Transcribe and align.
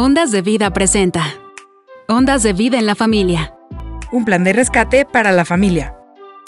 Ondas 0.00 0.30
de 0.30 0.42
Vida 0.42 0.70
presenta. 0.70 1.24
Ondas 2.06 2.44
de 2.44 2.52
Vida 2.52 2.78
en 2.78 2.86
la 2.86 2.94
Familia. 2.94 3.52
Un 4.12 4.24
plan 4.24 4.44
de 4.44 4.52
rescate 4.52 5.04
para 5.04 5.32
la 5.32 5.44
familia. 5.44 5.96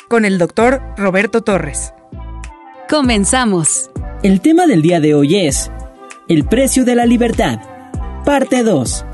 Con 0.08 0.24
el 0.24 0.38
doctor 0.38 0.80
Roberto 0.96 1.40
Torres. 1.40 1.92
Comenzamos. 2.88 3.90
El 4.22 4.40
tema 4.40 4.68
del 4.68 4.82
día 4.82 5.00
de 5.00 5.16
hoy 5.16 5.48
es 5.48 5.68
El 6.28 6.44
precio 6.44 6.84
de 6.84 6.94
la 6.94 7.06
libertad. 7.06 7.58
Parte 8.24 8.62
2. 8.62 9.04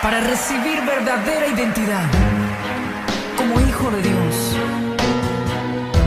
Para 0.00 0.20
recibir 0.22 0.80
verdadera 0.80 1.48
identidad 1.48 2.06
como 3.36 3.60
hijo 3.60 3.90
de 3.90 4.02
Dios, 4.04 4.56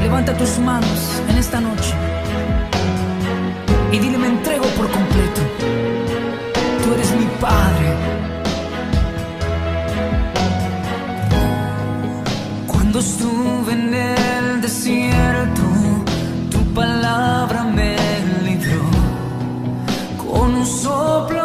levanta 0.02 0.36
tus 0.36 0.58
manos 0.58 1.22
en 1.30 1.38
esta 1.38 1.62
noche 1.62 2.14
Padre. 7.46 7.89
Cuando 12.65 12.97
estuve 13.00 13.74
en 13.74 13.93
el 13.93 14.61
desierto, 14.61 15.61
tu 16.50 16.60
palabra 16.73 17.64
me 17.64 17.96
libró. 18.47 18.86
Con 20.23 20.56
un 20.56 20.65
soplo 20.65 21.45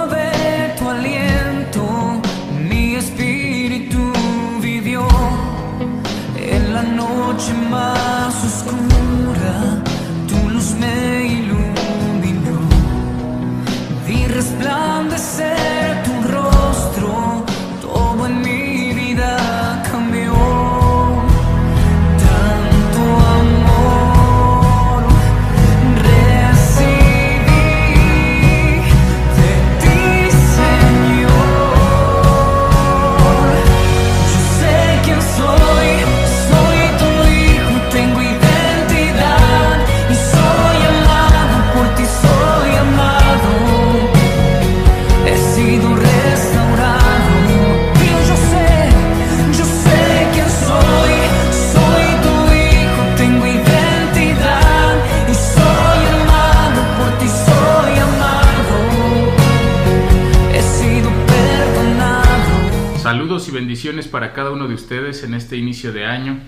Y 63.48 63.52
bendiciones 63.52 64.06
para 64.06 64.34
cada 64.34 64.50
uno 64.50 64.68
de 64.68 64.74
ustedes 64.74 65.24
en 65.24 65.32
este 65.32 65.56
inicio 65.56 65.92
de 65.92 66.04
año. 66.04 66.40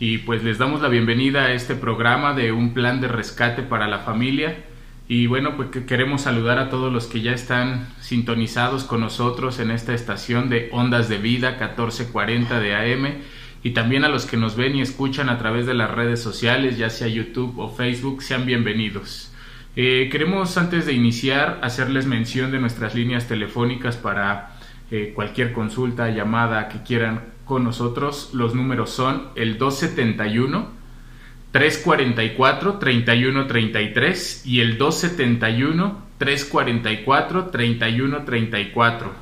Y 0.00 0.18
pues 0.18 0.42
les 0.42 0.58
damos 0.58 0.82
la 0.82 0.88
bienvenida 0.88 1.44
a 1.44 1.52
este 1.52 1.76
programa 1.76 2.34
de 2.34 2.50
un 2.50 2.74
plan 2.74 3.00
de 3.00 3.06
rescate 3.06 3.62
para 3.62 3.86
la 3.86 4.00
familia. 4.00 4.56
Y 5.06 5.28
bueno 5.28 5.56
pues 5.56 5.68
que 5.68 5.86
queremos 5.86 6.22
saludar 6.22 6.58
a 6.58 6.68
todos 6.68 6.92
los 6.92 7.06
que 7.06 7.20
ya 7.20 7.32
están 7.32 7.86
sintonizados 8.00 8.82
con 8.82 9.02
nosotros 9.02 9.60
en 9.60 9.70
esta 9.70 9.94
estación 9.94 10.48
de 10.48 10.68
Ondas 10.72 11.08
de 11.08 11.18
Vida 11.18 11.50
1440 11.50 12.58
de 12.58 12.74
AM 12.74 13.06
y 13.62 13.70
también 13.70 14.04
a 14.04 14.08
los 14.08 14.26
que 14.26 14.36
nos 14.36 14.56
ven 14.56 14.74
y 14.74 14.80
escuchan 14.80 15.28
a 15.28 15.38
través 15.38 15.66
de 15.66 15.74
las 15.74 15.92
redes 15.92 16.20
sociales 16.20 16.76
ya 16.76 16.90
sea 16.90 17.06
YouTube 17.06 17.56
o 17.60 17.70
Facebook 17.70 18.22
sean 18.22 18.46
bienvenidos. 18.46 19.30
Eh, 19.76 20.08
queremos 20.10 20.58
antes 20.58 20.86
de 20.86 20.92
iniciar 20.92 21.60
hacerles 21.62 22.06
mención 22.06 22.50
de 22.50 22.58
nuestras 22.58 22.96
líneas 22.96 23.28
telefónicas 23.28 23.96
para 23.96 24.51
eh, 24.94 25.12
cualquier 25.14 25.54
consulta, 25.54 26.10
llamada 26.10 26.68
que 26.68 26.82
quieran 26.82 27.32
con 27.46 27.64
nosotros. 27.64 28.28
Los 28.34 28.54
números 28.54 28.90
son 28.90 29.28
el 29.36 29.56
271 29.56 30.68
344 31.50 32.78
3133 32.78 34.46
y 34.46 34.60
el 34.60 34.76
271 34.76 36.02
344 36.18 37.46
3134. 37.46 39.12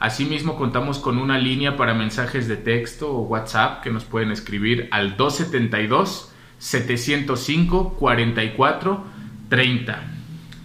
Asimismo 0.00 0.56
contamos 0.56 0.98
con 0.98 1.18
una 1.18 1.38
línea 1.38 1.76
para 1.76 1.94
mensajes 1.94 2.48
de 2.48 2.56
texto 2.56 3.12
o 3.12 3.22
WhatsApp 3.22 3.84
que 3.84 3.90
nos 3.90 4.04
pueden 4.04 4.32
escribir 4.32 4.88
al 4.90 5.16
272 5.16 6.32
705 6.58 7.94
44 8.00 9.04
30. 9.48 10.02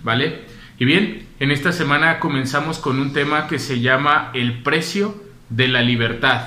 ¿Vale? 0.01 0.41
Y 0.79 0.85
bien, 0.85 1.28
en 1.39 1.51
esta 1.51 1.71
semana 1.71 2.19
comenzamos 2.19 2.79
con 2.79 2.99
un 2.99 3.13
tema 3.13 3.47
que 3.47 3.59
se 3.59 3.79
llama 3.79 4.29
el 4.33 4.61
precio 4.61 5.15
de 5.49 5.69
la 5.69 5.81
libertad. 5.81 6.41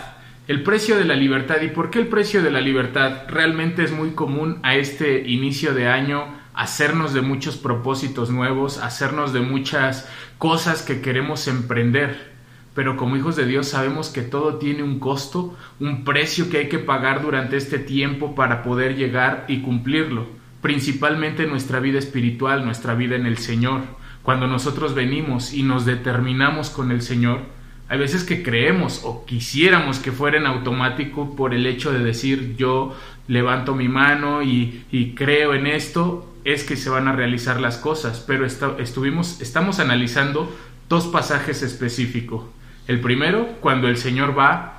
El 0.49 0.63
precio 0.63 0.99
de 0.99 1.07
la 1.07 1.15
libertad. 1.15 1.63
¿Y 1.63 1.69
por 1.69 1.89
qué 1.89 1.99
el 1.99 2.09
precio 2.09 2.43
de 2.43 2.51
la 2.51 2.61
libertad? 2.61 3.23
Realmente 3.27 3.85
es 3.85 3.93
muy 3.93 4.11
común 4.11 4.59
a 4.63 4.75
este 4.75 5.27
inicio 5.31 5.73
de 5.73 5.89
año 5.89 6.27
hacernos 6.53 7.15
de 7.15 7.23
muchos 7.23 7.57
propósitos 7.57 8.29
nuevos, 8.29 8.77
hacernos 8.79 9.33
de 9.33 9.41
muchas 9.41 10.07
cosas 10.37 10.83
que 10.83 11.01
queremos 11.01 11.49
emprender. 11.49 12.31
Pero 12.75 12.99
como 12.99 13.17
hijos 13.17 13.35
de 13.37 13.47
Dios 13.47 13.69
sabemos 13.69 14.11
que 14.11 14.21
todo 14.21 14.59
tiene 14.59 14.83
un 14.83 14.99
costo, 14.99 15.57
un 15.81 16.05
precio 16.05 16.51
que 16.51 16.59
hay 16.59 16.69
que 16.69 16.79
pagar 16.79 17.23
durante 17.23 17.57
este 17.57 17.79
tiempo 17.79 18.35
para 18.35 18.63
poder 18.63 18.97
llegar 18.97 19.47
y 19.49 19.63
cumplirlo. 19.63 20.27
Principalmente 20.61 21.47
nuestra 21.47 21.81
vida 21.81 21.99
espiritual, 21.99 22.67
nuestra 22.67 22.95
vida 22.95 23.17
en 23.17 23.25
el 23.25 23.39
Señor. 23.39 24.02
Cuando 24.23 24.47
nosotros 24.47 24.95
venimos 24.95 25.53
y 25.53 25.63
nos 25.63 25.85
determinamos 25.85 26.71
con 26.71 26.93
el 26.93 27.03
Señor, 27.03 27.41
hay 27.89 27.99
veces 27.99 28.25
que 28.25 28.43
creemos 28.43 29.03
o 29.05 29.27
quisiéramos 29.27 29.99
que 29.99 30.13
fuera 30.13 30.39
en 30.39 30.47
automático 30.47 31.35
por 31.37 31.53
el 31.53 31.67
hecho 31.67 31.93
de 31.93 31.99
decir 31.99 32.55
yo 32.57 32.97
levanto 33.29 33.75
mi 33.75 33.89
mano 33.89 34.43
y, 34.43 35.15
creo 35.17 35.55
en 35.55 35.67
esto, 35.67 36.29
es 36.45 36.65
que 36.65 36.77
se 36.77 36.89
van 36.91 37.07
a 37.09 37.13
realizar 37.13 37.61
las 37.61 37.77
cosas. 37.79 38.25
Pero 38.27 38.47
esta- 38.47 38.77
estuvimos, 38.79 39.41
estamos 39.41 39.79
analizando 39.79 40.55
dos 40.89 41.07
pasajes 41.07 41.63
específicos. 41.63 42.45
El 42.89 43.01
primero, 43.01 43.47
cuando 43.61 43.89
el 43.89 43.97
Señor 43.97 44.37
va 44.39 44.79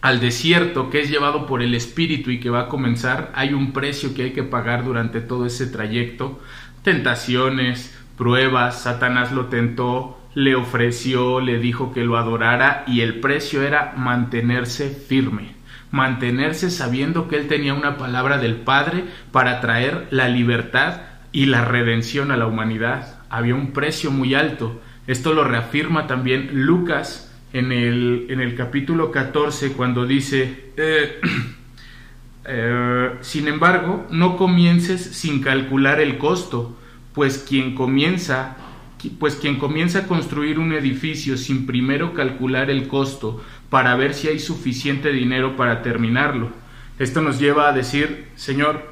al 0.00 0.20
desierto 0.20 0.90
que 0.90 1.00
es 1.00 1.10
llevado 1.10 1.46
por 1.46 1.62
el 1.62 1.74
Espíritu 1.74 2.30
y 2.30 2.40
que 2.40 2.50
va 2.50 2.62
a 2.62 2.68
comenzar, 2.68 3.30
hay 3.34 3.52
un 3.52 3.72
precio 3.72 4.14
que 4.14 4.22
hay 4.24 4.32
que 4.32 4.42
pagar 4.42 4.84
durante 4.84 5.20
todo 5.20 5.46
ese 5.46 5.66
trayecto. 5.66 6.40
Tentaciones, 6.82 7.96
pruebas, 8.16 8.82
Satanás 8.82 9.32
lo 9.32 9.46
tentó, 9.46 10.18
le 10.34 10.54
ofreció, 10.54 11.40
le 11.40 11.58
dijo 11.58 11.92
que 11.92 12.04
lo 12.04 12.16
adorara 12.16 12.84
y 12.86 13.02
el 13.02 13.20
precio 13.20 13.62
era 13.62 13.94
mantenerse 13.96 14.90
firme, 14.90 15.54
mantenerse 15.90 16.70
sabiendo 16.70 17.28
que 17.28 17.36
él 17.36 17.48
tenía 17.48 17.74
una 17.74 17.98
palabra 17.98 18.38
del 18.38 18.56
Padre 18.56 19.04
para 19.30 19.60
traer 19.60 20.08
la 20.10 20.28
libertad 20.28 21.02
y 21.32 21.46
la 21.46 21.64
redención 21.64 22.30
a 22.30 22.36
la 22.36 22.46
humanidad. 22.46 23.20
Había 23.30 23.54
un 23.54 23.72
precio 23.72 24.10
muy 24.10 24.34
alto. 24.34 24.80
Esto 25.06 25.34
lo 25.34 25.44
reafirma 25.44 26.06
también 26.06 26.64
Lucas 26.64 27.32
en 27.52 27.72
el, 27.72 28.26
en 28.28 28.40
el 28.40 28.54
capítulo 28.54 29.10
14 29.10 29.72
cuando 29.72 30.06
dice, 30.06 30.72
eh, 30.76 31.20
eh, 32.44 33.10
sin 33.20 33.48
embargo, 33.48 34.06
no 34.10 34.36
comiences 34.36 35.00
sin 35.02 35.40
calcular 35.42 36.00
el 36.00 36.18
costo, 36.18 36.76
pues 37.14 37.38
quien 37.38 37.74
comienza 37.74 38.56
pues 39.10 39.34
quien 39.34 39.58
comienza 39.58 40.00
a 40.00 40.06
construir 40.06 40.58
un 40.58 40.72
edificio 40.72 41.36
sin 41.36 41.66
primero 41.66 42.14
calcular 42.14 42.70
el 42.70 42.86
costo 42.86 43.42
para 43.68 43.96
ver 43.96 44.14
si 44.14 44.28
hay 44.28 44.38
suficiente 44.38 45.10
dinero 45.10 45.56
para 45.56 45.82
terminarlo. 45.82 46.50
Esto 46.98 47.20
nos 47.20 47.40
lleva 47.40 47.68
a 47.68 47.72
decir, 47.72 48.28
Señor, 48.36 48.91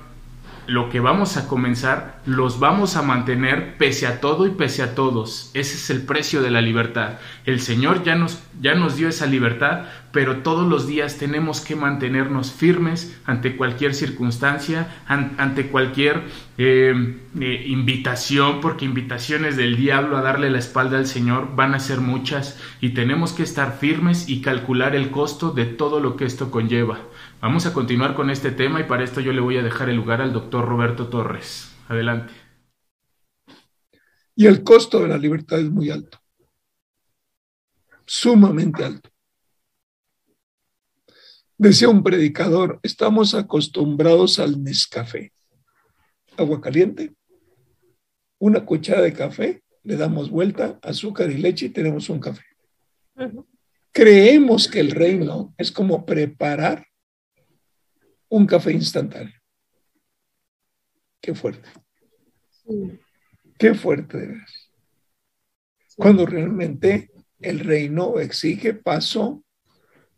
lo 0.66 0.88
que 0.88 1.00
vamos 1.00 1.36
a 1.36 1.48
comenzar 1.48 2.20
los 2.26 2.60
vamos 2.60 2.96
a 2.96 3.02
mantener 3.02 3.76
pese 3.78 4.06
a 4.06 4.20
todo 4.20 4.46
y 4.46 4.50
pese 4.50 4.82
a 4.82 4.94
todos. 4.94 5.50
Ese 5.54 5.74
es 5.76 5.90
el 5.90 6.02
precio 6.02 6.42
de 6.42 6.50
la 6.50 6.60
libertad. 6.60 7.18
El 7.44 7.60
Señor 7.60 8.04
ya 8.04 8.14
nos, 8.14 8.40
ya 8.60 8.74
nos 8.74 8.96
dio 8.96 9.08
esa 9.08 9.26
libertad, 9.26 9.86
pero 10.12 10.38
todos 10.38 10.68
los 10.68 10.86
días 10.86 11.16
tenemos 11.18 11.60
que 11.60 11.76
mantenernos 11.76 12.52
firmes 12.52 13.16
ante 13.24 13.56
cualquier 13.56 13.94
circunstancia, 13.94 14.88
an- 15.06 15.32
ante 15.38 15.68
cualquier 15.68 16.22
eh, 16.58 17.16
eh, 17.40 17.64
invitación, 17.66 18.60
porque 18.60 18.84
invitaciones 18.84 19.56
del 19.56 19.76
diablo 19.76 20.16
a 20.16 20.22
darle 20.22 20.50
la 20.50 20.58
espalda 20.58 20.98
al 20.98 21.06
Señor 21.06 21.56
van 21.56 21.74
a 21.74 21.80
ser 21.80 22.00
muchas 22.00 22.60
y 22.80 22.90
tenemos 22.90 23.32
que 23.32 23.42
estar 23.42 23.78
firmes 23.78 24.28
y 24.28 24.40
calcular 24.42 24.94
el 24.94 25.10
costo 25.10 25.50
de 25.52 25.64
todo 25.64 26.00
lo 26.00 26.16
que 26.16 26.24
esto 26.26 26.50
conlleva. 26.50 26.98
Vamos 27.40 27.64
a 27.64 27.72
continuar 27.72 28.14
con 28.14 28.28
este 28.28 28.50
tema 28.50 28.80
y 28.80 28.84
para 28.84 29.02
esto 29.02 29.22
yo 29.22 29.32
le 29.32 29.40
voy 29.40 29.56
a 29.56 29.62
dejar 29.62 29.88
el 29.88 29.96
lugar 29.96 30.20
al 30.20 30.34
doctor 30.34 30.68
Roberto 30.68 31.08
Torres. 31.08 31.74
Adelante. 31.88 32.34
y 34.36 34.46
el 34.46 34.62
costo 34.62 35.00
de 35.00 35.08
la 35.08 35.18
libertad 35.18 35.58
es 35.58 35.70
muy 35.70 35.90
alto. 35.90 36.18
sumamente 38.04 38.84
alto. 38.84 39.08
Decía 41.56 41.88
un 41.88 42.02
predicador, 42.02 42.78
estamos 42.82 43.34
acostumbrados 43.34 44.38
al 44.38 44.62
Nescafé. 44.62 45.32
Agua 46.36 46.60
caliente, 46.60 47.14
una 48.38 48.64
cuchara 48.64 49.02
de 49.02 49.12
café, 49.12 49.62
le 49.82 49.96
damos 49.96 50.30
vuelta, 50.30 50.78
azúcar 50.82 51.30
y 51.30 51.38
leche 51.38 51.66
y 51.66 51.70
tenemos 51.70 52.08
un 52.10 52.20
café. 52.20 52.44
Creemos 53.92 54.68
que 54.68 54.80
el 54.80 54.90
reino 54.90 55.54
es 55.56 55.70
como 55.72 56.04
preparar 56.04 56.89
un 58.30 58.46
café 58.46 58.72
instantáneo. 58.72 59.34
Qué 61.20 61.34
fuerte. 61.34 61.68
Qué 63.58 63.74
fuerte 63.74 64.18
de 64.18 64.26
ver. 64.28 64.46
Cuando 65.96 66.24
realmente 66.24 67.10
el 67.40 67.60
reino 67.60 68.18
exige 68.18 68.72
paso, 68.72 69.44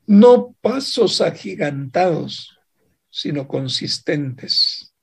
no 0.06 0.54
pasos 0.60 1.20
agigantados, 1.20 2.56
sino 3.10 3.48
consistentes 3.48 4.94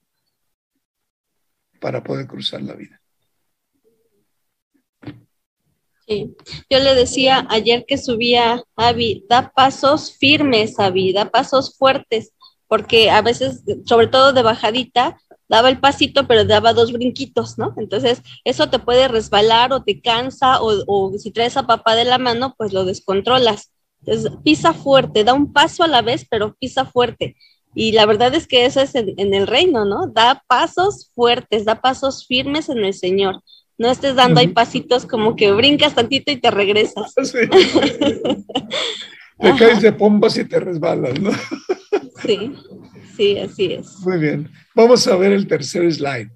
para 1.82 2.04
poder 2.04 2.28
cruzar 2.28 2.62
la 2.62 2.76
vida. 2.76 3.02
Sí. 6.08 6.36
Yo 6.70 6.80
le 6.80 6.96
decía 6.96 7.46
ayer 7.50 7.86
que 7.88 7.98
subía 7.98 8.64
Avi, 8.76 9.26
da 9.30 9.52
pasos 9.52 10.18
firmes, 10.18 10.80
Avi, 10.80 11.14
da 11.14 11.30
pasos 11.30 11.78
fuertes, 11.78 12.34
porque 12.70 13.10
a 13.10 13.24
veces, 13.24 13.64
sobre 13.86 14.08
todo 14.08 14.32
de 14.32 14.44
bajadita, 14.44 15.18
daba 15.50 15.70
el 15.70 15.80
pasito, 15.80 16.28
pero 16.28 16.46
daba 16.46 16.72
dos 16.72 16.94
brinquitos, 16.94 17.58
¿no? 17.58 17.74
Entonces, 17.78 18.22
eso 18.46 18.70
te 18.70 18.78
puede 18.78 19.08
resbalar 19.08 19.74
o 19.74 19.84
te 19.84 20.00
cansa, 20.00 20.62
o, 20.62 21.12
si 21.18 21.32
traes 21.32 21.58
a 21.58 21.66
papá 21.66 21.96
de 21.96 22.06
la 22.06 22.20
mano, 22.20 22.54
pues 22.58 22.72
lo 22.72 22.86
descontrolas. 22.86 23.72
Entonces, 24.06 24.32
pisa 24.44 24.74
fuerte, 24.74 25.24
da 25.24 25.34
un 25.34 25.52
paso 25.52 25.84
a 25.84 25.88
la 25.88 26.04
vez, 26.04 26.28
pero 26.30 26.56
pisa 26.60 26.86
fuerte. 26.86 27.36
Y 27.74 27.92
la 27.92 28.06
verdad 28.06 28.36
es 28.36 28.46
que 28.46 28.66
eso 28.66 28.82
es 28.82 28.94
en, 28.94 29.16
el 29.18 29.48
reino, 29.48 29.84
¿no? 29.84 30.08
Da 30.08 30.44
pasos 30.48 31.12
fuertes, 31.16 31.66
da 31.66 31.82
pasos 31.82 32.28
firmes 32.28 32.70
en 32.70 32.86
el 32.86 32.94
Señor. 32.94 33.42
No 33.80 33.90
estés 33.90 34.14
dando 34.14 34.42
ahí 34.42 34.50
pasitos 34.50 35.08
como 35.08 35.36
que 35.36 35.52
brincas 35.54 35.96
tantito 35.96 36.32
y 36.32 36.38
te 36.38 36.52
regresas. 36.52 37.16
te 39.40 39.56
caes 39.56 39.82
de 39.82 39.94
pompas 39.94 40.38
y 40.38 40.46
te 40.46 40.60
resbalas, 40.60 41.20
¿no? 41.20 41.32
sí. 42.26 42.54
Sí, 43.16 43.38
así 43.38 43.74
es. 43.74 44.00
Muy 44.06 44.18
bien. 44.18 44.50
Vamos 44.74 45.06
a 45.08 45.18
ver 45.18 45.34
el 45.34 45.46
tercer 45.46 45.92
slide. 45.92 46.32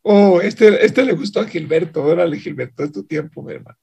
Oh, 0.00 0.40
este, 0.40 0.84
este 0.84 1.04
le 1.04 1.12
gustó 1.12 1.40
a 1.40 1.46
Gilberto. 1.46 2.02
Órale, 2.02 2.38
Gilberto, 2.38 2.84
es 2.84 2.92
tu 2.92 3.04
tiempo, 3.04 3.42
mi 3.42 3.52
hermano. 3.52 3.76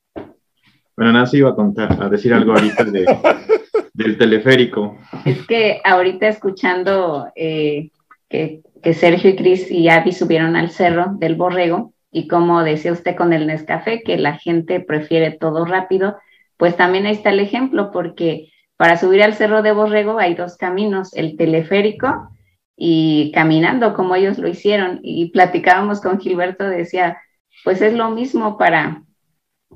Bueno, 0.95 1.11
Nancy 1.11 1.37
iba 1.37 1.49
a 1.49 1.55
contar, 1.55 2.01
a 2.01 2.09
decir 2.09 2.33
algo 2.33 2.53
ahorita 2.53 2.85
del 3.93 4.17
teleférico. 4.17 4.97
Es 5.25 5.45
que 5.45 5.81
ahorita 5.83 6.27
escuchando 6.27 7.27
eh, 7.35 7.89
que, 8.29 8.61
que, 8.81 8.93
Sergio 8.93 9.31
y 9.31 9.35
Cris 9.35 9.69
y 9.69 9.89
Abby 9.89 10.11
subieron 10.11 10.55
al 10.55 10.71
cerro 10.71 11.13
del 11.19 11.35
Borrego 11.35 11.93
y 12.11 12.27
como 12.27 12.63
decía 12.63 12.93
usted 12.93 13.15
con 13.15 13.33
el 13.33 13.45
Nescafé, 13.47 14.01
que 14.01 14.17
la 14.17 14.37
gente 14.37 14.79
prefiere 14.79 15.31
todo 15.31 15.65
rápido, 15.65 16.17
pues 16.63 16.77
también 16.77 17.05
ahí 17.05 17.11
está 17.11 17.31
el 17.31 17.41
ejemplo, 17.41 17.91
porque 17.91 18.49
para 18.77 18.95
subir 18.95 19.21
al 19.21 19.33
Cerro 19.33 19.63
de 19.63 19.73
Borrego 19.73 20.17
hay 20.17 20.33
dos 20.33 20.55
caminos, 20.55 21.13
el 21.13 21.35
teleférico 21.35 22.29
y 22.77 23.33
caminando 23.33 23.93
como 23.93 24.15
ellos 24.15 24.37
lo 24.37 24.47
hicieron. 24.47 25.01
Y 25.03 25.31
platicábamos 25.31 25.99
con 25.99 26.21
Gilberto, 26.21 26.63
decía, 26.63 27.17
pues 27.65 27.81
es 27.81 27.93
lo 27.93 28.11
mismo 28.11 28.57
para, 28.57 29.03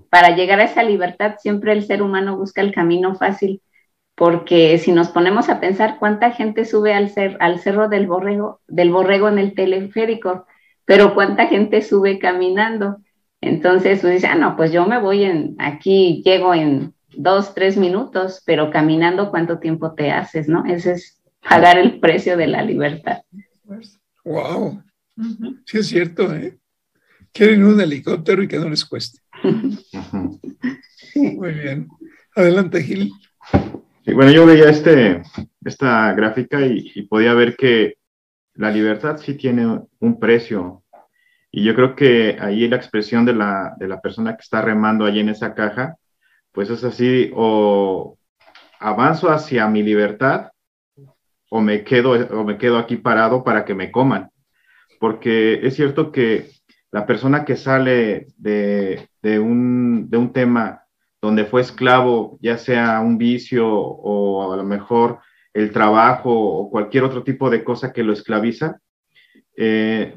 para 0.10 0.34
llegar 0.34 0.62
a 0.62 0.64
esa 0.64 0.82
libertad, 0.82 1.36
siempre 1.40 1.74
el 1.74 1.84
ser 1.84 2.02
humano 2.02 2.38
busca 2.38 2.62
el 2.62 2.74
camino 2.74 3.16
fácil, 3.16 3.62
porque 4.16 4.78
si 4.78 4.94
nos 4.94 5.10
ponemos 5.10 5.50
a 5.50 5.60
pensar 5.60 5.98
cuánta 6.00 6.32
gente 6.32 6.64
sube 6.64 6.94
al, 6.94 7.12
al 7.42 7.60
Cerro 7.60 7.90
del 7.90 8.08
Borrego, 8.08 8.62
del 8.66 8.92
Borrego 8.92 9.28
en 9.28 9.40
el 9.40 9.56
teleférico, 9.56 10.48
pero 10.86 11.14
cuánta 11.14 11.48
gente 11.48 11.82
sube 11.82 12.18
caminando. 12.18 13.00
Entonces, 13.48 14.02
pues 14.02 14.14
dice, 14.14 14.28
ah, 14.28 14.36
no, 14.36 14.56
pues 14.56 14.72
yo 14.72 14.86
me 14.86 15.00
voy 15.00 15.24
en, 15.24 15.56
aquí 15.60 16.22
llego 16.24 16.54
en 16.54 16.94
dos, 17.16 17.54
tres 17.56 17.78
minutos, 17.78 18.42
pero 18.46 18.72
caminando 18.72 19.32
cuánto 19.32 19.60
tiempo 19.60 19.94
te 19.94 20.12
haces, 20.12 20.48
¿no? 20.48 20.66
Ese 20.66 20.94
es 20.94 21.20
pagar 21.42 21.78
el 21.78 22.00
precio 22.00 22.38
de 22.38 22.48
la 22.48 22.62
libertad. 22.62 23.22
Wow. 24.24 24.84
Sí 25.66 25.80
es 25.80 25.88
cierto, 25.88 26.34
¿eh? 26.36 26.58
Quieren 27.32 27.64
un 27.64 27.80
helicóptero 27.80 28.44
y 28.44 28.48
que 28.48 28.60
no 28.60 28.70
les 28.70 28.86
cueste. 28.86 29.20
Muy 31.16 31.54
bien. 31.54 31.88
Adelante, 32.36 32.84
Gil. 32.84 33.12
bueno, 34.06 34.32
yo 34.32 34.46
veía 34.46 34.70
este, 34.70 35.22
esta 35.64 36.14
gráfica 36.14 36.66
y, 36.66 36.92
y, 36.94 37.02
podía 37.04 37.34
ver 37.34 37.56
que 37.56 37.96
la 38.54 38.72
libertad 38.72 39.18
sí 39.18 39.36
tiene 39.36 39.82
un 40.00 40.20
precio. 40.20 40.84
Y 41.58 41.64
yo 41.64 41.74
creo 41.74 41.96
que 41.96 42.38
ahí 42.40 42.68
la 42.68 42.76
expresión 42.76 43.26
de 43.26 43.34
la, 43.34 43.74
de 43.80 43.88
la 43.88 44.00
persona 44.00 44.36
que 44.36 44.44
está 44.44 44.62
remando 44.62 45.06
allí 45.06 45.22
en 45.22 45.30
esa 45.30 45.56
caja 45.56 45.96
pues 46.52 46.70
es 46.70 46.84
así, 46.84 47.32
o 47.34 48.16
avanzo 48.80 49.32
hacia 49.32 49.68
mi 49.68 49.82
libertad 49.82 50.52
o 51.50 51.60
me 51.60 51.84
quedo, 51.84 52.12
o 52.12 52.44
me 52.44 52.60
quedo 52.60 52.78
aquí 52.78 52.98
parado 52.98 53.44
para 53.44 53.66
que 53.66 53.74
me 53.74 53.90
coman. 53.90 54.30
Porque 55.00 55.66
es 55.66 55.76
cierto 55.76 56.12
que 56.12 56.52
la 56.92 57.08
persona 57.08 57.44
que 57.44 57.56
sale 57.56 58.28
de, 58.38 59.10
un, 59.24 60.12
de 60.12 60.18
un 60.18 60.34
tema 60.34 60.84
donde 61.20 61.46
fue 61.46 61.62
esclavo, 61.62 62.38
ya 62.40 62.60
sea 62.60 63.00
un 63.00 63.18
vicio 63.18 63.68
o 63.68 64.54
a 64.54 64.58
lo 64.58 64.64
mejor 64.64 65.22
el 65.56 65.72
trabajo 65.72 66.30
o 66.32 66.70
cualquier 66.70 67.04
otro 67.04 67.24
tipo 67.24 67.50
de 67.50 67.64
cosa 67.64 67.92
que 67.92 68.04
lo 68.04 68.14
esclaviza, 68.14 68.80
eh, 69.56 70.16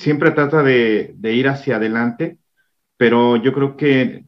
siempre 0.00 0.30
trata 0.32 0.62
de, 0.62 1.12
de, 1.16 1.34
ir 1.34 1.48
hacia 1.48 1.76
adelante 1.76 2.38
pero 3.00 3.36
yo 3.36 3.54
creo 3.54 3.78
que 3.78 4.26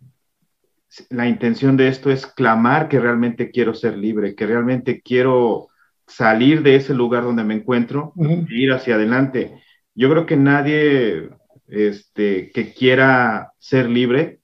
la 1.11 1.29
intención 1.29 1.77
de 1.77 1.89
esto 1.89 2.11
es 2.11 2.27
clamar 2.27 2.89
que 2.89 2.99
realmente 2.99 3.51
quiero 3.51 3.75
ser 3.75 3.99
libre, 3.99 4.35
que 4.35 4.47
realmente 4.47 5.03
quiero 5.03 5.69
salir 6.07 6.63
de 6.63 6.77
ese 6.77 6.95
lugar 6.95 7.23
donde 7.23 7.45
me 7.45 7.53
encuentro 7.53 8.15
e 8.17 8.47
ir 8.49 8.73
hacia 8.73 8.95
adelante. 8.95 9.63
Yo 9.95 10.09
creo 10.09 10.25
que 10.25 10.39
nadie 10.39 11.33
este, 11.69 12.51
que 12.51 12.73
quiera 12.73 13.53
ser 13.59 13.91
libre 13.91 14.41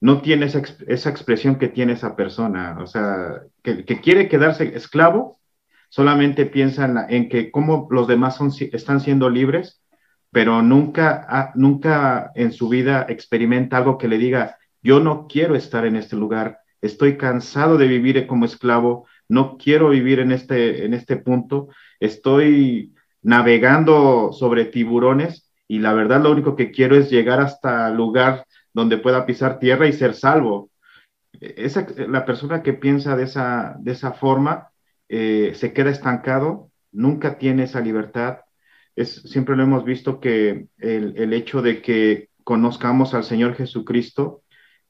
no 0.00 0.22
tiene 0.22 0.46
esa, 0.46 0.62
esa, 0.86 1.10
expresión 1.10 1.56
que 1.56 1.66
tiene 1.66 1.94
esa 1.94 2.14
persona. 2.14 2.78
O 2.80 2.86
sea, 2.86 3.42
que, 3.64 3.84
que 3.84 4.00
quiere 4.00 4.28
quedarse 4.28 4.76
esclavo, 4.76 5.40
solamente 5.88 6.46
piensa 6.46 6.84
en, 6.84 6.98
en, 7.08 7.28
que 7.28 7.50
cómo 7.50 7.88
los 7.90 8.06
demás 8.06 8.36
son, 8.36 8.52
están 8.70 9.00
siendo 9.00 9.28
libres 9.28 9.81
pero 10.32 10.62
nunca, 10.62 11.52
nunca 11.54 12.32
en 12.34 12.52
su 12.52 12.70
vida 12.70 13.04
experimenta 13.08 13.76
algo 13.76 13.98
que 13.98 14.08
le 14.08 14.16
diga, 14.16 14.56
yo 14.82 14.98
no 14.98 15.26
quiero 15.28 15.54
estar 15.54 15.84
en 15.84 15.94
este 15.94 16.16
lugar, 16.16 16.60
estoy 16.80 17.18
cansado 17.18 17.76
de 17.76 17.86
vivir 17.86 18.26
como 18.26 18.46
esclavo, 18.46 19.06
no 19.28 19.58
quiero 19.58 19.90
vivir 19.90 20.20
en 20.20 20.32
este, 20.32 20.86
en 20.86 20.94
este 20.94 21.16
punto, 21.16 21.68
estoy 22.00 22.94
navegando 23.20 24.32
sobre 24.32 24.64
tiburones 24.64 25.52
y 25.68 25.78
la 25.78 25.92
verdad 25.92 26.22
lo 26.22 26.32
único 26.32 26.56
que 26.56 26.70
quiero 26.70 26.96
es 26.96 27.10
llegar 27.10 27.38
hasta 27.38 27.88
el 27.88 27.96
lugar 27.96 28.46
donde 28.72 28.98
pueda 28.98 29.26
pisar 29.26 29.58
tierra 29.58 29.86
y 29.86 29.92
ser 29.92 30.14
salvo. 30.14 30.70
Esa, 31.40 31.86
la 32.08 32.24
persona 32.24 32.62
que 32.62 32.72
piensa 32.72 33.16
de 33.16 33.24
esa, 33.24 33.76
de 33.78 33.92
esa 33.92 34.12
forma 34.12 34.68
eh, 35.08 35.52
se 35.54 35.74
queda 35.74 35.90
estancado, 35.90 36.70
nunca 36.90 37.36
tiene 37.36 37.64
esa 37.64 37.80
libertad, 37.80 38.38
es, 38.96 39.22
siempre 39.22 39.56
lo 39.56 39.62
hemos 39.62 39.84
visto 39.84 40.20
que 40.20 40.66
el, 40.78 41.32
hecho 41.32 41.62
de 41.62 41.82
que 41.82 42.28
conozcamos 42.44 43.14
al 43.14 43.24
Señor 43.24 43.54
Jesucristo, 43.54 44.42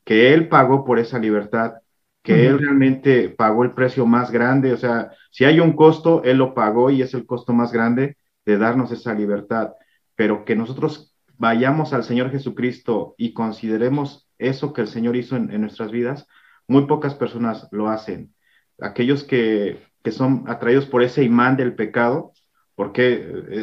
que 0.04 0.34
Él 0.34 0.48
pagó 0.48 0.84
por 0.84 0.98
esa 0.98 1.18
libertad, 1.18 1.74
que 2.22 2.46
Él 2.46 2.58
realmente 2.58 3.28
pagó 3.28 3.64
el 3.64 3.72
precio 3.72 4.06
más 4.06 4.30
grande, 4.30 4.72
o 4.72 4.76
sea, 4.76 5.10
si 5.30 5.44
hay 5.44 5.60
un 5.60 5.72
costo, 5.72 6.22
Él 6.24 6.38
lo 6.38 6.54
pagó 6.54 6.90
y 6.90 7.02
es 7.02 7.14
el 7.14 7.26
costo 7.26 7.52
más 7.52 7.72
grande 7.72 8.16
de 8.44 8.58
darnos 8.58 8.92
esa 8.92 9.14
libertad, 9.14 9.72
pero 10.14 10.44
que 10.44 10.56
nosotros 10.56 11.14
vayamos 11.36 11.92
al 11.92 12.04
Señor 12.04 12.30
Jesucristo 12.30 13.14
y 13.18 13.32
consideremos 13.32 14.28
eso 14.38 14.72
que 14.72 14.82
el 14.82 14.88
Señor 14.88 15.16
hizo 15.16 15.36
en, 15.36 15.60
nuestras 15.60 15.90
vidas, 15.90 16.26
muy 16.68 16.86
pocas 16.86 17.14
personas 17.14 17.68
lo 17.72 17.88
hacen. 17.88 18.34
Aquellos 18.80 19.24
que, 19.24 19.82
que 20.02 20.12
son 20.12 20.44
atraídos 20.46 20.86
por 20.86 21.02
ese 21.02 21.24
imán 21.24 21.56
del 21.56 21.74
pecado, 21.74 22.32
porque 22.74 23.58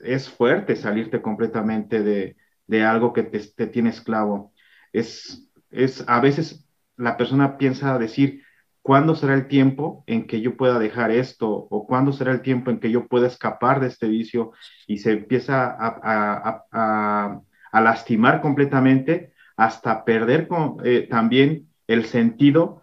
es, 0.00 0.28
fuerte 0.30 0.76
salirte 0.76 1.20
completamente 1.20 2.02
de, 2.02 2.84
algo 2.84 3.12
que 3.12 3.22
te, 3.22 3.66
tiene 3.66 3.90
esclavo. 3.90 4.52
Es, 4.92 5.48
es, 5.70 6.04
a 6.06 6.20
veces 6.20 6.66
la 6.96 7.16
persona 7.16 7.58
piensa 7.58 7.98
decir, 7.98 8.42
¿cuándo 8.82 9.14
será 9.14 9.34
el 9.34 9.48
tiempo 9.48 10.04
en 10.06 10.26
que 10.26 10.40
yo 10.40 10.56
pueda 10.56 10.78
dejar 10.78 11.10
esto? 11.10 11.48
¿O 11.50 11.86
cuándo 11.86 12.12
será 12.12 12.32
el 12.32 12.42
tiempo 12.42 12.70
en 12.70 12.78
que 12.80 12.90
yo 12.90 13.08
pueda 13.08 13.26
escapar 13.26 13.80
de 13.80 13.88
este 13.88 14.08
vicio? 14.08 14.52
Y 14.86 14.98
se 14.98 15.12
empieza 15.12 15.76
a, 15.78 17.40
lastimar 17.72 18.40
completamente 18.40 19.32
hasta 19.56 20.04
perder 20.04 20.48
eh, 20.82 21.06
también 21.10 21.68
el 21.86 22.06
sentido 22.06 22.82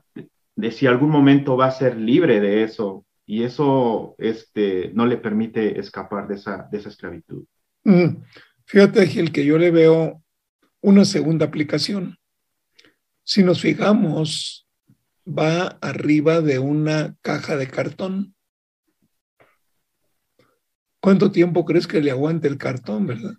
de 0.56 0.72
si 0.72 0.86
algún 0.86 1.10
momento 1.10 1.58
va 1.58 1.68
a 1.68 1.72
ser 1.72 1.98
libre 1.98 2.40
de 2.40 2.64
eso 2.64 3.06
y 3.26 3.44
eso 3.44 4.16
este, 4.18 4.92
no 4.94 5.06
le 5.06 5.18
permite 5.18 5.80
escapar 5.80 6.28
de 6.28 6.36
esa, 6.36 6.68
de 6.72 6.78
esa 6.78 6.90
esclavitud. 6.90 7.46
Mm. 7.84 8.24
Fíjate, 8.66 9.08
Gil, 9.08 9.32
que 9.32 9.46
yo 9.46 9.58
le 9.58 9.72
veo 9.72 10.22
una 10.82 11.06
segunda 11.06 11.46
aplicación. 11.46 12.18
Si 13.24 13.44
nos 13.44 13.62
fijamos, 13.62 14.68
va 15.28 15.78
arriba 15.82 16.42
de 16.42 16.60
una 16.60 17.16
caja 17.22 17.56
de 17.56 17.68
cartón. 17.68 18.36
¿Cuánto 21.00 21.32
tiempo 21.32 21.66
crees 21.66 21.88
que 21.88 22.02
le 22.02 22.12
aguante 22.12 22.48
el 22.48 22.58
cartón, 22.58 23.08
verdad? 23.08 23.36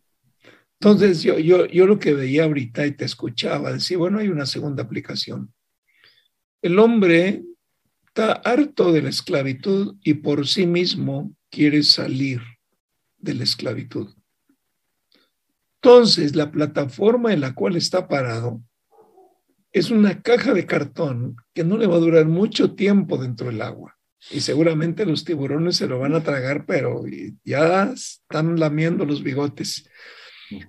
Entonces, 0.81 1.23
yo, 1.23 1.39
yo, 1.39 1.67
yo 1.67 1.87
lo 1.87 1.99
que 1.99 2.13
veía 2.13 2.45
ahorita 2.45 2.87
y 2.87 2.93
te 2.93 3.05
escuchaba 3.05 3.73
decir, 3.73 3.97
bueno, 3.97 4.19
hay 4.19 4.29
una 4.29 4.45
segunda 4.45 4.83
aplicación. 4.83 5.53
El 6.61 6.79
hombre 6.79 7.43
está 8.15 8.35
harto 8.49 8.93
de 8.93 9.03
la 9.03 9.09
esclavitud 9.09 9.97
y 10.05 10.15
por 10.15 10.47
sí 10.47 10.69
mismo 10.69 11.35
quiere 11.51 11.83
salir 11.83 12.41
de 13.19 13.35
la 13.35 13.43
esclavitud. 13.43 14.15
Entonces, 15.83 16.37
la 16.37 16.53
plataforma 16.53 17.33
en 17.33 17.41
la 17.41 17.55
cual 17.55 17.75
está 17.75 18.07
parado 18.07 18.63
es 19.73 19.91
una 19.91 20.23
caja 20.23 20.55
de 20.55 20.65
cartón 20.65 21.37
que 21.53 21.65
no 21.65 21.77
le 21.77 21.89
va 21.89 21.97
a 21.97 21.99
durar 21.99 22.27
mucho 22.27 22.77
tiempo 22.77 23.19
dentro 23.19 23.49
del 23.49 23.61
agua. 23.61 23.99
Y 24.31 24.43
seguramente 24.43 25.05
los 25.05 25.25
tiburones 25.25 25.77
se 25.77 25.89
lo 25.89 25.99
van 25.99 26.15
a 26.15 26.23
tragar, 26.23 26.67
pero 26.67 27.03
ya 27.43 27.93
están 27.93 28.61
lamiendo 28.61 29.05
los 29.05 29.25
bigotes. 29.25 29.91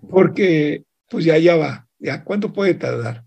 Porque, 0.09 0.83
pues 1.11 1.25
ya, 1.25 1.37
ya 1.37 1.55
va. 1.57 1.87
¿Ya 1.99 2.23
cuánto 2.23 2.51
puede 2.51 2.73
tardar? 2.73 3.23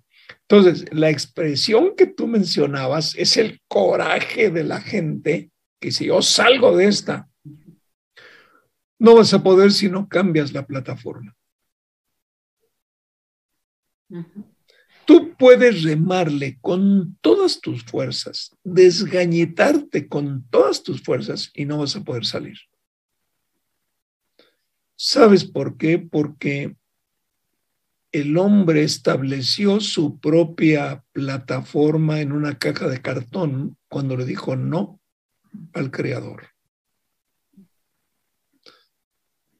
Entonces, 0.50 0.86
la 0.92 1.10
expresión 1.10 1.94
que 1.94 2.06
tú 2.06 2.26
mencionabas 2.26 3.14
es 3.16 3.36
el 3.36 3.60
coraje 3.68 4.50
de 4.50 4.64
la 4.64 4.80
gente 4.80 5.50
que 5.78 5.92
si 5.92 6.06
yo 6.06 6.22
salgo 6.22 6.74
de 6.74 6.86
esta, 6.86 7.28
no 8.98 9.16
vas 9.16 9.34
a 9.34 9.42
poder 9.42 9.72
si 9.72 9.90
no 9.90 10.08
cambias 10.08 10.54
la 10.54 10.66
plataforma. 10.66 11.36
Tú 15.04 15.34
puedes 15.36 15.82
remarle 15.82 16.58
con 16.62 17.18
todas 17.20 17.60
tus 17.60 17.84
fuerzas, 17.84 18.56
desgañitarte 18.64 20.08
con 20.08 20.48
todas 20.48 20.82
tus 20.82 21.02
fuerzas 21.02 21.50
y 21.52 21.66
no 21.66 21.78
vas 21.78 21.94
a 21.94 22.02
poder 22.02 22.24
salir. 22.24 22.56
¿Sabes 24.96 25.44
por 25.44 25.76
qué? 25.76 25.98
Porque 25.98 26.74
el 28.12 28.38
hombre 28.38 28.82
estableció 28.82 29.80
su 29.80 30.18
propia 30.18 31.04
plataforma 31.12 32.20
en 32.20 32.32
una 32.32 32.58
caja 32.58 32.88
de 32.88 33.02
cartón 33.02 33.76
cuando 33.88 34.16
le 34.16 34.24
dijo 34.24 34.56
no 34.56 35.00
al 35.74 35.90
Creador. 35.90 36.48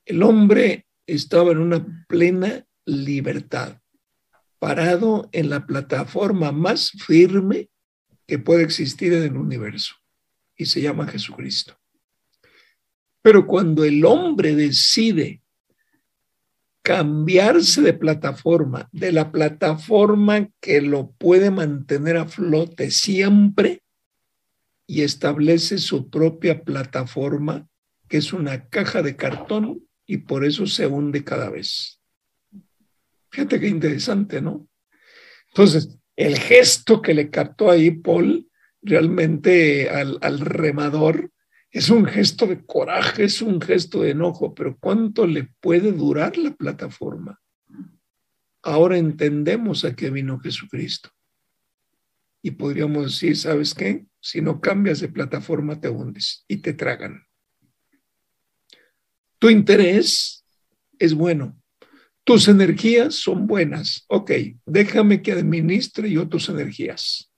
El 0.06 0.22
hombre 0.22 0.86
estaba 1.06 1.52
en 1.52 1.58
una 1.58 2.06
plena 2.08 2.66
libertad, 2.86 3.80
parado 4.58 5.28
en 5.32 5.50
la 5.50 5.66
plataforma 5.66 6.50
más 6.50 6.92
firme 6.92 7.68
que 8.26 8.38
puede 8.38 8.62
existir 8.62 9.12
en 9.12 9.24
el 9.24 9.36
universo, 9.36 9.94
y 10.56 10.66
se 10.66 10.80
llama 10.80 11.06
Jesucristo. 11.06 11.78
Pero 13.20 13.46
cuando 13.46 13.84
el 13.84 14.04
hombre 14.06 14.54
decide 14.54 15.42
cambiarse 16.88 17.82
de 17.82 17.92
plataforma, 17.92 18.88
de 18.92 19.12
la 19.12 19.30
plataforma 19.30 20.48
que 20.58 20.80
lo 20.80 21.10
puede 21.10 21.50
mantener 21.50 22.16
a 22.16 22.26
flote 22.26 22.90
siempre 22.90 23.82
y 24.86 25.02
establece 25.02 25.76
su 25.76 26.08
propia 26.08 26.62
plataforma, 26.64 27.68
que 28.08 28.16
es 28.16 28.32
una 28.32 28.70
caja 28.70 29.02
de 29.02 29.16
cartón 29.16 29.86
y 30.06 30.16
por 30.16 30.46
eso 30.46 30.66
se 30.66 30.86
hunde 30.86 31.24
cada 31.24 31.50
vez. 31.50 32.00
Fíjate 33.32 33.60
qué 33.60 33.68
interesante, 33.68 34.40
¿no? 34.40 34.66
Entonces, 35.48 35.98
el 36.16 36.38
gesto 36.38 37.02
que 37.02 37.12
le 37.12 37.28
captó 37.28 37.70
ahí 37.70 37.90
Paul 37.90 38.48
realmente 38.80 39.90
al, 39.90 40.16
al 40.22 40.40
remador 40.40 41.32
es 41.70 41.90
un 41.90 42.06
gesto 42.06 42.46
de 42.46 42.64
coraje, 42.64 43.24
es 43.24 43.42
un 43.42 43.60
gesto 43.60 44.02
de 44.02 44.10
enojo, 44.10 44.54
pero 44.54 44.76
¿cuánto 44.78 45.26
le 45.26 45.44
puede 45.60 45.92
durar 45.92 46.36
la 46.38 46.54
plataforma? 46.54 47.40
Ahora 48.62 48.96
entendemos 48.96 49.84
a 49.84 49.94
qué 49.94 50.10
vino 50.10 50.40
Jesucristo. 50.40 51.10
Y 52.42 52.52
podríamos 52.52 53.04
decir, 53.04 53.36
¿sabes 53.36 53.74
qué? 53.74 54.06
Si 54.20 54.40
no 54.40 54.60
cambias 54.60 55.00
de 55.00 55.08
plataforma 55.08 55.80
te 55.80 55.88
hundes 55.88 56.44
y 56.48 56.58
te 56.58 56.72
tragan. 56.72 57.26
Tu 59.38 59.50
interés 59.50 60.44
es 60.98 61.14
bueno. 61.14 61.60
Tus 62.24 62.48
energías 62.48 63.14
son 63.14 63.46
buenas. 63.46 64.04
Ok, 64.08 64.32
déjame 64.66 65.22
que 65.22 65.32
administre 65.32 66.10
yo 66.10 66.28
tus 66.28 66.48
energías. 66.48 67.32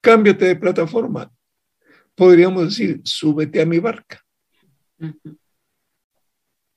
Cámbiate 0.00 0.46
de 0.46 0.56
plataforma 0.56 1.32
podríamos 2.14 2.64
decir, 2.64 3.00
súbete 3.04 3.60
a 3.60 3.66
mi 3.66 3.78
barca 3.78 4.24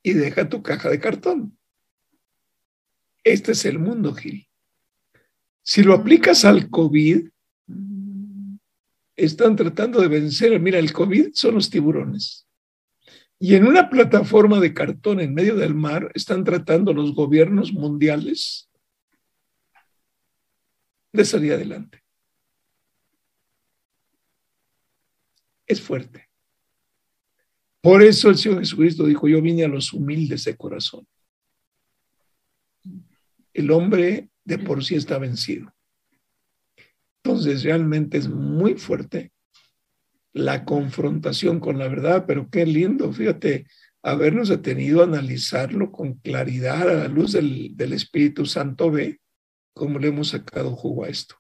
y 0.03 0.13
deja 0.13 0.47
tu 0.47 0.61
caja 0.63 0.89
de 0.89 0.99
cartón. 0.99 1.57
Este 3.23 3.51
es 3.51 3.65
el 3.65 3.79
mundo, 3.79 4.13
Gil. 4.13 4.47
Si 5.61 5.83
lo 5.83 5.93
aplicas 5.93 6.45
al 6.45 6.69
COVID, 6.69 7.27
están 9.17 9.55
tratando 9.55 9.99
de 9.99 10.07
vencer, 10.07 10.57
mira, 10.59 10.79
el 10.79 10.93
COVID 10.93 11.31
son 11.33 11.55
los 11.55 11.69
tiburones. 11.69 12.47
Y 13.39 13.55
en 13.55 13.67
una 13.67 13.89
plataforma 13.89 14.59
de 14.59 14.73
cartón 14.73 15.19
en 15.19 15.33
medio 15.33 15.55
del 15.55 15.75
mar 15.75 16.11
están 16.15 16.43
tratando 16.43 16.93
los 16.93 17.13
gobiernos 17.13 17.73
mundiales 17.73 18.69
de 21.11 21.25
salir 21.25 21.53
adelante. 21.53 22.06
Es 25.67 25.81
fuerte. 25.81 26.27
Por 27.81 28.01
eso 28.01 28.29
el 28.29 28.37
Señor 28.37 28.59
Jesucristo 28.59 29.05
dijo, 29.05 29.27
yo 29.27 29.41
vine 29.41 29.63
a 29.63 29.67
los 29.67 29.93
humildes 29.93 30.45
de 30.45 30.57
corazón. 30.57 31.07
El 33.53 33.71
hombre 33.71 34.29
de 34.43 34.57
por 34.57 34.83
sí 34.83 34.95
está 34.95 35.17
vencido. 35.19 35.73
Entonces 37.23 37.63
realmente 37.63 38.17
es 38.17 38.29
muy 38.29 38.75
fuerte 38.75 39.31
la 40.33 40.65
confrontación 40.65 41.59
con 41.59 41.77
la 41.77 41.87
verdad, 41.87 42.25
pero 42.27 42.49
qué 42.49 42.65
lindo, 42.65 43.11
fíjate, 43.11 43.67
habernos 44.03 44.49
detenido 44.49 45.01
a 45.01 45.05
analizarlo 45.05 45.91
con 45.91 46.13
claridad 46.15 46.83
a 46.83 46.93
la 46.93 47.07
luz 47.07 47.33
del, 47.33 47.75
del 47.75 47.93
Espíritu 47.93 48.45
Santo, 48.45 48.91
ve 48.91 49.19
cómo 49.73 49.99
le 49.99 50.09
hemos 50.09 50.29
sacado 50.29 50.75
jugo 50.75 51.05
a 51.05 51.09
esto. 51.09 51.35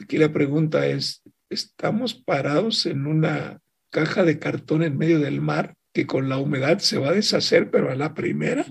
Aquí 0.00 0.18
la 0.18 0.32
pregunta 0.32 0.86
es, 0.86 1.22
estamos 1.48 2.14
parados 2.14 2.86
en 2.86 3.06
una 3.06 3.60
caja 3.90 4.24
de 4.24 4.38
cartón 4.38 4.82
en 4.82 4.98
medio 4.98 5.20
del 5.20 5.40
mar 5.40 5.74
que 5.92 6.06
con 6.06 6.28
la 6.28 6.38
humedad 6.38 6.78
se 6.78 6.98
va 6.98 7.10
a 7.10 7.14
deshacer, 7.14 7.70
pero 7.70 7.90
a 7.90 7.94
la 7.94 8.14
primera. 8.14 8.66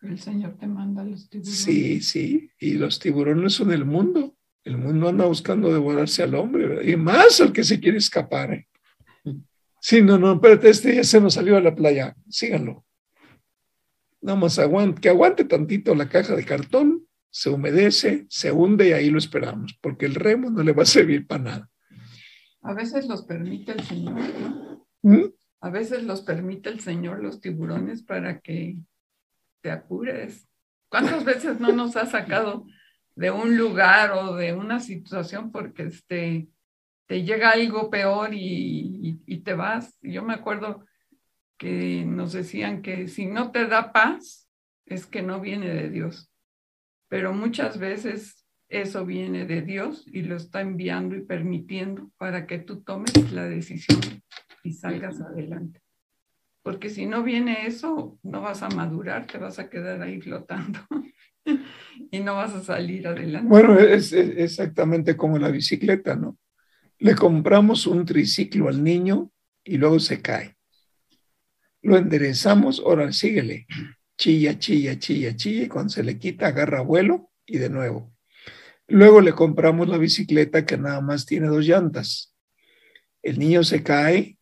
El 0.00 0.18
Señor 0.18 0.56
te 0.56 0.66
manda 0.66 1.02
a 1.02 1.04
los 1.04 1.28
tiburones. 1.28 1.58
Sí, 1.58 2.00
sí, 2.00 2.50
y 2.58 2.74
los 2.74 2.98
tiburones 2.98 3.52
son 3.52 3.72
el 3.72 3.84
mundo. 3.84 4.36
El 4.64 4.78
mundo 4.78 5.08
anda 5.08 5.26
buscando 5.26 5.72
devorarse 5.72 6.22
al 6.22 6.34
hombre, 6.34 6.90
y 6.90 6.96
más 6.96 7.40
al 7.40 7.52
que 7.52 7.62
se 7.62 7.78
quiere 7.78 7.98
escapar. 7.98 8.52
¿eh? 8.52 8.66
Sí, 9.80 10.02
no, 10.02 10.18
no, 10.18 10.34
espérate, 10.34 10.70
este 10.70 10.96
ya 10.96 11.04
se 11.04 11.20
nos 11.20 11.34
salió 11.34 11.56
a 11.56 11.60
la 11.60 11.74
playa, 11.74 12.16
síganlo. 12.28 12.84
Nada 14.20 14.38
más 14.38 14.58
aguante, 14.58 15.00
que 15.00 15.08
aguante 15.08 15.44
tantito 15.44 15.94
la 15.94 16.08
caja 16.08 16.34
de 16.34 16.44
cartón 16.44 17.05
se 17.36 17.50
humedece, 17.50 18.24
se 18.30 18.50
hunde 18.50 18.88
y 18.88 18.92
ahí 18.92 19.10
lo 19.10 19.18
esperamos, 19.18 19.78
porque 19.82 20.06
el 20.06 20.14
remo 20.14 20.48
no 20.48 20.62
le 20.62 20.72
va 20.72 20.84
a 20.84 20.86
servir 20.86 21.26
para 21.26 21.42
nada. 21.42 21.70
A 22.62 22.72
veces 22.72 23.06
los 23.08 23.26
permite 23.26 23.72
el 23.72 23.82
Señor, 23.82 24.18
¿no? 24.40 24.86
¿Mm? 25.02 25.34
A 25.60 25.68
veces 25.68 26.04
los 26.04 26.22
permite 26.22 26.70
el 26.70 26.80
Señor 26.80 27.22
los 27.22 27.42
tiburones 27.42 28.02
para 28.02 28.40
que 28.40 28.78
te 29.60 29.70
apures. 29.70 30.48
¿Cuántas 30.88 31.24
veces 31.26 31.60
no 31.60 31.72
nos 31.72 31.96
ha 31.96 32.06
sacado 32.06 32.64
de 33.16 33.30
un 33.30 33.58
lugar 33.58 34.12
o 34.12 34.34
de 34.34 34.54
una 34.54 34.80
situación 34.80 35.52
porque 35.52 35.82
este, 35.82 36.48
te 37.04 37.22
llega 37.22 37.50
algo 37.50 37.90
peor 37.90 38.32
y, 38.32 39.20
y 39.26 39.38
te 39.40 39.52
vas? 39.52 39.94
Yo 40.00 40.22
me 40.22 40.32
acuerdo 40.32 40.86
que 41.58 42.02
nos 42.06 42.32
decían 42.32 42.80
que 42.80 43.08
si 43.08 43.26
no 43.26 43.50
te 43.50 43.66
da 43.66 43.92
paz, 43.92 44.48
es 44.86 45.04
que 45.04 45.20
no 45.20 45.38
viene 45.38 45.68
de 45.68 45.90
Dios 45.90 46.30
pero 47.08 47.32
muchas 47.32 47.78
veces 47.78 48.46
eso 48.68 49.06
viene 49.06 49.46
de 49.46 49.62
Dios 49.62 50.04
y 50.06 50.22
lo 50.22 50.36
está 50.36 50.60
enviando 50.60 51.14
y 51.14 51.22
permitiendo 51.22 52.10
para 52.18 52.46
que 52.46 52.58
tú 52.58 52.82
tomes 52.82 53.32
la 53.32 53.44
decisión 53.44 54.00
y 54.64 54.72
salgas 54.72 55.20
adelante. 55.20 55.80
porque 56.62 56.90
si 56.90 57.06
no 57.06 57.22
viene 57.22 57.66
eso, 57.68 58.18
no 58.24 58.40
vas 58.40 58.64
a 58.64 58.68
madurar, 58.68 59.28
te 59.28 59.38
vas 59.38 59.60
a 59.60 59.70
quedar 59.70 60.02
ahí 60.02 60.20
flotando 60.20 60.80
y 62.10 62.18
no 62.20 62.34
vas 62.34 62.54
a 62.54 62.62
salir 62.64 63.06
adelante. 63.06 63.48
Bueno, 63.48 63.78
es, 63.78 64.12
es 64.12 64.36
exactamente 64.36 65.16
como 65.16 65.38
la 65.38 65.50
bicicleta, 65.50 66.16
¿no? 66.16 66.36
Le 66.98 67.14
compramos 67.14 67.86
un 67.86 68.04
triciclo 68.04 68.68
al 68.68 68.82
niño 68.82 69.30
y 69.62 69.76
luego 69.76 70.00
se 70.00 70.20
cae. 70.20 70.56
Lo 71.82 71.96
enderezamos, 71.96 72.82
ahora 72.84 73.12
síguele. 73.12 73.66
Chilla, 74.18 74.58
chilla, 74.58 74.98
chilla, 74.98 75.36
chilla, 75.36 75.64
y 75.64 75.68
cuando 75.68 75.90
se 75.90 76.02
le 76.02 76.18
quita, 76.18 76.48
agarra 76.48 76.80
vuelo 76.80 77.30
y 77.46 77.58
de 77.58 77.68
nuevo. 77.68 78.12
Luego 78.88 79.20
le 79.20 79.32
compramos 79.32 79.88
la 79.88 79.98
bicicleta 79.98 80.64
que 80.64 80.78
nada 80.78 81.00
más 81.00 81.26
tiene 81.26 81.48
dos 81.48 81.64
llantas. 81.64 82.34
El 83.22 83.38
niño 83.38 83.64
se 83.64 83.82
cae 83.82 84.38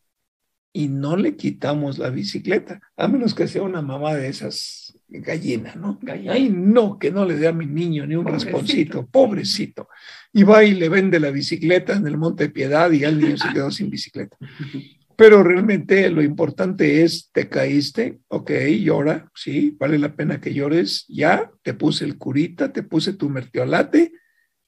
y 0.72 0.88
no 0.88 1.16
le 1.16 1.36
quitamos 1.36 1.98
la 1.98 2.10
bicicleta, 2.10 2.80
a 2.96 3.08
menos 3.08 3.34
que 3.34 3.46
sea 3.46 3.62
una 3.62 3.80
mamá 3.80 4.14
de 4.14 4.28
esas 4.28 4.84
gallina, 5.08 5.74
¿no? 5.76 6.00
Ay, 6.28 6.50
no, 6.50 6.98
que 6.98 7.10
no 7.10 7.24
le 7.24 7.36
dé 7.36 7.46
a 7.46 7.52
mi 7.52 7.66
niño 7.66 8.06
ni 8.06 8.16
un 8.16 8.24
pobrecito. 8.24 9.06
pobrecito. 9.06 9.88
Y 10.32 10.42
va 10.42 10.64
y 10.64 10.74
le 10.74 10.88
vende 10.88 11.20
la 11.20 11.30
bicicleta 11.30 11.94
en 11.94 12.06
el 12.06 12.18
Monte 12.18 12.48
Piedad 12.48 12.90
y 12.90 13.04
el 13.04 13.20
niño 13.20 13.36
se 13.36 13.52
quedó 13.52 13.70
sin 13.70 13.90
bicicleta. 13.90 14.36
Pero 15.16 15.42
realmente 15.42 16.10
lo 16.10 16.22
importante 16.22 17.02
es, 17.02 17.30
te 17.30 17.48
caíste, 17.48 18.20
ok, 18.28 18.50
llora, 18.80 19.30
sí, 19.34 19.76
vale 19.78 19.98
la 19.98 20.16
pena 20.16 20.40
que 20.40 20.52
llores, 20.52 21.04
ya, 21.08 21.50
te 21.62 21.74
puse 21.74 22.04
el 22.04 22.18
curita, 22.18 22.72
te 22.72 22.82
puse 22.82 23.12
tu 23.12 23.30
mertiolate, 23.30 24.12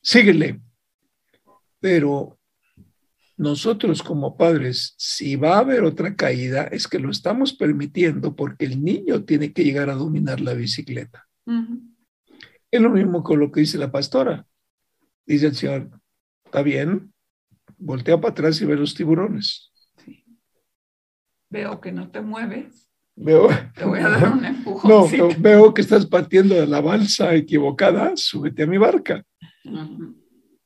síguele. 0.00 0.60
Pero 1.80 2.38
nosotros 3.36 4.02
como 4.02 4.36
padres, 4.36 4.94
si 4.96 5.36
va 5.36 5.56
a 5.56 5.60
haber 5.60 5.84
otra 5.84 6.14
caída, 6.14 6.64
es 6.64 6.86
que 6.86 6.98
lo 6.98 7.10
estamos 7.10 7.52
permitiendo 7.52 8.34
porque 8.36 8.66
el 8.66 8.82
niño 8.82 9.24
tiene 9.24 9.52
que 9.52 9.64
llegar 9.64 9.90
a 9.90 9.94
dominar 9.94 10.40
la 10.40 10.54
bicicleta. 10.54 11.26
Es 12.70 12.80
lo 12.80 12.90
mismo 12.90 13.22
con 13.22 13.40
lo 13.40 13.50
que 13.50 13.60
dice 13.60 13.78
la 13.78 13.90
pastora. 13.90 14.46
Dice 15.26 15.48
el 15.48 15.54
Señor, 15.56 15.90
está 16.44 16.62
bien, 16.62 17.12
voltea 17.78 18.20
para 18.20 18.32
atrás 18.32 18.60
y 18.60 18.64
ve 18.64 18.76
los 18.76 18.94
tiburones. 18.94 19.72
Veo 21.50 21.80
que 21.80 21.92
no 21.92 22.10
te 22.10 22.20
mueves. 22.20 22.90
Veo, 23.14 23.48
te 23.74 23.84
voy 23.84 24.00
a 24.00 24.08
dar 24.10 24.32
un 24.32 24.44
empujón. 24.44 24.90
No, 25.16 25.28
veo 25.38 25.72
que 25.72 25.80
estás 25.80 26.06
partiendo 26.06 26.54
de 26.54 26.66
la 26.66 26.80
balsa 26.80 27.34
equivocada, 27.34 28.12
súbete 28.14 28.64
a 28.64 28.66
mi 28.66 28.76
barca. 28.76 29.24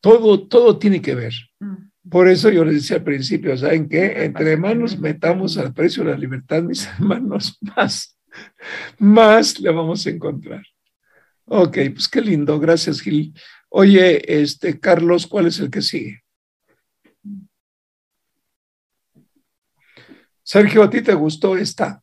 Todo, 0.00 0.48
todo 0.48 0.78
tiene 0.78 1.00
que 1.00 1.14
ver. 1.14 1.32
Por 2.08 2.28
eso 2.28 2.50
yo 2.50 2.64
les 2.64 2.74
decía 2.74 2.96
al 2.96 3.04
principio, 3.04 3.56
¿saben 3.56 3.88
qué? 3.88 4.24
Entre 4.24 4.52
hermanos 4.52 4.98
metamos 4.98 5.58
al 5.58 5.72
precio 5.72 6.02
de 6.02 6.10
la 6.10 6.18
libertad, 6.18 6.62
mis 6.62 6.86
hermanos, 6.98 7.58
más, 7.76 8.18
más 8.98 9.60
le 9.60 9.70
vamos 9.70 10.06
a 10.06 10.10
encontrar. 10.10 10.62
Ok, 11.44 11.78
pues 11.92 12.08
qué 12.08 12.20
lindo, 12.20 12.58
gracias 12.58 13.00
Gil. 13.00 13.34
Oye, 13.68 14.40
este, 14.42 14.80
Carlos, 14.80 15.26
¿cuál 15.26 15.46
es 15.46 15.60
el 15.60 15.70
que 15.70 15.82
sigue? 15.82 16.22
Sergio, 20.52 20.82
¿a 20.82 20.90
ti 20.90 21.00
te 21.00 21.14
gustó 21.14 21.56
esta? 21.56 22.02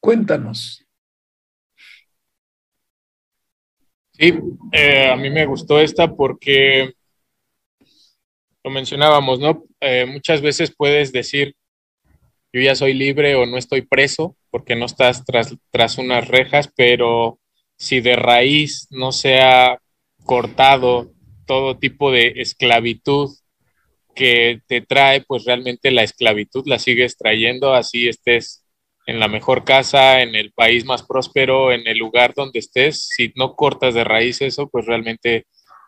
Cuéntanos. 0.00 0.84
Sí, 4.10 4.34
eh, 4.72 5.08
a 5.12 5.14
mí 5.14 5.30
me 5.30 5.46
gustó 5.46 5.78
esta 5.78 6.12
porque 6.12 6.92
lo 8.64 8.70
mencionábamos, 8.72 9.38
¿no? 9.38 9.62
Eh, 9.78 10.06
muchas 10.06 10.40
veces 10.42 10.74
puedes 10.76 11.12
decir, 11.12 11.54
yo 12.52 12.60
ya 12.60 12.74
soy 12.74 12.94
libre 12.94 13.36
o 13.36 13.46
no 13.46 13.58
estoy 13.58 13.82
preso 13.82 14.36
porque 14.50 14.74
no 14.74 14.86
estás 14.86 15.24
tras, 15.24 15.54
tras 15.70 15.96
unas 15.96 16.26
rejas, 16.26 16.72
pero 16.74 17.38
si 17.78 18.00
de 18.00 18.16
raíz 18.16 18.88
no 18.90 19.12
se 19.12 19.38
ha 19.38 19.78
cortado 20.24 21.12
todo 21.46 21.78
tipo 21.78 22.10
de 22.10 22.32
esclavitud 22.38 23.30
que 24.14 24.60
te 24.66 24.80
trae, 24.80 25.22
pues 25.22 25.44
realmente 25.44 25.90
la 25.90 26.02
esclavitud 26.02 26.64
la 26.66 26.78
sigues 26.78 27.16
trayendo, 27.16 27.74
así 27.74 28.08
estés 28.08 28.64
en 29.06 29.20
la 29.20 29.28
mejor 29.28 29.64
casa, 29.64 30.22
en 30.22 30.34
el 30.34 30.52
país 30.52 30.84
más 30.84 31.02
próspero, 31.02 31.72
en 31.72 31.86
el 31.86 31.98
lugar 31.98 32.32
donde 32.34 32.58
estés, 32.58 33.08
si 33.08 33.32
no 33.36 33.54
cortas 33.54 33.94
de 33.94 34.04
raíz 34.04 34.40
eso, 34.40 34.68
pues 34.68 34.86
realmente 34.86 35.46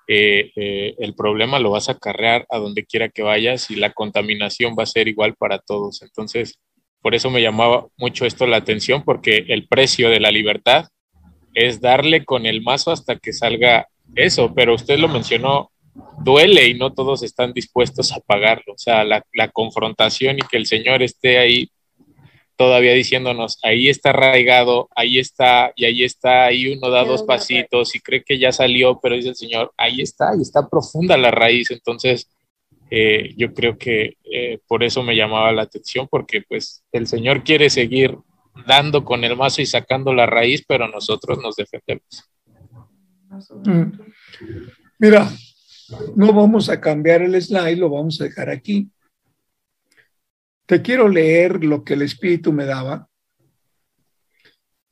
eh, 0.09 0.53
eh, 0.55 0.95
el 0.99 1.15
problema 1.15 1.59
lo 1.59 1.71
vas 1.71 1.89
a 1.89 1.93
acarrear 1.93 2.47
a 2.51 2.59
donde 2.59 2.85
quiera 2.85 3.09
que 3.09 3.23
vayas 3.23 3.71
y 3.71 3.77
la 3.77 3.93
contaminación 3.93 4.77
va 4.79 4.83
a 4.83 4.87
ser 4.87 5.09
igual 5.09 5.35
para 5.35 5.59
todos. 5.59 6.03
Entonces, 6.03 6.61
por 7.01 7.15
eso 7.15 7.31
me 7.31 7.43
llamaba 7.43 7.87
mucho 7.97 8.27
esto 8.27 8.47
la 8.47 8.59
atención, 8.59 9.03
porque 9.05 9.45
el 9.49 9.67
precio 9.67 10.11
de 10.11 10.21
la 10.21 10.31
libertad 10.31 10.89
es 11.55 11.81
darle 11.81 12.25
con 12.25 12.47
el 12.47 12.63
mazo 12.63 12.93
hasta 12.93 13.17
que 13.17 13.33
salga 13.33 13.89
eso, 14.15 14.53
pero 14.55 14.75
usted 14.75 14.99
lo 14.99 15.09
mencionó 15.09 15.71
duele 16.23 16.69
y 16.69 16.75
no 16.75 16.93
todos 16.93 17.23
están 17.23 17.53
dispuestos 17.53 18.13
a 18.13 18.21
pagarlo. 18.21 18.75
O 18.75 18.79
sea, 18.79 19.05
la, 19.05 19.23
confrontación 19.53 20.39
y 20.39 20.43
que 20.43 20.57
el 20.57 20.67
Señor 20.67 21.03
esté 21.03 21.39
ahí 21.39 21.71
todavía 22.57 22.95
diciéndonos, 22.95 23.59
ahí 23.63 23.89
está 23.89 24.11
arraigado, 24.11 24.89
ahí 24.97 25.19
está, 25.19 25.73
y 25.77 25.85
ahí 25.85 26.05
está, 26.05 26.47
ahí 26.47 26.73
uno 26.73 26.89
da 26.89 27.05
dos 27.05 27.23
pasitos 27.23 27.95
y 27.95 28.01
cree 28.01 28.25
que 28.25 28.39
ya 28.39 28.51
salió, 28.51 28.99
pero 29.01 29.15
dice 29.15 29.29
el 29.29 29.37
Señor, 29.37 29.73
ahí 29.77 30.01
está, 30.01 30.35
y 30.37 30.41
está 30.41 30.67
profunda 30.69 31.19
la 31.19 31.31
raíz. 31.31 31.71
Entonces, 31.71 32.29
eh, 32.91 33.35
yo 33.37 33.53
creo 33.53 33.77
que 33.77 34.17
eh, 34.25 34.59
por 34.67 34.85
eso 34.85 35.03
me 35.03 35.15
llamaba 35.15 35.53
la 35.53 35.63
atención, 35.63 36.09
porque 36.11 36.43
pues 36.49 36.83
el 36.93 37.07
Señor 37.07 37.45
quiere 37.45 37.69
seguir 37.69 38.17
dando 38.67 39.05
con 39.05 39.23
el 39.25 39.37
mazo 39.37 39.61
y 39.61 39.67
sacando 39.67 40.15
la 40.15 40.25
raíz, 40.25 40.65
pero 40.67 40.89
nosotros 40.89 41.39
nos 41.43 41.57
defendemos. 41.57 42.25
Mm. 43.65 43.93
Mira, 44.99 45.31
no 46.15 46.33
vamos 46.33 46.69
a 46.69 46.81
cambiar 46.81 47.23
el 47.23 47.41
slide, 47.41 47.77
lo 47.77 47.91
vamos 47.91 48.21
a 48.21 48.25
dejar 48.25 48.51
aquí. 48.51 48.91
Te 50.67 50.83
quiero 50.83 51.09
leer 51.09 51.65
lo 51.65 51.85
que 51.85 51.95
el 51.95 52.03
Espíritu 52.03 52.53
me 52.53 52.65
daba. 52.65 53.09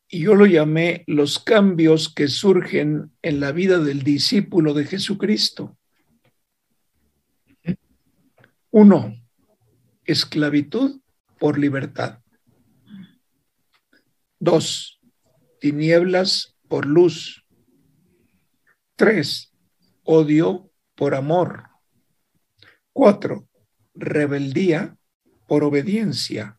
Y 0.09 0.21
yo 0.21 0.35
lo 0.35 0.47
llamé 0.47 1.03
los 1.09 1.41
cambios 1.41 2.13
que 2.13 2.29
surgen 2.29 3.11
en 3.23 3.41
la 3.41 3.51
vida 3.51 3.79
del 3.79 4.03
discípulo 4.03 4.73
de 4.73 4.85
Jesucristo. 4.85 5.77
Uno, 8.71 9.15
esclavitud 10.05 11.01
por 11.39 11.59
libertad. 11.59 12.21
Dos, 14.39 15.01
tinieblas 15.61 16.57
por 16.69 16.87
luz. 16.87 17.45
Tres, 18.97 19.53
odio 20.05 20.71
por 20.95 21.15
amor. 21.15 21.65
Cuatro, 22.93 23.49
rebeldía 23.95 24.97
por 25.47 25.65
obediencia. 25.65 26.59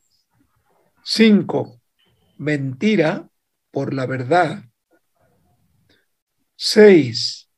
Cinco, 1.03 1.81
mentira 2.37 3.29
por 3.71 3.93
la 3.93 4.05
verdad. 4.05 4.65
Seis, 6.55 7.49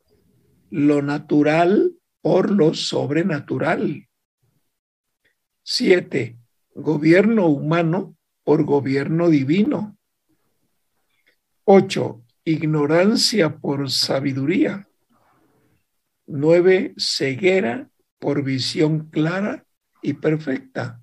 lo 0.69 1.01
natural 1.01 1.93
por 2.21 2.51
lo 2.51 2.73
sobrenatural. 2.73 4.07
Siete, 5.63 6.37
gobierno 6.73 7.47
humano 7.47 8.15
por 8.43 8.63
gobierno 8.63 9.29
divino. 9.29 9.97
Ocho, 11.63 12.23
ignorancia 12.45 13.57
por 13.57 13.91
sabiduría. 13.91 14.86
Nueve, 16.27 16.93
ceguera 16.97 17.89
por 18.19 18.43
visión 18.43 19.09
clara 19.09 19.65
y 20.01 20.13
perfecta. 20.13 21.01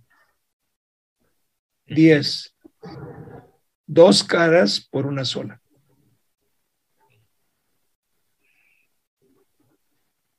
Diez, 1.86 2.54
dos 3.86 4.22
caras 4.22 4.86
por 4.90 5.06
una 5.06 5.24
sola. 5.24 5.60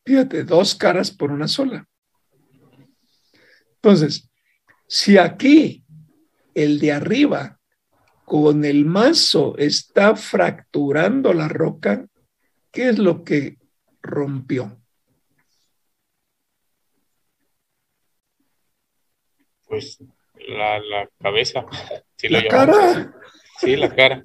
Fíjate, 0.06 0.44
dos 0.44 0.76
caras 0.76 1.10
por 1.10 1.32
una 1.32 1.48
sola. 1.48 1.88
Entonces, 3.76 4.30
si 4.88 5.18
aquí 5.18 5.84
el 6.54 6.80
de 6.80 6.92
arriba 6.92 7.60
con 8.24 8.66
el 8.66 8.86
mazo 8.86 9.56
está 9.58 10.16
fracturando 10.16 11.34
la 11.34 11.48
roca, 11.48 12.08
¿qué 12.72 12.90
es 12.90 13.00
lo 13.00 13.24
que 13.24 13.58
rompió? 14.06 14.82
Pues 19.68 20.00
la, 20.48 20.80
la 20.80 21.10
cabeza. 21.22 21.66
la 22.30 22.48
cara. 22.48 23.14
Sí, 23.60 23.76
la 23.76 23.94
cara. 23.96 24.24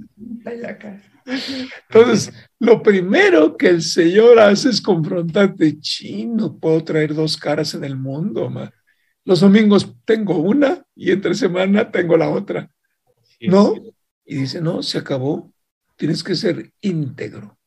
Entonces, 1.88 2.32
lo 2.58 2.82
primero 2.82 3.56
que 3.56 3.68
el 3.68 3.82
Señor 3.82 4.38
hace 4.38 4.70
es 4.70 4.80
confrontarte, 4.80 5.78
chino, 5.80 6.58
puedo 6.58 6.82
traer 6.84 7.14
dos 7.14 7.36
caras 7.36 7.74
en 7.74 7.84
el 7.84 7.96
mundo. 7.96 8.52
Los 9.24 9.40
domingos 9.40 9.94
tengo 10.04 10.38
una 10.38 10.84
y 10.94 11.12
entre 11.12 11.34
semana 11.34 11.90
tengo 11.90 12.16
la 12.16 12.30
otra. 12.30 12.70
no, 13.40 13.74
y 14.24 14.36
dice, 14.36 14.60
no, 14.60 14.82
se 14.82 14.98
acabó. 14.98 15.52
Tienes 15.96 16.22
que 16.22 16.34
ser 16.34 16.72
íntegro. 16.80 17.59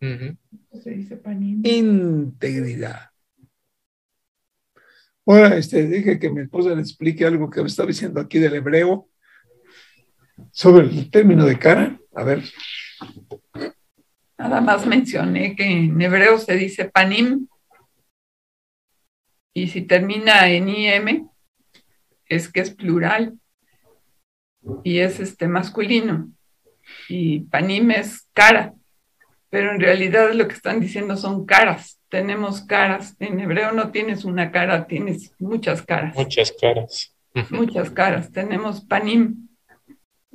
Se 0.00 0.90
dice 0.90 1.16
panim. 1.16 1.62
Integridad. 1.64 3.10
Ahora, 5.24 5.56
este, 5.56 5.86
dije 5.86 6.18
que 6.18 6.30
mi 6.30 6.42
esposa 6.42 6.70
le 6.70 6.80
explique 6.80 7.24
algo 7.24 7.50
que 7.50 7.60
me 7.60 7.66
estaba 7.66 7.88
diciendo 7.88 8.20
aquí 8.20 8.38
del 8.38 8.54
hebreo 8.54 9.08
sobre 10.52 10.86
el 10.86 11.10
término 11.10 11.44
de 11.44 11.58
cara. 11.58 11.98
A 12.14 12.22
ver. 12.22 12.44
Nada 14.38 14.60
más 14.60 14.86
mencioné 14.86 15.56
que 15.56 15.64
en 15.64 16.00
hebreo 16.00 16.38
se 16.38 16.54
dice 16.54 16.84
panim 16.86 17.48
y 19.54 19.68
si 19.68 19.82
termina 19.82 20.48
en 20.48 20.68
im 20.68 21.28
es 22.28 22.52
que 22.52 22.60
es 22.60 22.70
plural 22.70 23.38
y 24.84 24.98
es 24.98 25.20
este 25.20 25.48
masculino 25.48 26.30
y 27.08 27.40
panim 27.40 27.90
es 27.90 28.28
cara, 28.32 28.74
pero 29.50 29.72
en 29.72 29.80
realidad 29.80 30.32
lo 30.32 30.48
que 30.48 30.54
están 30.54 30.80
diciendo 30.80 31.16
son 31.16 31.46
caras. 31.46 32.00
Tenemos 32.08 32.62
caras. 32.62 33.16
En 33.18 33.40
hebreo 33.40 33.72
no 33.72 33.90
tienes 33.90 34.24
una 34.24 34.50
cara, 34.50 34.86
tienes 34.86 35.32
muchas 35.38 35.82
caras. 35.82 36.14
Muchas 36.16 36.52
caras. 36.52 37.14
Muchas 37.50 37.90
caras. 37.90 38.32
Tenemos 38.32 38.80
panim. 38.82 39.48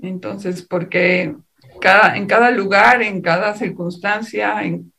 Entonces, 0.01 0.61
porque 0.63 1.35
cada, 1.79 2.17
en 2.17 2.25
cada 2.25 2.51
lugar, 2.51 3.01
en 3.01 3.21
cada 3.21 3.53
circunstancia, 3.55 4.63
en, 4.63 4.91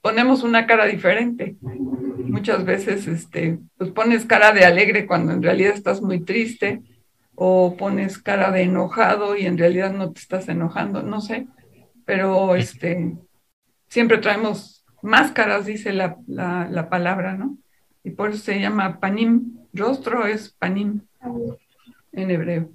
ponemos 0.00 0.42
una 0.42 0.66
cara 0.66 0.86
diferente. 0.86 1.56
Muchas 1.60 2.64
veces 2.64 3.06
este, 3.06 3.58
pues 3.76 3.90
pones 3.90 4.24
cara 4.24 4.52
de 4.52 4.64
alegre 4.64 5.06
cuando 5.06 5.32
en 5.32 5.42
realidad 5.42 5.74
estás 5.74 6.02
muy 6.02 6.20
triste, 6.20 6.82
o 7.34 7.76
pones 7.76 8.18
cara 8.18 8.50
de 8.50 8.62
enojado 8.62 9.36
y 9.36 9.46
en 9.46 9.58
realidad 9.58 9.92
no 9.92 10.12
te 10.12 10.20
estás 10.20 10.48
enojando, 10.48 11.02
no 11.02 11.20
sé, 11.20 11.46
pero 12.04 12.54
este, 12.54 13.16
siempre 13.94 14.18
traemos 14.18 14.84
máscaras, 15.02 15.66
dice 15.66 15.92
la, 15.92 16.16
la 16.26 16.88
palabra, 16.90 17.36
¿no? 17.36 17.56
Y 18.02 18.10
por 18.10 18.30
eso 18.30 18.38
se 18.38 18.58
llama 18.58 18.98
panim, 18.98 19.54
rostro 19.72 20.26
es 20.26 20.52
panim 20.58 21.00
en 22.10 22.30
hebreo. 22.32 22.72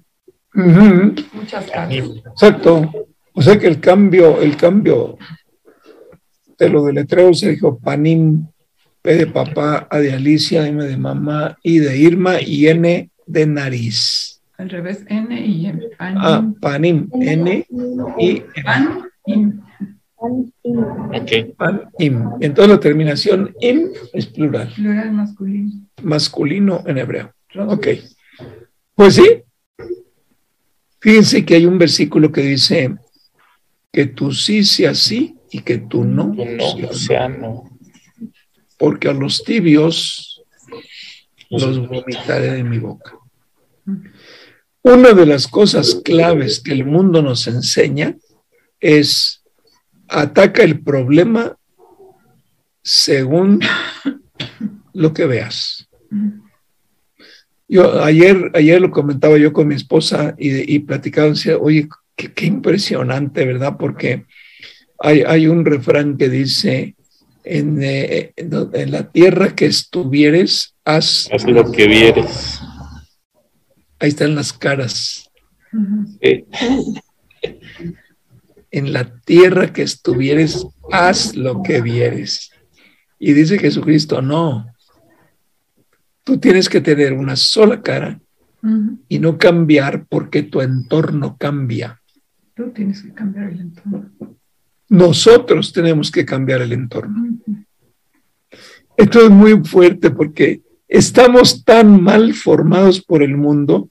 Muchas 1.34 1.70
caras. 1.70 1.94
Exacto. 1.94 2.90
O 3.34 3.42
sea 3.42 3.58
que 3.58 3.66
el 3.66 3.80
cambio, 3.80 4.40
el 4.40 4.56
cambio 4.56 5.18
de 6.56 6.70
lo 6.70 6.86
del 6.86 6.94
letrero 6.94 7.34
se 7.34 7.50
dijo 7.50 7.78
panim, 7.78 8.46
P 9.02 9.14
de 9.14 9.26
papá, 9.26 9.86
A 9.90 9.98
de 9.98 10.14
Alicia, 10.14 10.66
M 10.66 10.82
de 10.82 10.96
mamá, 10.96 11.58
I 11.62 11.80
de 11.80 11.98
Irma 11.98 12.40
y 12.40 12.66
N 12.68 13.10
de 13.26 13.46
nariz. 13.46 14.40
Al 14.56 14.70
revés, 14.70 15.04
N 15.06 15.38
y 15.38 15.66
M. 15.66 15.82
Panim. 15.98 16.18
Ah, 16.18 16.50
panim, 16.60 17.10
N 17.12 17.66
y 18.18 18.42
M. 19.26 19.60
Ok. 20.20 21.56
Panim. 21.56 22.30
Entonces 22.40 22.68
la 22.68 22.80
terminación 22.80 23.54
im 23.60 23.88
es 24.12 24.26
plural. 24.26 24.70
Plural 24.74 25.12
masculino. 25.12 25.70
Masculino 26.02 26.82
en 26.86 26.98
hebreo. 26.98 27.32
Ok. 27.68 27.88
Pues 28.94 29.14
sí. 29.14 29.42
Fíjense 31.00 31.44
que 31.46 31.54
hay 31.54 31.64
un 31.64 31.78
versículo 31.78 32.30
que 32.30 32.42
dice 32.42 32.94
que 33.90 34.06
tú 34.06 34.32
sí 34.32 34.62
sea 34.64 34.94
sí 34.94 35.36
y 35.50 35.60
que 35.62 35.78
tú 35.78 36.04
no, 36.04 36.32
Tú 36.36 36.44
no, 36.44 36.92
sea 36.92 37.28
no. 37.28 37.70
porque 38.78 39.08
a 39.08 39.14
los 39.14 39.42
tibios 39.42 40.42
los 41.48 41.88
vomitaré 41.88 42.52
de 42.52 42.64
mi 42.64 42.78
boca. 42.78 43.16
Una 44.82 45.12
de 45.12 45.26
las 45.26 45.48
cosas 45.48 46.00
claves 46.04 46.60
que 46.60 46.72
el 46.72 46.84
mundo 46.84 47.22
nos 47.22 47.46
enseña 47.46 48.16
es 48.78 49.39
ataca 50.10 50.62
el 50.62 50.80
problema 50.80 51.56
según 52.82 53.60
lo 54.92 55.14
que 55.14 55.26
veas. 55.26 55.88
Yo 57.68 58.02
ayer, 58.02 58.50
ayer 58.54 58.80
lo 58.80 58.90
comentaba 58.90 59.38
yo 59.38 59.52
con 59.52 59.68
mi 59.68 59.76
esposa 59.76 60.34
y, 60.38 60.74
y 60.74 60.80
platicaba, 60.80 61.28
decía, 61.28 61.56
oye, 61.56 61.88
qué, 62.16 62.32
qué 62.32 62.46
impresionante, 62.46 63.44
¿verdad? 63.44 63.76
Porque 63.78 64.26
hay, 64.98 65.22
hay, 65.22 65.46
un 65.46 65.64
refrán 65.64 66.16
que 66.16 66.28
dice, 66.28 66.96
en, 67.44 67.80
eh, 67.80 68.32
en, 68.36 68.90
la 68.90 69.10
tierra 69.10 69.54
que 69.54 69.66
estuvieres, 69.66 70.74
haz, 70.84 71.28
haz 71.32 71.44
lo 71.44 71.70
que 71.70 71.86
vieres. 71.86 72.60
Ahí 74.00 74.08
están 74.08 74.34
las 74.34 74.52
caras. 74.52 75.30
Sí. 76.20 76.44
En 78.70 78.92
la 78.92 79.20
tierra 79.20 79.72
que 79.72 79.82
estuvieres, 79.82 80.66
haz 80.92 81.34
lo 81.36 81.62
que 81.62 81.80
vieres. 81.80 82.50
Y 83.18 83.32
dice 83.32 83.58
Jesucristo, 83.58 84.22
no. 84.22 84.66
Tú 86.24 86.38
tienes 86.38 86.68
que 86.68 86.80
tener 86.80 87.12
una 87.12 87.36
sola 87.36 87.82
cara 87.82 88.20
uh 88.62 88.68
-huh. 88.68 88.98
y 89.08 89.18
no 89.18 89.38
cambiar 89.38 90.06
porque 90.08 90.42
tu 90.42 90.60
entorno 90.60 91.36
cambia. 91.38 92.00
Tú 92.54 92.70
tienes 92.70 93.02
que 93.02 93.12
cambiar 93.12 93.50
el 93.50 93.60
entorno. 93.60 94.10
Nosotros 94.88 95.72
tenemos 95.72 96.10
que 96.10 96.24
cambiar 96.24 96.62
el 96.62 96.72
entorno. 96.72 97.22
Uh 97.22 97.26
-huh. 97.26 97.64
Esto 99.00 99.24
es 99.24 99.30
muy 99.30 99.64
fuerte 99.64 100.10
porque 100.10 100.60
estamos 100.86 101.64
tan 101.64 102.02
mal 102.02 102.34
formados 102.34 103.00
por 103.00 103.22
el 103.22 103.34
mundo, 103.34 103.88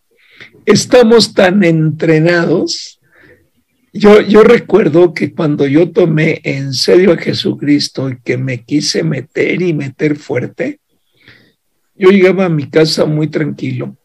estamos 0.66 1.34
tan 1.34 1.64
entrenados. 1.64 2.99
Yo, 3.92 4.22
yo 4.22 4.44
recuerdo 4.44 5.14
que 5.14 5.34
cuando 5.34 5.66
yo 5.66 5.92
tomé 5.92 6.42
en 6.44 6.74
serio 6.74 7.14
a 7.14 7.18
Jesucristo 7.18 8.10
y 8.10 8.20
que 8.22 8.38
me 8.38 8.64
quise 8.64 9.04
meter 9.04 9.62
y 9.62 9.74
meter 9.74 10.16
fuerte, 10.16 10.80
yo 11.96 12.10
llegaba 12.10 12.46
a 12.46 12.50
mi 12.50 12.70
casa 12.70 13.06
muy 13.06 13.28
tranquilo, 13.28 13.98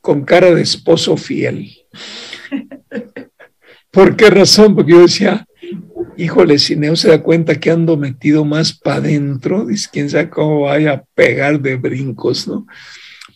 con 0.00 0.24
cara 0.24 0.54
de 0.54 0.62
esposo 0.62 1.16
fiel. 1.16 1.68
¿Por 3.90 4.16
qué 4.16 4.30
razón? 4.30 4.76
Porque 4.76 4.92
yo 4.92 5.00
decía, 5.00 5.46
híjole, 6.16 6.58
si 6.58 6.76
Neo 6.76 6.94
se 6.94 7.08
da 7.08 7.22
cuenta 7.22 7.58
que 7.58 7.72
ando 7.72 7.96
metido 7.96 8.44
más 8.44 8.72
para 8.72 8.96
adentro, 8.96 9.66
dice, 9.66 9.88
quién 9.92 10.08
sabe 10.08 10.30
cómo 10.30 10.62
vaya 10.62 10.92
a 10.92 11.04
pegar 11.14 11.60
de 11.60 11.74
brincos, 11.74 12.46
¿no? 12.46 12.66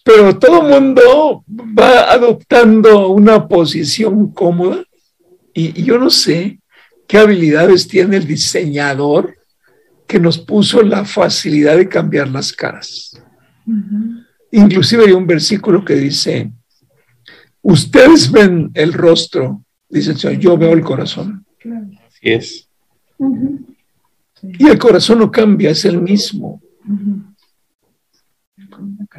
Pero 0.04 0.38
todo 0.38 0.62
mundo 0.62 1.44
va 1.48 2.12
adoptando 2.12 3.08
una 3.08 3.48
posición 3.48 4.32
cómoda 4.32 4.84
y, 5.54 5.80
y 5.80 5.84
yo 5.84 5.98
no 5.98 6.10
sé 6.10 6.58
qué 7.06 7.18
habilidades 7.18 7.86
tiene 7.88 8.16
el 8.16 8.26
diseñador 8.26 9.36
que 10.06 10.20
nos 10.20 10.38
puso 10.38 10.82
la 10.82 11.04
facilidad 11.04 11.76
de 11.76 11.88
cambiar 11.88 12.28
las 12.28 12.52
caras. 12.52 13.20
Uh 13.66 13.72
-huh. 13.72 14.26
Inclusive 14.52 15.04
hay 15.06 15.12
un 15.12 15.26
versículo 15.26 15.84
que 15.84 15.94
dice, 15.94 16.52
ustedes 17.62 18.30
ven 18.30 18.70
el 18.74 18.92
rostro, 18.92 19.64
dice 19.88 20.10
el 20.12 20.18
Señor, 20.18 20.40
yo 20.40 20.58
veo 20.58 20.72
el 20.72 20.82
corazón. 20.82 21.44
Claro. 21.58 21.86
Así 22.06 22.20
es. 22.22 22.68
Uh 23.16 23.36
-huh. 23.36 23.58
sí. 24.40 24.48
Y 24.58 24.68
el 24.68 24.78
corazón 24.78 25.18
no 25.18 25.30
cambia, 25.30 25.70
es 25.70 25.84
el 25.84 26.00
mismo. 26.00 26.60
Uh 26.86 26.92
-huh. 26.92 27.34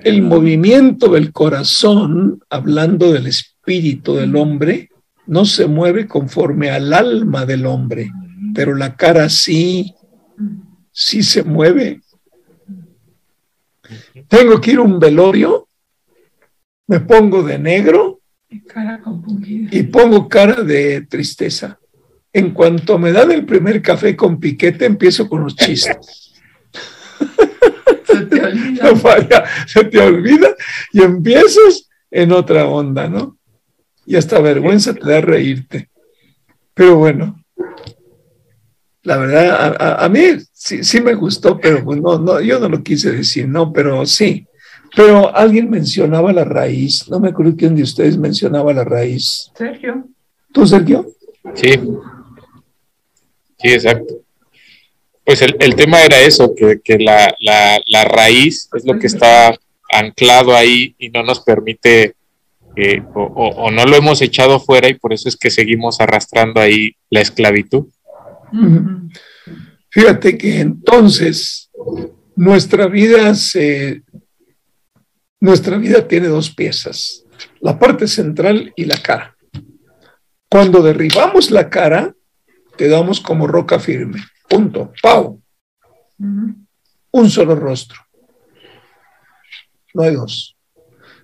El 0.04 0.22
movimiento 0.22 1.12
del 1.14 1.32
corazón, 1.32 2.40
hablando 2.50 3.12
del 3.12 3.28
espíritu 3.28 4.16
del 4.16 4.36
hombre, 4.36 4.90
no 5.28 5.46
se 5.46 5.68
mueve 5.68 6.08
conforme 6.08 6.70
al 6.70 6.94
alma 6.94 7.46
del 7.46 7.66
hombre, 7.66 8.12
pero 8.54 8.76
la 8.76 8.96
cara 8.96 9.30
sí, 9.30 9.94
sí 10.92 11.24
se 11.24 11.44
mueve. 11.44 12.02
Tengo 14.28 14.60
que 14.60 14.72
ir 14.72 14.78
a 14.78 14.84
un 14.84 15.00
velorio, 15.00 15.68
me 16.88 17.00
pongo 17.00 17.44
de 17.44 17.60
negro 17.60 18.22
y 19.72 19.84
pongo 19.84 20.28
cara 20.28 20.62
de 20.62 21.02
tristeza. 21.02 21.80
En 22.32 22.52
cuanto 22.52 22.98
me 23.00 23.12
dan 23.12 23.32
el 23.32 23.46
primer 23.46 23.82
café 23.82 24.16
con 24.16 24.40
piquete, 24.40 24.86
empiezo 24.86 25.30
con 25.30 25.44
los 25.44 25.56
chistes. 25.56 26.34
Se 28.06 28.22
te 28.26 28.42
olvida. 28.42 28.84
No 28.92 28.96
falla, 28.98 29.46
se 29.66 29.84
te 29.86 30.00
olvida 30.00 30.50
y 30.92 31.02
empiezas 31.02 31.90
en 32.12 32.32
otra 32.32 32.68
onda, 32.68 33.08
¿no? 33.08 33.35
Y 34.06 34.16
hasta 34.16 34.40
vergüenza 34.40 34.94
te 34.94 35.10
da 35.10 35.22
reírte. 35.22 35.90
Pero 36.74 36.98
bueno, 36.98 37.44
la 39.04 39.18
verdad, 39.18 39.50
a, 39.50 39.86
a, 39.86 40.06
a 40.06 40.10
mí 40.10 40.22
sí, 40.52 40.84
sí, 40.84 41.00
me 41.00 41.14
gustó, 41.14 41.60
pero 41.60 41.84
pues 41.84 42.02
no, 42.02 42.18
no, 42.18 42.42
yo 42.42 42.60
no 42.60 42.68
lo 42.68 42.84
quise 42.84 43.12
decir, 43.12 43.48
no, 43.48 43.72
pero 43.72 44.06
sí. 44.06 44.48
Pero 44.96 45.36
alguien 45.36 45.70
mencionaba 45.70 46.34
la 46.34 46.44
raíz, 46.44 47.08
no 47.10 47.20
me 47.20 47.30
acuerdo 47.30 47.56
quién 47.56 47.76
de 47.76 47.84
ustedes 47.84 48.18
mencionaba 48.18 48.74
la 48.74 48.84
raíz. 48.84 49.52
Sergio. 49.56 50.06
¿Tú, 50.52 50.66
Sergio? 50.66 51.06
Sí. 51.54 51.72
Sí, 53.60 53.70
exacto. 53.70 54.16
Pues 55.24 55.42
el, 55.42 55.56
el 55.60 55.76
tema 55.76 56.02
era 56.02 56.22
eso, 56.22 56.54
que, 56.56 56.80
que 56.84 56.98
la, 56.98 57.36
la, 57.40 57.80
la, 57.88 58.06
raíz 58.06 58.70
es 58.74 58.86
lo 58.86 58.98
que 59.00 59.08
está 59.08 59.56
anclado 59.92 60.56
ahí 60.56 60.96
y 60.98 61.10
no 61.10 61.24
nos 61.24 61.42
permite 61.42 62.16
eh, 62.76 63.02
o, 63.14 63.72
no 63.72 63.86
lo 63.86 63.96
hemos 63.96 64.22
echado 64.22 64.60
fuera 64.60 64.90
y 64.90 64.96
por 64.96 65.14
eso 65.14 65.30
es 65.30 65.38
que 65.38 65.50
seguimos 65.50 66.00
arrastrando 66.02 66.60
ahí 66.60 66.96
la 67.10 67.22
esclavitud. 67.22 67.86
Fíjate 69.90 70.38
que 70.38 70.60
entonces 70.60 71.72
nuestra 72.36 72.88
vida 72.88 73.34
se, 73.36 74.04
nuestra 75.40 75.78
vida 75.78 76.08
tiene 76.08 76.28
dos 76.28 76.50
piezas, 76.50 77.24
la 77.62 77.80
parte 77.80 78.08
central 78.08 78.74
y 78.76 78.86
la 78.86 78.98
cara. 78.98 79.36
Cuando 80.50 80.82
derribamos 80.82 81.52
la 81.52 81.70
cara, 81.70 82.14
quedamos 82.78 83.22
como 83.22 83.48
roca 83.48 83.80
firme. 83.80 84.24
Punto. 84.50 84.92
Pau. 85.02 85.42
Un 87.12 87.30
solo 87.30 87.56
rostro. 87.56 88.00
No 89.94 90.04
hay 90.04 90.16
dos. 90.16 90.58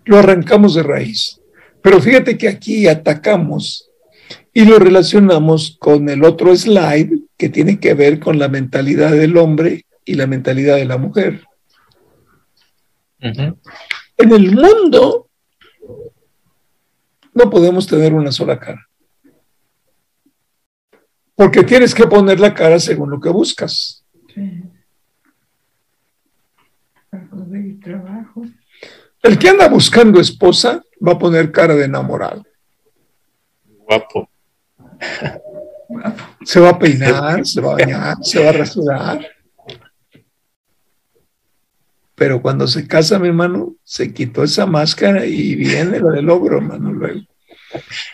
Lo 0.05 0.17
arrancamos 0.17 0.75
de 0.75 0.83
raíz. 0.83 1.40
Pero 1.81 2.01
fíjate 2.01 2.37
que 2.37 2.47
aquí 2.47 2.87
atacamos 2.87 3.89
y 4.53 4.65
lo 4.65 4.79
relacionamos 4.79 5.77
con 5.79 6.09
el 6.09 6.23
otro 6.23 6.55
slide 6.55 7.21
que 7.37 7.49
tiene 7.49 7.79
que 7.79 7.93
ver 7.93 8.19
con 8.19 8.37
la 8.37 8.49
mentalidad 8.49 9.11
del 9.11 9.37
hombre 9.37 9.85
y 10.05 10.15
la 10.15 10.27
mentalidad 10.27 10.75
de 10.75 10.85
la 10.85 10.97
mujer. 10.97 11.45
En 13.19 14.31
el 14.31 14.55
mundo 14.55 15.29
no 17.33 17.49
podemos 17.49 17.87
tener 17.87 18.13
una 18.13 18.31
sola 18.31 18.59
cara. 18.59 18.87
Porque 21.35 21.63
tienes 21.63 21.95
que 21.95 22.05
poner 22.05 22.39
la 22.39 22.53
cara 22.53 22.79
según 22.79 23.09
lo 23.09 23.19
que 23.19 23.29
buscas. 23.29 24.05
El 29.23 29.39
que 29.39 29.49
anda 29.49 29.67
buscando 29.69 30.19
esposa 30.19 30.83
va 31.05 31.13
a 31.13 31.19
poner 31.19 31.51
cara 31.51 31.75
de 31.75 31.85
enamorado. 31.85 32.45
Guapo. 33.65 34.29
Se 36.45 36.59
va 36.59 36.69
a 36.69 36.79
peinar, 36.79 37.45
se 37.45 37.59
va 37.59 37.73
a 37.73 37.75
bañar, 37.75 38.17
se 38.21 38.43
va 38.43 38.49
a 38.49 38.53
rasurar. 38.53 39.27
Pero 42.15 42.41
cuando 42.41 42.67
se 42.67 42.87
casa, 42.87 43.17
mi 43.17 43.27
hermano, 43.27 43.75
se 43.83 44.13
quitó 44.13 44.43
esa 44.43 44.65
máscara 44.65 45.25
y 45.25 45.55
viene 45.55 45.99
lo 45.99 46.11
del 46.11 46.29
ogro, 46.29 46.57
hermano, 46.57 46.93
luego. 46.93 47.21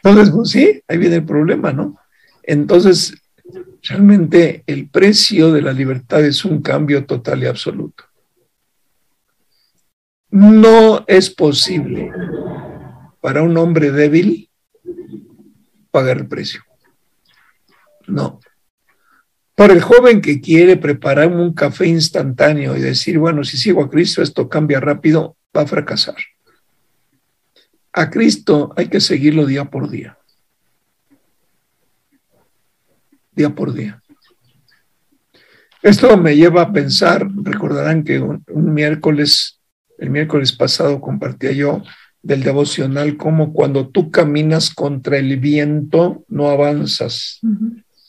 Entonces, 0.04 0.34
pues 0.34 0.50
sí, 0.50 0.82
ahí 0.88 0.97
viene 0.97 1.17
el 1.17 1.26
problema, 1.26 1.73
¿no? 1.73 2.00
Entonces, 2.43 3.13
realmente 3.84 4.63
el 4.65 4.89
precio 4.89 5.52
de 5.52 5.62
la 5.62 5.73
libertad 5.73 6.23
es 6.23 6.45
un 6.45 6.62
cambio 6.62 7.06
total 7.06 7.43
y 7.43 7.47
absoluto. 7.47 8.06
No 10.30 11.04
es 11.08 11.30
posible 11.30 12.12
para 13.22 13.42
un 13.42 13.58
hombre 13.58 13.92
débil 13.92 14.50
pagar 15.92 16.18
el 16.18 16.28
precio. 16.28 16.64
No. 18.08 18.40
Para 19.56 19.74
el 19.74 19.82
joven 19.82 20.22
que 20.22 20.40
quiere 20.40 20.78
preparar 20.78 21.28
un 21.28 21.54
café 21.54 21.88
instantáneo 21.88 22.78
y 22.78 22.82
decir, 22.82 23.18
bueno, 23.18 23.44
si 23.44 23.58
sigo 23.58 23.84
a 23.84 23.90
Cristo, 23.90 24.22
esto 24.22 24.48
cambia 24.48 24.80
rápido, 24.80 25.36
va 25.56 25.64
a 25.64 25.68
fracasar. 25.68 26.16
A 27.92 28.10
Cristo 28.12 28.74
hay 28.78 28.88
que 28.88 29.00
seguirlo 29.00 29.46
día 29.46 29.66
por 29.66 29.90
día. 29.90 30.18
Día 33.32 33.50
por 33.50 33.74
día. 33.74 34.02
Esto 35.82 36.18
me 36.18 36.36
lleva 36.36 36.62
a 36.64 36.72
pensar, 36.72 37.28
recordarán 37.44 38.04
que 38.04 38.20
un, 38.20 38.44
miércoles, 38.48 39.60
el 39.98 40.10
miércoles 40.10 40.52
pasado 40.52 41.00
compartía 41.02 41.52
yo 41.52 41.82
del 42.28 42.44
devocional 42.44 43.16
como 43.16 43.54
cuando 43.54 43.88
tú 43.88 44.12
caminas 44.12 44.76
contra 44.76 45.18
el 45.18 45.38
viento 45.38 46.26
no 46.28 46.50
avanzas, 46.50 47.40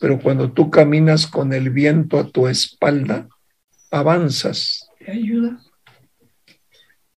pero 0.00 0.18
cuando 0.18 0.50
tú 0.50 0.70
caminas 0.70 1.28
con 1.28 1.52
el 1.52 1.70
viento 1.70 2.18
a 2.18 2.26
tu 2.26 2.48
espalda, 2.48 3.28
avanzas. 3.92 4.88
Te 4.98 5.12
ayuda. 5.12 5.60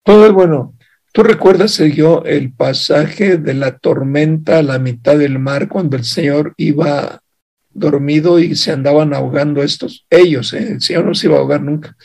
Todo 0.04 0.26
es 0.26 0.34
bueno. 0.34 0.76
¿Tú 1.14 1.24
recuerdas, 1.24 1.72
Sergio, 1.72 2.26
el 2.26 2.52
pasaje 2.52 3.38
de 3.38 3.54
la 3.54 3.78
tormenta 3.78 4.60
a 4.60 4.64
la 4.64 4.78
mitad 4.78 5.18
del 5.18 5.40
mar 5.40 5.70
cuando 5.70 5.96
el 5.96 6.04
Señor 6.04 6.54
iba 6.58 7.22
dormido 7.70 8.40
y 8.40 8.56
se 8.56 8.74
andaban 8.74 9.14
ahogando 9.14 9.64
estos? 9.64 10.06
Ellos, 10.10 10.52
¿eh? 10.52 10.74
el 10.74 10.82
Señor 10.82 11.06
no 11.06 11.16
se 11.16 11.28
iba 11.28 11.38
a 11.38 11.40
ahogar 11.40 11.62
nunca. 11.62 11.96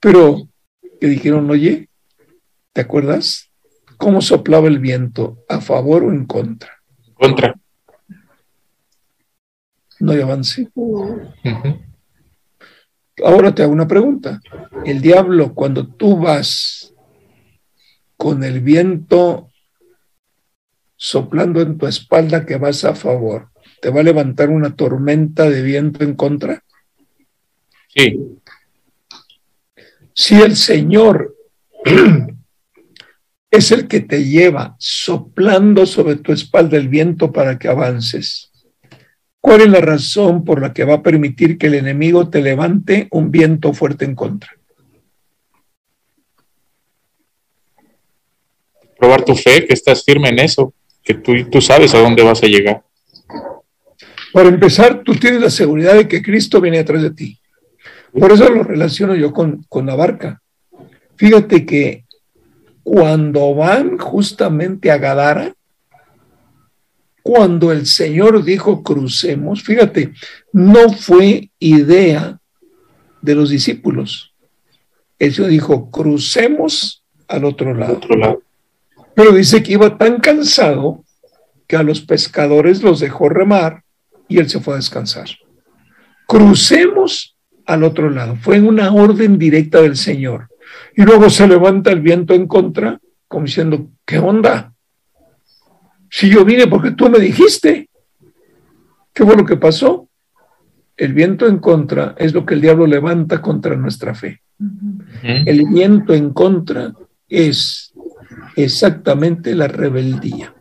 Pero 0.00 0.48
que 1.00 1.06
dijeron, 1.06 1.48
oye, 1.50 1.88
¿te 2.72 2.80
acuerdas? 2.80 3.48
¿Cómo 3.96 4.20
soplaba 4.20 4.68
el 4.68 4.78
viento? 4.78 5.38
¿A 5.48 5.60
favor 5.60 6.04
o 6.04 6.10
en 6.10 6.26
contra? 6.26 6.82
Contra. 7.14 7.54
No 10.00 10.12
hay 10.12 10.20
avance. 10.20 10.68
Ahora 13.24 13.54
te 13.54 13.62
hago 13.62 13.72
una 13.72 13.86
pregunta. 13.86 14.40
El 14.84 15.00
diablo, 15.00 15.54
cuando 15.54 15.86
tú 15.86 16.18
vas 16.18 16.92
con 18.16 18.42
el 18.44 18.60
viento 18.60 19.50
soplando 20.96 21.60
en 21.60 21.78
tu 21.78 21.86
espalda 21.86 22.44
que 22.44 22.56
vas 22.56 22.84
a 22.84 22.94
favor, 22.94 23.50
¿te 23.80 23.90
va 23.90 24.00
a 24.00 24.04
levantar 24.04 24.50
una 24.50 24.74
tormenta 24.74 25.48
de 25.48 25.62
viento 25.62 26.02
en 26.02 26.14
contra? 26.14 26.62
Sí. 27.88 28.38
Si 30.12 30.40
el 30.40 30.56
Señor 30.56 31.36
es 33.54 33.70
el 33.72 33.88
que 33.88 34.00
te 34.00 34.24
lleva 34.24 34.76
soplando 34.78 35.86
sobre 35.86 36.16
tu 36.16 36.32
espalda 36.32 36.76
el 36.76 36.88
viento 36.88 37.32
para 37.32 37.58
que 37.58 37.68
avances. 37.68 38.50
¿Cuál 39.40 39.60
es 39.60 39.68
la 39.68 39.80
razón 39.80 40.44
por 40.44 40.60
la 40.60 40.72
que 40.72 40.84
va 40.84 40.94
a 40.94 41.02
permitir 41.02 41.58
que 41.58 41.66
el 41.66 41.74
enemigo 41.74 42.30
te 42.30 42.40
levante 42.40 43.08
un 43.10 43.30
viento 43.30 43.72
fuerte 43.74 44.04
en 44.04 44.14
contra? 44.14 44.50
Probar 48.98 49.24
tu 49.24 49.34
fe, 49.34 49.66
que 49.66 49.74
estás 49.74 50.02
firme 50.02 50.30
en 50.30 50.38
eso, 50.38 50.72
que 51.02 51.14
tú, 51.14 51.32
tú 51.50 51.60
sabes 51.60 51.94
a 51.94 51.98
dónde 51.98 52.22
vas 52.22 52.42
a 52.42 52.46
llegar. 52.46 52.82
Para 54.32 54.48
empezar, 54.48 55.02
tú 55.04 55.14
tienes 55.14 55.40
la 55.40 55.50
seguridad 55.50 55.94
de 55.94 56.08
que 56.08 56.22
Cristo 56.22 56.60
viene 56.60 56.78
atrás 56.78 57.02
de 57.02 57.10
ti. 57.10 57.38
Por 58.18 58.32
eso 58.32 58.48
lo 58.48 58.62
relaciono 58.62 59.14
yo 59.14 59.32
con, 59.32 59.64
con 59.68 59.86
la 59.86 59.94
barca. 59.94 60.40
Fíjate 61.16 61.66
que 61.66 62.03
cuando 62.84 63.54
van 63.54 63.98
justamente 63.98 64.90
a 64.92 64.98
Gadara, 64.98 65.54
cuando 67.22 67.72
el 67.72 67.86
Señor 67.86 68.44
dijo 68.44 68.82
crucemos, 68.82 69.62
fíjate, 69.62 70.12
no 70.52 70.92
fue 70.92 71.50
idea 71.58 72.38
de 73.22 73.34
los 73.34 73.48
discípulos. 73.48 74.34
El 75.18 75.32
Señor 75.32 75.50
dijo 75.50 75.90
crucemos 75.90 77.02
al 77.26 77.46
otro 77.46 77.72
lado. 77.74 77.98
Pero 79.14 79.32
dice 79.32 79.62
que 79.62 79.72
iba 79.72 79.96
tan 79.96 80.20
cansado 80.20 81.02
que 81.66 81.76
a 81.76 81.82
los 81.82 82.02
pescadores 82.02 82.82
los 82.82 83.00
dejó 83.00 83.30
remar 83.30 83.82
y 84.28 84.38
él 84.38 84.50
se 84.50 84.60
fue 84.60 84.74
a 84.74 84.76
descansar. 84.76 85.28
Crucemos 86.26 87.34
al 87.64 87.84
otro 87.84 88.10
lado. 88.10 88.36
Fue 88.36 88.60
una 88.60 88.92
orden 88.92 89.38
directa 89.38 89.80
del 89.80 89.96
Señor. 89.96 90.48
Y 90.96 91.02
luego 91.02 91.28
se 91.30 91.48
levanta 91.48 91.90
el 91.90 92.00
viento 92.00 92.34
en 92.34 92.46
contra, 92.46 93.00
como 93.26 93.46
diciendo, 93.46 93.90
¿qué 94.04 94.18
onda? 94.18 94.72
Si 96.08 96.30
yo 96.30 96.44
vine 96.44 96.68
porque 96.68 96.92
tú 96.92 97.10
me 97.10 97.18
dijiste, 97.18 97.90
¿qué 99.12 99.24
fue 99.24 99.36
lo 99.36 99.44
que 99.44 99.56
pasó? 99.56 100.08
El 100.96 101.12
viento 101.12 101.48
en 101.48 101.58
contra 101.58 102.14
es 102.16 102.32
lo 102.32 102.46
que 102.46 102.54
el 102.54 102.60
diablo 102.60 102.86
levanta 102.86 103.42
contra 103.42 103.74
nuestra 103.74 104.14
fe. 104.14 104.40
El 105.22 105.66
viento 105.66 106.14
en 106.14 106.32
contra 106.32 106.92
es 107.28 107.92
exactamente 108.54 109.56
la 109.56 109.66
rebeldía. 109.66 110.54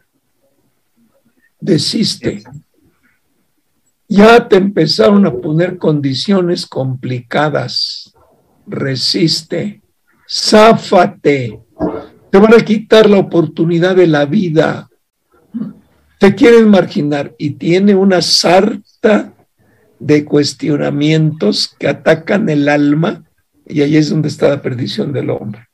Desiste. 1.60 2.42
Ya 4.08 4.48
te 4.48 4.56
empezaron 4.56 5.28
a 5.28 5.34
poner 5.34 5.78
condiciones 5.78 6.66
complicadas. 6.66 8.12
Resiste 8.66 9.83
záfate, 10.34 11.60
te 12.32 12.38
van 12.40 12.54
a 12.56 12.66
quitar 12.66 13.08
la 13.08 13.20
oportunidad 13.20 13.96
de 13.96 14.08
la 14.08 14.26
vida, 14.26 14.90
te 16.20 16.34
quieren 16.34 16.70
marginar 16.70 17.36
y 17.38 17.52
tiene 17.52 17.94
una 17.94 18.22
sarta 18.22 19.34
de 20.00 20.26
cuestionamientos 20.26 21.76
que 21.78 21.88
atacan 21.88 22.50
el 22.50 22.68
alma 22.68 23.24
y 23.68 23.82
ahí 23.82 23.96
es 23.96 24.10
donde 24.10 24.30
está 24.30 24.50
la 24.50 24.62
perdición 24.62 25.14
del 25.14 25.30
hombre. 25.30 25.68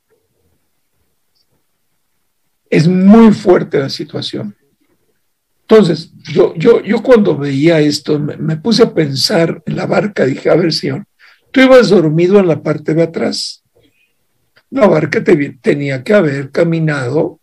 Es 2.69 2.87
muy 2.87 3.31
fuerte 3.31 3.79
la 3.79 3.89
situación. 3.89 4.55
Entonces, 5.61 6.11
yo, 6.33 6.53
yo, 6.55 6.83
yo 6.83 7.01
cuando 7.01 7.37
veía 7.37 7.79
esto, 7.79 8.19
me, 8.19 8.35
me 8.37 8.57
puse 8.57 8.83
a 8.83 8.93
pensar 8.93 9.61
en 9.65 9.75
la 9.75 9.85
barca, 9.85 10.25
dije, 10.25 10.49
a 10.49 10.55
ver, 10.55 10.73
señor, 10.73 11.05
tú 11.51 11.61
ibas 11.61 11.89
dormido 11.89 12.39
en 12.39 12.47
la 12.47 12.61
parte 12.61 12.93
de 12.93 13.03
atrás 13.03 13.58
la 14.71 14.88
barca 14.88 15.23
tenía 15.23 16.03
que 16.03 16.13
haber 16.13 16.51
caminado 16.51 17.39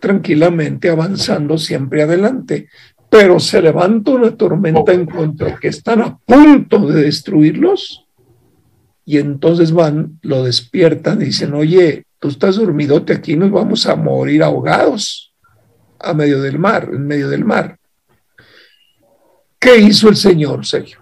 tranquilamente 0.00 0.90
avanzando 0.90 1.56
siempre 1.56 2.02
adelante. 2.02 2.68
Pero 3.08 3.38
se 3.38 3.62
levanta 3.62 4.10
una 4.10 4.36
tormenta 4.36 4.92
en 4.92 5.06
contra 5.06 5.56
que 5.56 5.68
están 5.68 6.02
a 6.02 6.18
punto 6.18 6.86
de 6.86 7.04
destruirlos 7.04 8.04
y 9.06 9.18
entonces 9.18 9.72
van, 9.72 10.18
lo 10.22 10.42
despiertan 10.42 11.22
y 11.22 11.26
dicen, 11.26 11.54
oye, 11.54 12.06
tú 12.18 12.28
estás 12.28 12.56
dormidote 12.56 13.12
aquí, 13.12 13.36
nos 13.36 13.50
vamos 13.50 13.86
a 13.86 13.96
morir 13.96 14.42
ahogados 14.42 15.32
a 15.98 16.12
medio 16.12 16.40
del 16.42 16.58
mar, 16.58 16.88
en 16.92 17.06
medio 17.06 17.28
del 17.28 17.44
mar. 17.44 17.78
¿Qué 19.58 19.78
hizo 19.78 20.08
el 20.08 20.16
Señor, 20.16 20.66
Sergio? 20.66 20.98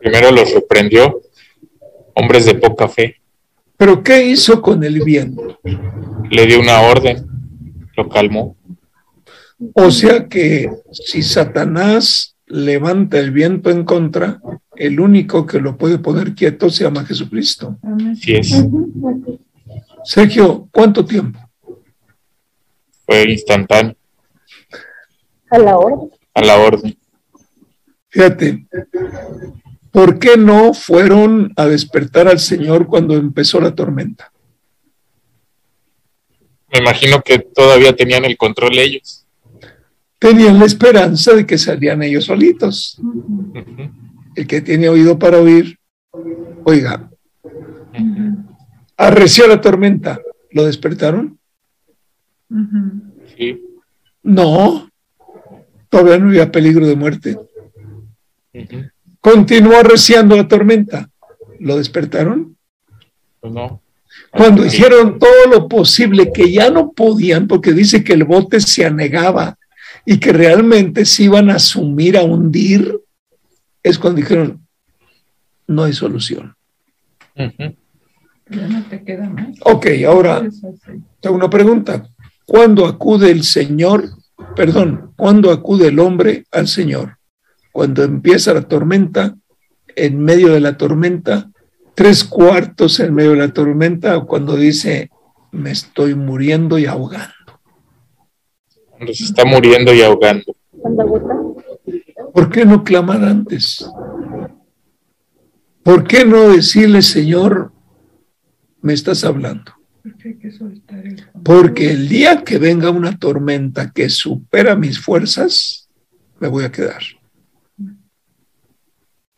Primero 0.00 0.30
los 0.30 0.52
reprendió, 0.52 1.20
hombres 2.14 2.46
de 2.46 2.54
poca 2.54 2.88
fe. 2.88 3.21
¿Pero 3.82 4.00
qué 4.00 4.24
hizo 4.26 4.62
con 4.62 4.84
el 4.84 5.00
viento? 5.00 5.58
Le 6.30 6.46
dio 6.46 6.60
una 6.60 6.82
orden, 6.82 7.26
lo 7.96 8.08
calmó. 8.08 8.56
O 9.74 9.90
sea 9.90 10.28
que 10.28 10.70
si 10.92 11.20
Satanás 11.24 12.36
levanta 12.46 13.18
el 13.18 13.32
viento 13.32 13.70
en 13.70 13.84
contra, 13.84 14.40
el 14.76 15.00
único 15.00 15.44
que 15.46 15.58
lo 15.58 15.76
puede 15.76 15.98
poner 15.98 16.36
quieto 16.36 16.70
se 16.70 16.84
llama 16.84 17.04
Jesucristo. 17.04 17.76
Sí 18.20 18.36
es. 18.36 18.64
Sergio, 20.04 20.68
¿cuánto 20.70 21.04
tiempo? 21.04 21.40
Fue 23.04 23.32
instantáneo. 23.32 23.96
A 25.50 25.58
la 25.58 25.76
hora. 25.76 25.96
A 26.34 26.40
la 26.40 26.56
orden. 26.56 26.96
Fíjate, 28.10 28.64
¿por 29.92 30.18
qué 30.18 30.36
no 30.36 30.74
fueron 30.74 31.52
a 31.56 31.66
despertar 31.66 32.26
al 32.26 32.40
Señor 32.40 32.86
cuando 32.88 33.14
empezó 33.14 33.60
la 33.60 33.74
tormenta? 33.74 34.32
Me 36.72 36.78
imagino 36.78 37.22
que 37.22 37.38
todavía 37.38 37.94
tenían 37.94 38.24
el 38.24 38.38
control 38.38 38.78
ellos. 38.78 39.26
Tenían 40.18 40.58
la 40.58 40.64
esperanza 40.64 41.34
de 41.34 41.46
que 41.46 41.58
salían 41.58 42.02
ellos 42.02 42.24
solitos. 42.24 42.98
El 44.34 44.46
que 44.46 44.62
tiene 44.62 44.88
oído 44.88 45.18
para 45.18 45.38
oír, 45.38 45.78
oiga, 46.64 47.10
arreció 48.96 49.46
la 49.46 49.60
tormenta. 49.60 50.20
¿Lo 50.50 50.64
despertaron? 50.64 51.38
Sí. 53.36 53.62
No, 54.22 54.88
todavía 55.88 56.18
no 56.18 56.28
había 56.28 56.50
peligro 56.52 56.86
de 56.86 56.96
muerte. 56.96 57.36
Continuó 59.22 59.76
arreciando 59.76 60.36
la 60.36 60.48
tormenta. 60.48 61.08
¿Lo 61.60 61.76
despertaron? 61.76 62.56
Pues 63.40 63.52
no. 63.52 63.80
Cuando 64.32 64.66
hicieron 64.66 65.18
todo 65.18 65.46
lo 65.50 65.68
posible 65.68 66.32
que 66.32 66.50
ya 66.52 66.70
no 66.70 66.90
podían, 66.92 67.46
porque 67.46 67.72
dice 67.72 68.02
que 68.02 68.14
el 68.14 68.24
bote 68.24 68.60
se 68.60 68.84
anegaba 68.84 69.56
y 70.04 70.18
que 70.18 70.32
realmente 70.32 71.04
se 71.04 71.24
iban 71.24 71.50
a 71.50 71.58
sumir, 71.60 72.18
a 72.18 72.24
hundir, 72.24 72.98
es 73.82 73.98
cuando 73.98 74.20
dijeron, 74.20 74.66
no 75.68 75.84
hay 75.84 75.92
solución. 75.92 76.56
Ya 77.36 78.68
no 78.68 78.84
te 78.90 79.04
queda 79.04 79.30
más. 79.30 79.56
Ok, 79.64 79.86
ahora 80.06 80.42
tengo 81.20 81.36
una 81.36 81.48
pregunta. 81.48 82.08
¿Cuándo 82.44 82.86
acude 82.86 83.30
el 83.30 83.44
Señor, 83.44 84.10
perdón, 84.56 85.12
cuándo 85.14 85.52
acude 85.52 85.88
el 85.88 86.00
hombre 86.00 86.44
al 86.50 86.66
Señor? 86.66 87.18
Cuando 87.72 88.04
empieza 88.04 88.54
la 88.54 88.62
tormenta, 88.62 89.34
en 89.96 90.20
medio 90.20 90.48
de 90.48 90.60
la 90.60 90.76
tormenta, 90.76 91.50
tres 91.94 92.24
cuartos 92.24 93.00
en 93.00 93.14
medio 93.14 93.30
de 93.30 93.38
la 93.38 93.52
tormenta, 93.52 94.16
o 94.16 94.26
cuando 94.26 94.56
dice, 94.56 95.10
me 95.50 95.70
estoy 95.70 96.14
muriendo 96.14 96.78
y 96.78 96.86
ahogando. 96.86 97.32
Cuando 98.90 99.14
se 99.14 99.24
está 99.24 99.44
muriendo 99.44 99.92
y 99.94 100.02
ahogando. 100.02 100.56
¿Por 102.32 102.50
qué 102.50 102.64
no 102.64 102.84
clamar 102.84 103.24
antes? 103.24 103.86
¿Por 105.82 106.04
qué 106.04 106.24
no 106.24 106.50
decirle, 106.50 107.02
Señor, 107.02 107.72
me 108.80 108.92
estás 108.92 109.24
hablando? 109.24 109.72
Porque 111.44 111.90
el 111.90 112.08
día 112.08 112.44
que 112.44 112.58
venga 112.58 112.90
una 112.90 113.18
tormenta 113.18 113.90
que 113.92 114.08
supera 114.08 114.76
mis 114.76 114.98
fuerzas, 114.98 115.88
me 116.40 116.48
voy 116.48 116.64
a 116.64 116.72
quedar. 116.72 117.02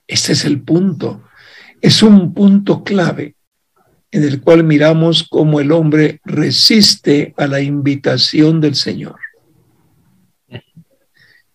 Este 0.06 0.32
es 0.32 0.44
el 0.44 0.62
punto. 0.62 1.22
Es 1.80 2.02
un 2.02 2.34
punto 2.34 2.82
clave 2.82 3.36
en 4.10 4.22
el 4.22 4.40
cual 4.40 4.62
miramos 4.62 5.26
cómo 5.28 5.58
el 5.58 5.72
hombre 5.72 6.20
resiste 6.24 7.34
a 7.36 7.46
la 7.46 7.60
invitación 7.60 8.60
del 8.60 8.76
Señor. 8.76 9.16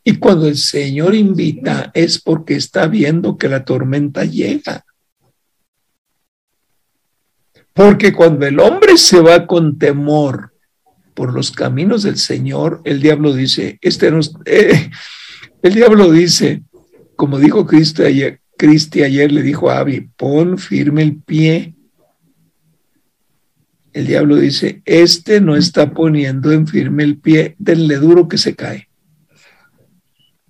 Y 0.04 0.18
cuando 0.18 0.48
el 0.48 0.58
Señor 0.58 1.16
invita 1.16 1.92
es 1.94 2.20
porque 2.20 2.56
está 2.56 2.88
viendo 2.88 3.38
que 3.38 3.48
la 3.48 3.64
tormenta 3.64 4.26
llega. 4.26 4.84
Porque 7.74 8.12
cuando 8.12 8.46
el 8.46 8.60
hombre 8.60 8.98
se 8.98 9.22
va 9.22 9.48
con 9.48 9.78
temor 9.78 10.54
por 11.14 11.34
los 11.34 11.52
caminos 11.52 12.04
del 12.04 12.18
Señor, 12.18 12.82
el 12.84 13.02
diablo 13.02 13.34
dice, 13.34 13.78
este 13.82 14.12
no, 14.12 14.20
el 14.46 15.74
diablo 15.74 16.12
dice, 16.12 16.64
como 17.16 17.40
dijo 17.40 17.66
Cristo 17.66 18.04
ayer, 18.04 18.39
Cristi 18.60 19.04
ayer 19.04 19.32
le 19.32 19.42
dijo 19.42 19.70
a 19.70 19.80
Abby, 19.80 20.02
pon 20.18 20.58
firme 20.58 21.02
el 21.02 21.16
pie. 21.16 21.76
El 23.94 24.06
diablo 24.06 24.36
dice, 24.36 24.82
este 24.84 25.40
no 25.40 25.56
está 25.56 25.94
poniendo 25.94 26.52
en 26.52 26.68
firme 26.68 27.06
el 27.06 27.18
pie, 27.18 27.56
denle 27.58 27.96
duro 27.96 28.28
que 28.28 28.38
se 28.38 28.58
cae. 28.58 28.90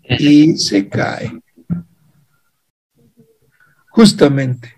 Y 0.01 0.57
se 0.57 0.89
cae. 0.89 1.39
Justamente, 3.89 4.73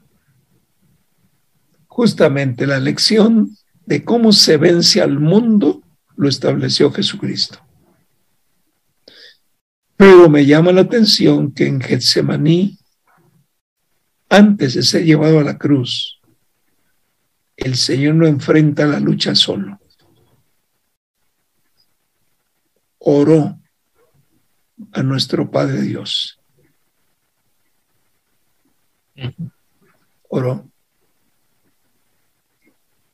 justamente 1.87 2.67
la 2.67 2.81
lección 2.81 3.55
de 3.85 4.03
cómo 4.03 4.33
se 4.33 4.57
vence 4.57 5.01
al 5.01 5.21
mundo 5.21 5.81
lo 6.17 6.27
estableció 6.27 6.91
Jesucristo. 6.91 7.59
Pero 9.95 10.27
me 10.27 10.45
llama 10.45 10.73
la 10.73 10.81
atención 10.81 11.53
que 11.53 11.67
en 11.67 11.79
Getsemaní, 11.79 12.80
antes 14.31 14.75
de 14.75 14.83
ser 14.83 15.03
llevado 15.03 15.39
a 15.39 15.43
la 15.43 15.57
cruz, 15.57 16.21
el 17.57 17.75
Señor 17.75 18.15
no 18.15 18.25
enfrenta 18.25 18.87
la 18.87 18.97
lucha 18.97 19.35
solo. 19.35 19.77
Oró 22.99 23.59
a 24.93 25.03
nuestro 25.03 25.51
Padre 25.51 25.81
Dios. 25.81 26.39
Oró. 30.29 30.71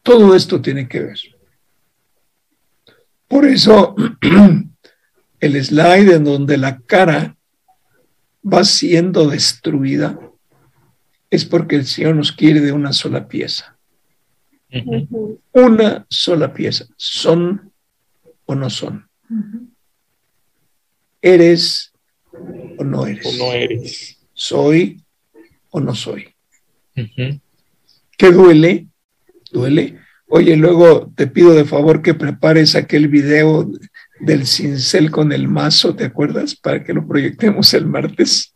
Todo 0.03 0.35
esto 0.35 0.61
tiene 0.61 0.87
que 0.87 0.99
ver. 0.99 1.19
Por 3.27 3.43
eso 3.45 3.95
el 5.39 5.65
slide 5.65 6.13
en 6.13 6.23
donde 6.23 6.57
la 6.57 6.79
cara 6.81 7.35
va 8.43 8.63
siendo 8.63 9.27
destruida 9.27 10.19
es 11.29 11.45
porque 11.45 11.75
el 11.75 11.85
Señor 11.85 12.15
nos 12.15 12.31
quiere 12.31 12.61
de 12.61 12.71
una 12.71 12.93
sola 12.93 13.27
pieza. 13.27 13.77
Una 15.51 16.05
sola 16.09 16.53
pieza. 16.53 16.85
¿Son 16.95 17.71
o 18.45 18.55
no 18.55 18.69
son? 18.69 19.07
¿Eres 21.21 21.91
o 22.77 22.83
no 22.83 23.05
eres? 23.07 23.25
O 23.25 23.37
no 23.37 23.51
eres. 23.53 24.17
¿Soy 24.33 25.03
o 25.69 25.79
no 25.79 25.95
soy? 25.95 26.33
¿Qué 26.95 28.31
duele? 28.31 28.87
Duele. 29.51 29.99
Oye, 30.29 30.57
luego 30.57 31.11
te 31.15 31.27
pido 31.27 31.53
de 31.53 31.65
favor 31.65 32.01
que 32.01 32.13
prepares 32.13 32.75
aquel 32.75 33.07
video 33.07 33.69
del 34.19 34.45
cincel 34.45 35.09
con 35.09 35.31
el 35.31 35.47
mazo, 35.47 35.95
¿te 35.95 36.03
acuerdas? 36.03 36.55
Para 36.55 36.83
que 36.83 36.93
lo 36.93 37.07
proyectemos 37.07 37.73
el 37.73 37.85
martes. 37.85 38.53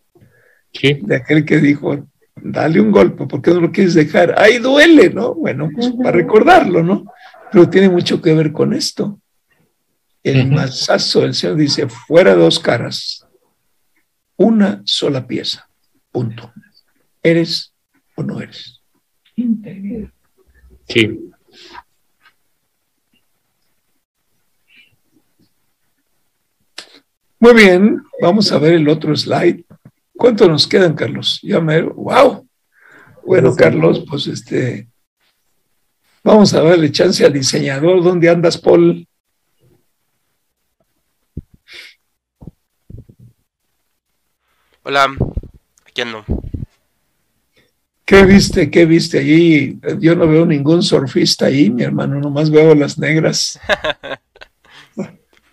Sí. 0.74 0.99
De 1.01 1.15
aquel 1.17 1.45
que 1.45 1.59
dijo, 1.59 2.07
dale 2.36 2.82
un 2.82 2.91
golpe, 2.91 3.27
¿por 3.27 3.41
qué 3.41 3.51
no 3.51 3.61
lo 3.61 3.71
quieres 3.71 3.93
dejar? 3.93 4.39
Ahí 4.39 4.57
duele, 4.57 5.09
¿no? 5.09 5.36
Bueno, 5.36 5.69
pues 5.73 5.91
para 5.91 6.11
recordarlo, 6.11 6.84
¿no? 6.84 7.05
Pero 7.51 7.69
tiene 7.69 7.89
mucho 7.89 8.21
que 8.21 8.34
ver 8.34 8.51
con 8.51 8.73
esto. 8.73 9.19
El 10.23 10.51
mazazo 10.51 11.21
del 11.21 11.34
Señor 11.34 11.57
dice, 11.57 11.88
fuera 11.88 12.36
dos 12.36 12.59
caras, 12.59 13.25
una 14.38 14.82
sola 14.86 15.25
pieza, 15.25 15.67
punto. 16.11 16.53
¿Eres 17.23 17.73
o 18.15 18.23
no 18.23 18.39
eres? 18.39 18.82
Sí. 20.88 21.32
Muy 27.39 27.53
bien, 27.55 28.03
vamos 28.21 28.51
a 28.51 28.59
ver 28.59 28.73
el 28.73 28.88
otro 28.88 29.15
slide. 29.15 29.65
¿Cuánto 30.22 30.47
nos 30.47 30.67
quedan, 30.67 30.93
Carlos? 30.93 31.39
Ya 31.41 31.59
me... 31.59 31.82
¡Wow! 31.82 32.47
Bueno, 33.26 33.55
Carlos, 33.55 34.05
pues 34.07 34.28
este... 34.28 34.88
Vamos 36.24 36.53
a 36.53 36.61
darle 36.61 36.91
chance 36.91 37.26
al 37.26 37.34
diseñador. 37.34 38.03
¿Dónde 38.03 38.30
andas, 38.30 38.55
Paul? 38.55 39.07
Hola, 44.84 45.07
aquí 45.88 46.01
ando. 46.03 46.24
¿Qué 48.05 48.24
viste? 48.24 48.69
¿Qué 48.69 48.86
viste 48.86 49.17
allí? 49.17 49.80
Yo 49.99 50.15
no 50.15 50.28
veo 50.28 50.45
ningún 50.45 50.84
surfista 50.84 51.47
ahí, 51.47 51.72
mi 51.72 51.82
hermano, 51.82 52.19
nomás 52.19 52.51
veo 52.51 52.76
las 52.76 52.99
negras. 52.99 53.59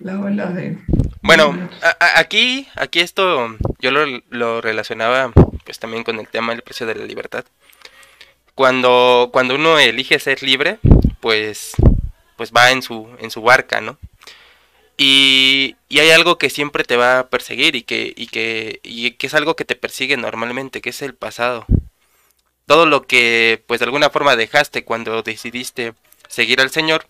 La 0.00 0.18
ola 0.20 0.46
de... 0.46 0.78
Bueno, 1.22 1.68
aquí, 2.16 2.68
aquí 2.76 3.00
esto 3.00 3.56
yo 3.80 3.90
lo, 3.90 4.06
lo, 4.30 4.60
relacionaba 4.60 5.32
pues 5.64 5.78
también 5.78 6.04
con 6.04 6.18
el 6.20 6.28
tema 6.28 6.52
del 6.52 6.62
precio 6.62 6.86
de 6.86 6.94
la 6.94 7.04
libertad. 7.04 7.44
Cuando, 8.54 9.30
cuando 9.32 9.56
uno 9.56 9.78
elige 9.78 10.18
ser 10.18 10.42
libre, 10.42 10.78
pues, 11.20 11.72
pues 12.36 12.52
va 12.52 12.70
en 12.70 12.82
su, 12.82 13.08
en 13.18 13.30
su 13.30 13.42
barca, 13.42 13.80
¿no? 13.80 13.98
Y, 14.96 15.76
y, 15.88 16.00
hay 16.00 16.10
algo 16.10 16.38
que 16.38 16.50
siempre 16.50 16.82
te 16.82 16.96
va 16.96 17.20
a 17.20 17.28
perseguir 17.28 17.76
y 17.76 17.82
que, 17.82 18.12
y 18.16 18.26
que, 18.26 18.80
y 18.82 19.12
que 19.12 19.26
es 19.28 19.34
algo 19.34 19.54
que 19.54 19.64
te 19.64 19.76
persigue 19.76 20.16
normalmente, 20.16 20.80
que 20.80 20.90
es 20.90 21.02
el 21.02 21.14
pasado. 21.14 21.66
Todo 22.66 22.84
lo 22.84 23.06
que 23.06 23.62
pues 23.66 23.80
de 23.80 23.84
alguna 23.84 24.10
forma 24.10 24.36
dejaste 24.36 24.84
cuando 24.84 25.22
decidiste 25.22 25.94
seguir 26.28 26.60
al 26.60 26.70
Señor, 26.70 27.06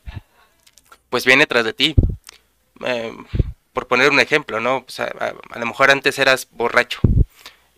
pues 1.11 1.25
viene 1.25 1.47
tras 1.47 1.65
de 1.65 1.73
ti. 1.73 1.95
Eh, 2.87 3.13
por 3.73 3.87
poner 3.87 4.11
un 4.11 4.21
ejemplo, 4.21 4.61
¿no? 4.61 4.85
a, 4.99 5.33
a, 5.51 5.59
lo 5.59 5.67
mejor 5.67 5.91
antes 5.91 6.19
eras 6.19 6.49
borracho 6.51 7.01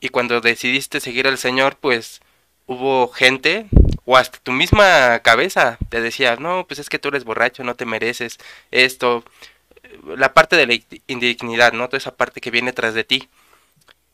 y 0.01 0.09
cuando 0.09 0.41
decidiste 0.41 0.99
seguir 1.01 1.27
al 1.27 1.37
Señor, 1.37 1.77
pues 1.77 2.23
hubo 2.67 3.09
gente 3.09 3.67
o 4.07 4.17
hasta 4.17 4.39
tu 4.39 4.53
misma 4.53 5.19
cabeza 5.21 5.79
te 5.91 6.01
decía, 6.01 6.37
no, 6.37 6.67
pues 6.67 6.81
es 6.81 6.89
que 6.89 6.99
tú 6.99 7.09
eres 7.09 7.25
borracho, 7.25 7.65
no 7.65 7.75
te 7.75 7.85
mereces 7.85 8.39
esto 8.71 9.25
la 10.05 10.35
parte 10.35 10.57
de 10.57 10.67
la 10.67 10.79
indignidad, 11.07 11.73
¿no? 11.73 11.89
Toda 11.89 11.99
esa 11.99 12.17
parte 12.17 12.41
que 12.41 12.51
viene 12.51 12.73
tras 12.73 12.95
de 12.95 13.05
ti. 13.05 13.29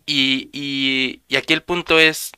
Y, 0.07 0.51
y, 0.53 1.23
y, 1.29 1.37
aquí 1.37 1.53
el 1.53 1.63
punto 1.63 1.99
es, 1.99 2.33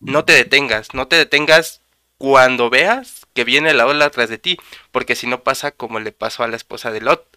no 0.00 0.24
te 0.24 0.32
detengas, 0.32 0.92
no 0.94 1.06
te 1.06 1.16
detengas 1.16 1.80
cuando 2.18 2.70
veas 2.70 3.26
que 3.34 3.44
viene 3.44 3.74
la 3.74 3.86
ola 3.86 4.10
tras 4.10 4.28
de 4.28 4.38
ti, 4.38 4.58
porque 4.90 5.16
si 5.16 5.26
no 5.26 5.42
pasa 5.42 5.70
como 5.70 6.00
le 6.00 6.12
pasó 6.12 6.42
a 6.42 6.48
la 6.48 6.56
esposa 6.56 6.90
de 6.90 7.00
Lot, 7.00 7.31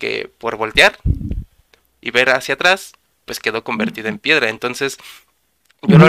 que 0.00 0.28
por 0.38 0.56
voltear 0.56 0.98
y 2.00 2.10
ver 2.10 2.30
hacia 2.30 2.54
atrás, 2.54 2.94
pues 3.24 3.38
quedó 3.38 3.62
convertida 3.62 4.08
en 4.08 4.18
piedra. 4.18 4.48
Entonces, 4.48 4.98
yo 5.82 5.96
lo, 5.96 6.08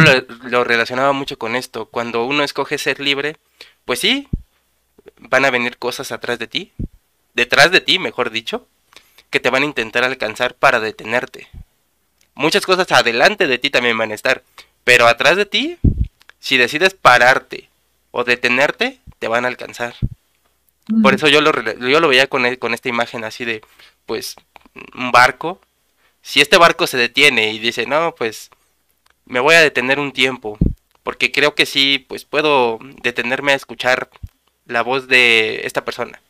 lo 0.49 0.63
relacionaba 0.63 1.11
mucho 1.13 1.37
con 1.37 1.55
esto, 1.55 1.85
cuando 1.85 2.25
uno 2.25 2.43
escoge 2.43 2.79
ser 2.79 2.99
libre, 2.99 3.37
pues 3.85 3.99
sí, 3.99 4.27
van 5.19 5.45
a 5.45 5.51
venir 5.51 5.77
cosas 5.77 6.11
atrás 6.11 6.39
de 6.39 6.47
ti, 6.47 6.71
detrás 7.35 7.71
de 7.71 7.81
ti, 7.81 7.99
mejor 7.99 8.31
dicho, 8.31 8.67
que 9.29 9.39
te 9.39 9.49
van 9.49 9.63
a 9.63 9.67
intentar 9.67 10.03
alcanzar 10.03 10.55
para 10.55 10.79
detenerte. 10.79 11.47
Muchas 12.33 12.65
cosas 12.65 12.91
adelante 12.91 13.47
de 13.47 13.57
ti 13.57 13.69
también 13.69 13.97
van 13.97 14.11
a 14.11 14.15
estar, 14.15 14.43
pero 14.83 15.07
atrás 15.07 15.37
de 15.37 15.45
ti, 15.45 15.77
si 16.39 16.57
decides 16.57 16.93
pararte 16.93 17.69
o 18.11 18.23
detenerte, 18.23 18.99
te 19.19 19.27
van 19.27 19.45
a 19.45 19.47
alcanzar. 19.47 19.95
Por 21.01 21.13
eso 21.13 21.27
yo 21.27 21.41
lo, 21.41 21.51
yo 21.61 21.99
lo 21.99 22.07
veía 22.07 22.27
con, 22.27 22.55
con 22.55 22.73
esta 22.73 22.89
imagen 22.89 23.23
así 23.23 23.45
de, 23.45 23.61
pues, 24.05 24.35
un 24.95 25.11
barco. 25.11 25.61
Si 26.21 26.41
este 26.41 26.57
barco 26.57 26.87
se 26.87 26.97
detiene 26.97 27.53
y 27.53 27.59
dice, 27.59 27.85
no, 27.85 28.15
pues, 28.15 28.49
me 29.25 29.39
voy 29.39 29.55
a 29.55 29.61
detener 29.61 29.99
un 29.99 30.11
tiempo, 30.11 30.57
porque 31.03 31.31
creo 31.31 31.55
que 31.55 31.65
sí, 31.65 32.05
pues 32.07 32.25
puedo 32.25 32.79
detenerme 33.01 33.53
a 33.53 33.55
escuchar 33.55 34.09
la 34.65 34.81
voz 34.81 35.07
de 35.07 35.61
esta 35.65 35.85
persona 35.85 36.21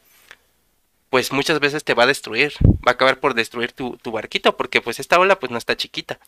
pues 1.11 1.33
muchas 1.33 1.59
veces 1.59 1.83
te 1.83 1.93
va 1.93 2.03
a 2.03 2.07
destruir, 2.07 2.53
va 2.63 2.91
a 2.91 2.91
acabar 2.91 3.19
por 3.19 3.33
destruir 3.33 3.73
tu, 3.73 3.97
tu 3.97 4.13
barquito, 4.13 4.55
porque 4.55 4.79
pues 4.79 4.97
esta 4.97 5.19
ola 5.19 5.37
pues 5.37 5.51
no 5.51 5.57
está 5.57 5.75
chiquita. 5.75 6.19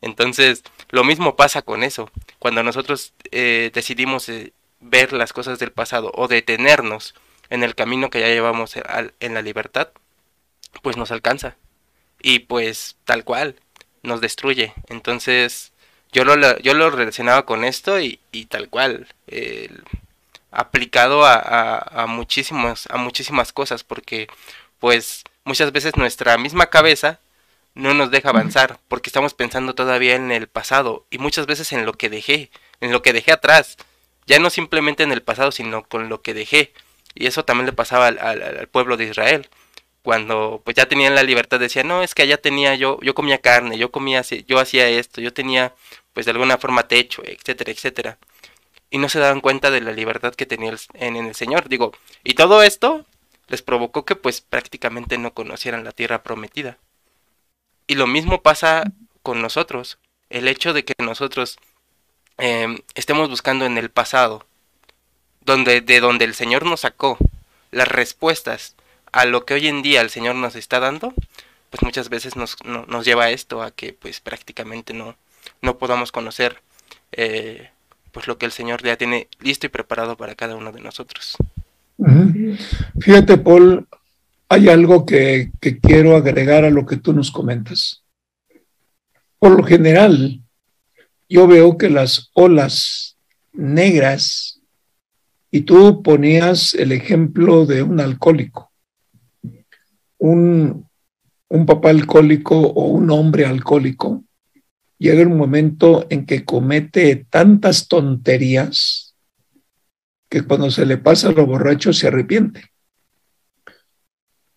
Entonces, 0.00 0.62
lo 0.88 1.04
mismo 1.04 1.36
pasa 1.36 1.60
con 1.60 1.82
eso. 1.82 2.10
Cuando 2.38 2.62
nosotros 2.62 3.12
eh, 3.32 3.70
decidimos 3.74 4.30
eh, 4.30 4.54
ver 4.80 5.12
las 5.12 5.34
cosas 5.34 5.58
del 5.58 5.72
pasado 5.72 6.10
o 6.14 6.26
detenernos 6.26 7.14
en 7.50 7.62
el 7.62 7.74
camino 7.74 8.10
que 8.10 8.20
ya 8.20 8.28
llevamos 8.28 8.74
en 8.76 9.34
la 9.34 9.42
libertad, 9.42 9.88
pues 10.82 10.96
nos 10.96 11.10
alcanza. 11.10 11.56
Y 12.22 12.40
pues 12.40 12.96
tal 13.04 13.24
cual, 13.24 13.56
nos 14.02 14.20
destruye. 14.20 14.72
Entonces, 14.88 15.72
yo 16.12 16.24
lo, 16.24 16.58
yo 16.58 16.74
lo 16.74 16.90
relacionaba 16.90 17.44
con 17.46 17.64
esto 17.64 18.00
y, 18.00 18.20
y 18.32 18.46
tal 18.46 18.68
cual. 18.68 19.08
Aplicado 20.50 21.24
a, 21.24 21.34
a, 21.34 22.02
a, 22.02 22.06
muchísimas, 22.06 22.88
a 22.90 22.96
muchísimas 22.96 23.52
cosas, 23.52 23.84
porque 23.84 24.28
pues 24.78 25.24
muchas 25.44 25.72
veces 25.72 25.96
nuestra 25.96 26.36
misma 26.38 26.66
cabeza 26.66 27.20
no 27.74 27.94
nos 27.94 28.10
deja 28.10 28.30
avanzar, 28.30 28.78
porque 28.88 29.08
estamos 29.08 29.34
pensando 29.34 29.74
todavía 29.74 30.16
en 30.16 30.32
el 30.32 30.48
pasado 30.48 31.06
y 31.10 31.18
muchas 31.18 31.46
veces 31.46 31.72
en 31.72 31.86
lo 31.86 31.92
que 31.92 32.08
dejé, 32.08 32.50
en 32.80 32.90
lo 32.90 33.02
que 33.02 33.12
dejé 33.12 33.32
atrás, 33.32 33.76
ya 34.26 34.38
no 34.38 34.50
simplemente 34.50 35.02
en 35.02 35.12
el 35.12 35.22
pasado, 35.22 35.52
sino 35.52 35.84
con 35.84 36.08
lo 36.08 36.22
que 36.22 36.34
dejé. 36.34 36.72
Y 37.14 37.26
eso 37.26 37.44
también 37.44 37.66
le 37.66 37.72
pasaba 37.72 38.08
al, 38.08 38.18
al, 38.18 38.68
pueblo 38.68 38.96
de 38.96 39.04
Israel. 39.04 39.48
Cuando 40.02 40.62
pues 40.64 40.76
ya 40.76 40.86
tenían 40.88 41.14
la 41.14 41.22
libertad, 41.22 41.60
decía, 41.60 41.84
no, 41.84 42.02
es 42.02 42.14
que 42.14 42.22
allá 42.22 42.38
tenía 42.38 42.74
yo, 42.74 42.98
yo 43.02 43.14
comía 43.14 43.40
carne, 43.40 43.78
yo 43.78 43.90
comía, 43.90 44.22
yo 44.22 44.58
hacía 44.58 44.88
esto, 44.88 45.20
yo 45.20 45.32
tenía 45.32 45.74
pues 46.14 46.26
de 46.26 46.32
alguna 46.32 46.58
forma 46.58 46.88
techo, 46.88 47.22
etcétera, 47.24 47.70
etcétera 47.72 48.18
y 48.90 48.98
no 48.98 49.08
se 49.08 49.20
daban 49.20 49.40
cuenta 49.40 49.70
de 49.70 49.80
la 49.80 49.92
libertad 49.92 50.34
que 50.34 50.46
tenía 50.46 50.74
en, 50.94 51.16
el 51.16 51.34
Señor. 51.34 51.68
Digo, 51.68 51.92
y 52.24 52.34
todo 52.34 52.62
esto 52.62 53.06
les 53.48 53.62
provocó 53.62 54.04
que 54.04 54.16
pues 54.16 54.40
prácticamente 54.40 55.16
no 55.16 55.32
conocieran 55.32 55.84
la 55.84 55.92
tierra 55.92 56.22
prometida. 56.22 56.76
Y 57.86 57.94
lo 57.94 58.06
mismo 58.06 58.42
pasa 58.42 58.92
con 59.22 59.40
nosotros. 59.40 59.98
El 60.28 60.48
hecho 60.48 60.72
de 60.72 60.84
que 60.84 60.94
nosotros 60.98 61.58
eh, 62.38 62.82
estemos 62.94 63.28
buscando 63.28 63.64
en 63.64 63.78
el 63.78 63.90
pasado, 63.90 64.46
donde, 65.50 65.80
de 65.80 66.00
donde 66.00 66.24
el 66.24 66.34
Señor 66.34 66.64
nos 66.64 66.80
sacó 66.80 67.18
las 67.72 67.88
respuestas 67.88 68.76
a 69.12 69.24
lo 69.24 69.44
que 69.44 69.54
hoy 69.54 69.66
en 69.66 69.82
día 69.82 70.00
el 70.00 70.10
Señor 70.10 70.36
nos 70.36 70.54
está 70.54 70.78
dando, 70.78 71.12
pues 71.70 71.82
muchas 71.82 72.08
veces 72.08 72.36
nos, 72.36 72.56
no, 72.64 72.86
nos 72.86 73.04
lleva 73.04 73.24
a 73.24 73.30
esto, 73.30 73.62
a 73.62 73.72
que 73.72 73.92
pues 73.92 74.20
prácticamente 74.20 74.94
no, 74.94 75.16
no 75.60 75.78
podamos 75.78 76.12
conocer 76.12 76.62
eh, 77.12 77.70
pues 78.12 78.28
lo 78.28 78.38
que 78.38 78.46
el 78.46 78.52
Señor 78.52 78.82
ya 78.82 78.96
tiene 78.96 79.28
listo 79.40 79.66
y 79.66 79.70
preparado 79.70 80.16
para 80.16 80.36
cada 80.36 80.54
uno 80.54 80.72
de 80.72 80.80
nosotros. 80.80 81.36
Fíjate, 83.00 83.36
Paul, 83.36 83.86
hay 84.48 84.68
algo 84.68 85.04
que, 85.04 85.50
que, 85.60 85.78
quiero 85.80 86.16
agregar 86.16 86.64
a 86.64 86.70
lo 86.70 86.86
que 86.86 86.96
tú 86.96 87.12
nos 87.12 87.30
comentas. 87.30 88.02
Por 89.38 89.56
lo 89.56 89.64
general, 89.64 90.40
yo 91.28 91.46
veo 91.46 91.76
que 91.76 91.90
las 91.90 92.30
olas 92.34 93.16
negras, 93.52 94.59
y 95.50 95.62
tú 95.62 96.02
ponías 96.02 96.74
el 96.74 96.92
ejemplo 96.92 97.66
de 97.66 97.82
un 97.82 98.00
alcohólico, 98.00 98.70
un, 100.18 100.88
un 101.48 101.66
papá 101.66 101.90
alcohólico 101.90 102.58
o 102.58 102.86
un 102.86 103.10
hombre 103.10 103.46
alcohólico, 103.46 104.24
llega 104.98 105.26
un 105.26 105.36
momento 105.36 106.06
en 106.10 106.26
que 106.26 106.44
comete 106.44 107.26
tantas 107.28 107.88
tonterías 107.88 109.16
que 110.28 110.42
cuando 110.42 110.70
se 110.70 110.86
le 110.86 110.98
pasa 110.98 111.28
a 111.28 111.32
lo 111.32 111.46
borracho 111.46 111.92
se 111.92 112.06
arrepiente. 112.06 112.64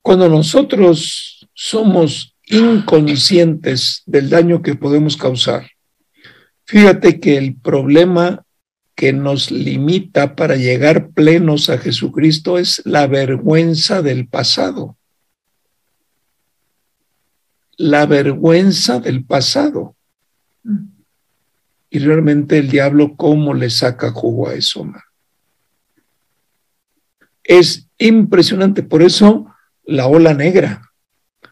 Cuando 0.03 0.29
nosotros 0.29 1.47
somos 1.53 2.35
inconscientes 2.45 4.03
del 4.05 4.29
daño 4.29 4.61
que 4.61 4.75
podemos 4.75 5.17
causar, 5.17 5.71
fíjate 6.65 7.19
que 7.19 7.37
el 7.37 7.55
problema 7.55 8.42
que 8.95 9.13
nos 9.13 9.51
limita 9.51 10.35
para 10.35 10.55
llegar 10.55 11.09
plenos 11.09 11.69
a 11.69 11.77
Jesucristo 11.77 12.57
es 12.57 12.81
la 12.85 13.07
vergüenza 13.07 14.01
del 14.01 14.27
pasado. 14.27 14.97
La 17.77 18.05
vergüenza 18.05 18.99
del 18.99 19.25
pasado. 19.25 19.95
Y 21.89 21.99
realmente 21.99 22.57
el 22.57 22.69
diablo, 22.69 23.15
¿cómo 23.15 23.53
le 23.53 23.69
saca 23.69 24.11
jugo 24.11 24.49
a 24.49 24.53
eso? 24.53 24.83
Man? 24.83 25.01
Es 27.43 27.87
impresionante. 27.97 28.83
Por 28.83 29.01
eso 29.01 29.47
la 29.83 30.07
ola 30.07 30.33
negra. 30.33 30.91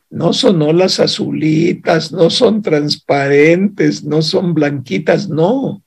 No 0.09 0.33
son 0.33 0.61
olas 0.61 0.99
azulitas, 0.99 2.11
no 2.11 2.29
son 2.29 2.61
transparentes, 2.61 4.03
no 4.03 4.21
son 4.21 4.53
blanquitas, 4.53 5.29
no. 5.29 5.80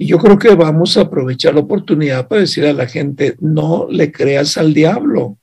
Y 0.00 0.06
yo 0.06 0.18
creo 0.18 0.38
que 0.38 0.54
vamos 0.54 0.96
a 0.96 1.02
aprovechar 1.02 1.54
la 1.54 1.60
oportunidad 1.60 2.28
para 2.28 2.42
decir 2.42 2.64
a 2.64 2.72
la 2.72 2.86
gente, 2.86 3.36
no 3.40 3.88
le 3.90 4.12
creas 4.12 4.56
al 4.56 4.72
diablo. 4.72 5.38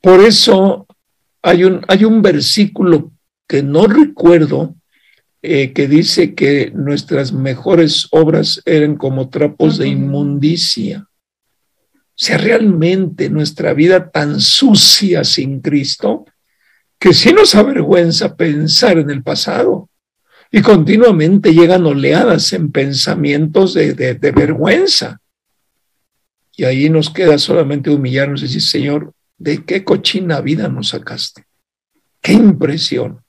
Por 0.00 0.20
eso 0.20 0.86
hay 1.42 1.64
un, 1.64 1.82
hay 1.86 2.06
un 2.06 2.22
versículo 2.22 3.12
que 3.46 3.62
no 3.62 3.86
recuerdo, 3.86 4.74
eh, 5.42 5.74
que 5.74 5.86
dice 5.86 6.34
que 6.34 6.70
nuestras 6.74 7.32
mejores 7.32 8.08
obras 8.10 8.62
eran 8.64 8.96
como 8.96 9.28
trapos 9.28 9.76
de 9.76 9.88
inmundicia. 9.88 11.06
sea 12.14 12.38
realmente 12.38 13.28
nuestra 13.28 13.74
vida 13.74 14.10
tan 14.10 14.40
sucia 14.40 15.24
sin 15.24 15.60
Cristo 15.60 16.24
que 16.98 17.12
sí 17.12 17.32
nos 17.32 17.54
avergüenza 17.54 18.36
pensar 18.36 18.98
en 18.98 19.10
el 19.10 19.22
pasado 19.22 19.89
y 20.52 20.62
continuamente 20.62 21.52
llegan 21.52 21.86
oleadas 21.86 22.52
en 22.52 22.72
pensamientos 22.72 23.74
de, 23.74 23.94
de, 23.94 24.30
vergüenza. 24.32 25.20
Y 26.56 26.64
ahí 26.64 26.90
nos 26.90 27.10
queda 27.10 27.38
solamente 27.38 27.90
humillarnos 27.90 28.40
y 28.40 28.46
decir, 28.46 28.62
Señor, 28.62 29.12
¿de 29.38 29.64
qué 29.64 29.84
cochina 29.84 30.40
vida 30.40 30.68
nos 30.68 30.88
sacaste? 30.88 31.44
¡Qué 32.20 32.32
impresión! 32.32 33.20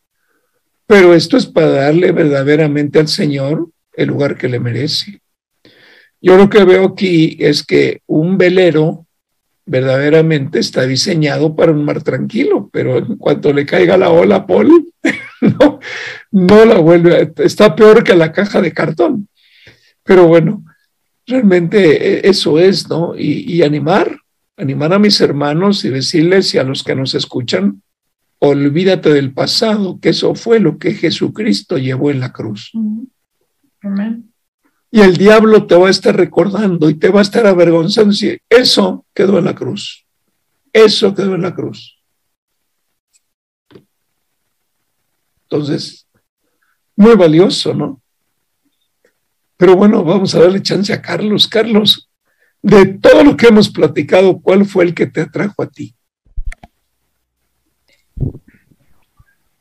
Pero 0.88 1.14
esto 1.14 1.38
es 1.38 1.46
para 1.46 1.70
darle 1.70 2.12
verdaderamente 2.12 3.00
al 3.00 3.08
Señor 3.08 3.70
el 3.94 4.08
lugar 4.08 4.38
que 4.38 4.50
le 4.50 4.60
merece. 4.60 5.22
Yo 6.20 6.38
lo 6.38 6.50
que 6.50 6.64
veo 6.64 6.86
aquí 6.86 7.38
es 7.40 7.64
que 7.64 8.02
un 8.08 8.38
velero 8.38 9.06
verdaderamente 9.66 10.60
está 10.60 10.86
diseñado 10.86 11.56
para 11.56 11.72
un 11.72 11.86
mar 11.86 12.04
tranquilo, 12.04 12.70
pero 12.74 12.98
en 12.98 13.16
cuanto 13.18 13.54
le 13.54 13.66
caiga 13.66 13.96
la 13.98 14.10
ola, 14.10 14.46
Paul, 14.46 14.92
no, 15.60 15.80
no 16.32 16.66
la 16.66 16.80
vuelve, 16.80 17.34
está 17.38 17.76
peor 17.76 18.04
que 18.04 18.16
la 18.16 18.32
caja 18.32 18.62
de 18.62 18.72
cartón. 18.72 19.28
Pero 20.04 20.28
bueno, 20.28 20.64
realmente 21.26 22.28
e, 22.28 22.30
eso 22.30 22.60
es, 22.60 22.90
¿no? 22.90 23.16
Y, 23.18 23.52
y 23.52 23.64
animar, 23.64 24.20
animar 24.58 24.94
a 24.94 25.00
mis 25.00 25.20
hermanos 25.22 25.84
y 25.84 25.90
decirles 25.90 26.54
y 26.54 26.58
a 26.58 26.64
los 26.64 26.84
que 26.84 26.96
nos 26.96 27.16
escuchan, 27.16 27.82
olvídate 28.40 29.14
del 29.14 29.34
pasado, 29.34 30.00
que 30.00 30.10
eso 30.10 30.34
fue 30.36 30.60
lo 30.60 30.78
que 30.78 30.94
Jesucristo 30.94 31.78
llevó 31.78 32.12
en 32.12 32.20
la 32.20 32.32
cruz. 32.32 32.72
Amén. 33.82 34.32
Y 34.92 35.00
el 35.00 35.16
diablo 35.16 35.68
te 35.68 35.76
va 35.76 35.88
a 35.88 35.92
estar 35.92 36.16
recordando 36.16 36.90
y 36.90 36.96
te 36.96 37.10
va 37.10 37.20
a 37.20 37.24
estar 37.24 37.48
avergonzando. 37.48 38.12
Si 38.12 38.38
eso 38.50 39.06
quedó 39.14 39.40
en 39.40 39.46
la 39.46 39.56
cruz. 39.56 40.06
Eso 40.74 41.16
quedó 41.16 41.36
en 41.36 41.44
la 41.44 41.56
cruz. 41.56 42.01
Entonces, 45.52 46.08
muy 46.96 47.14
valioso, 47.16 47.74
¿no? 47.74 48.02
Pero 49.58 49.76
bueno, 49.76 50.02
vamos 50.02 50.34
a 50.34 50.40
darle 50.40 50.62
chance 50.62 50.94
a 50.94 51.02
Carlos. 51.02 51.46
Carlos, 51.46 52.10
de 52.62 52.86
todo 52.86 53.26
lo 53.26 53.36
que 53.36 53.48
hemos 53.48 53.70
platicado, 53.70 54.40
¿cuál 54.40 54.66
fue 54.66 54.86
el 54.86 54.94
que 54.94 55.08
te 55.08 55.22
atrajo 55.22 55.62
a 55.62 55.68
ti? 55.68 55.94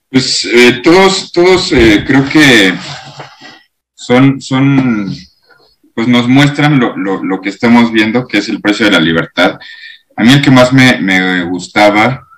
Pues 0.08 0.44
eh, 0.44 0.80
todos, 0.80 1.32
todos 1.32 1.72
eh, 1.72 2.04
creo 2.06 2.28
que 2.28 2.72
son, 3.92 4.40
son, 4.40 5.12
pues 5.92 6.06
nos 6.06 6.28
muestran 6.28 6.78
lo, 6.78 6.96
lo, 6.96 7.24
lo, 7.24 7.40
que 7.40 7.48
estamos 7.48 7.90
viendo, 7.90 8.28
que 8.28 8.38
es 8.38 8.48
el 8.48 8.60
precio 8.60 8.86
de 8.86 8.92
la 8.92 9.00
libertad. 9.00 9.58
A 10.16 10.22
mí 10.22 10.32
el 10.32 10.40
que 10.40 10.52
más 10.52 10.72
me, 10.72 11.00
me 11.00 11.42
gustaba 11.44 12.28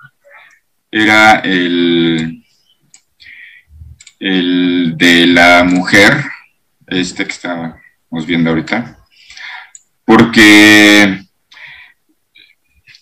era 0.91 1.35
el, 1.39 2.42
el 4.23 4.93
de 4.95 5.27
la 5.27 5.65
mujer, 5.65 6.23
este 6.87 7.25
que 7.25 7.31
estamos 7.31 8.25
viendo 8.25 8.51
ahorita, 8.51 8.97
porque 10.05 11.25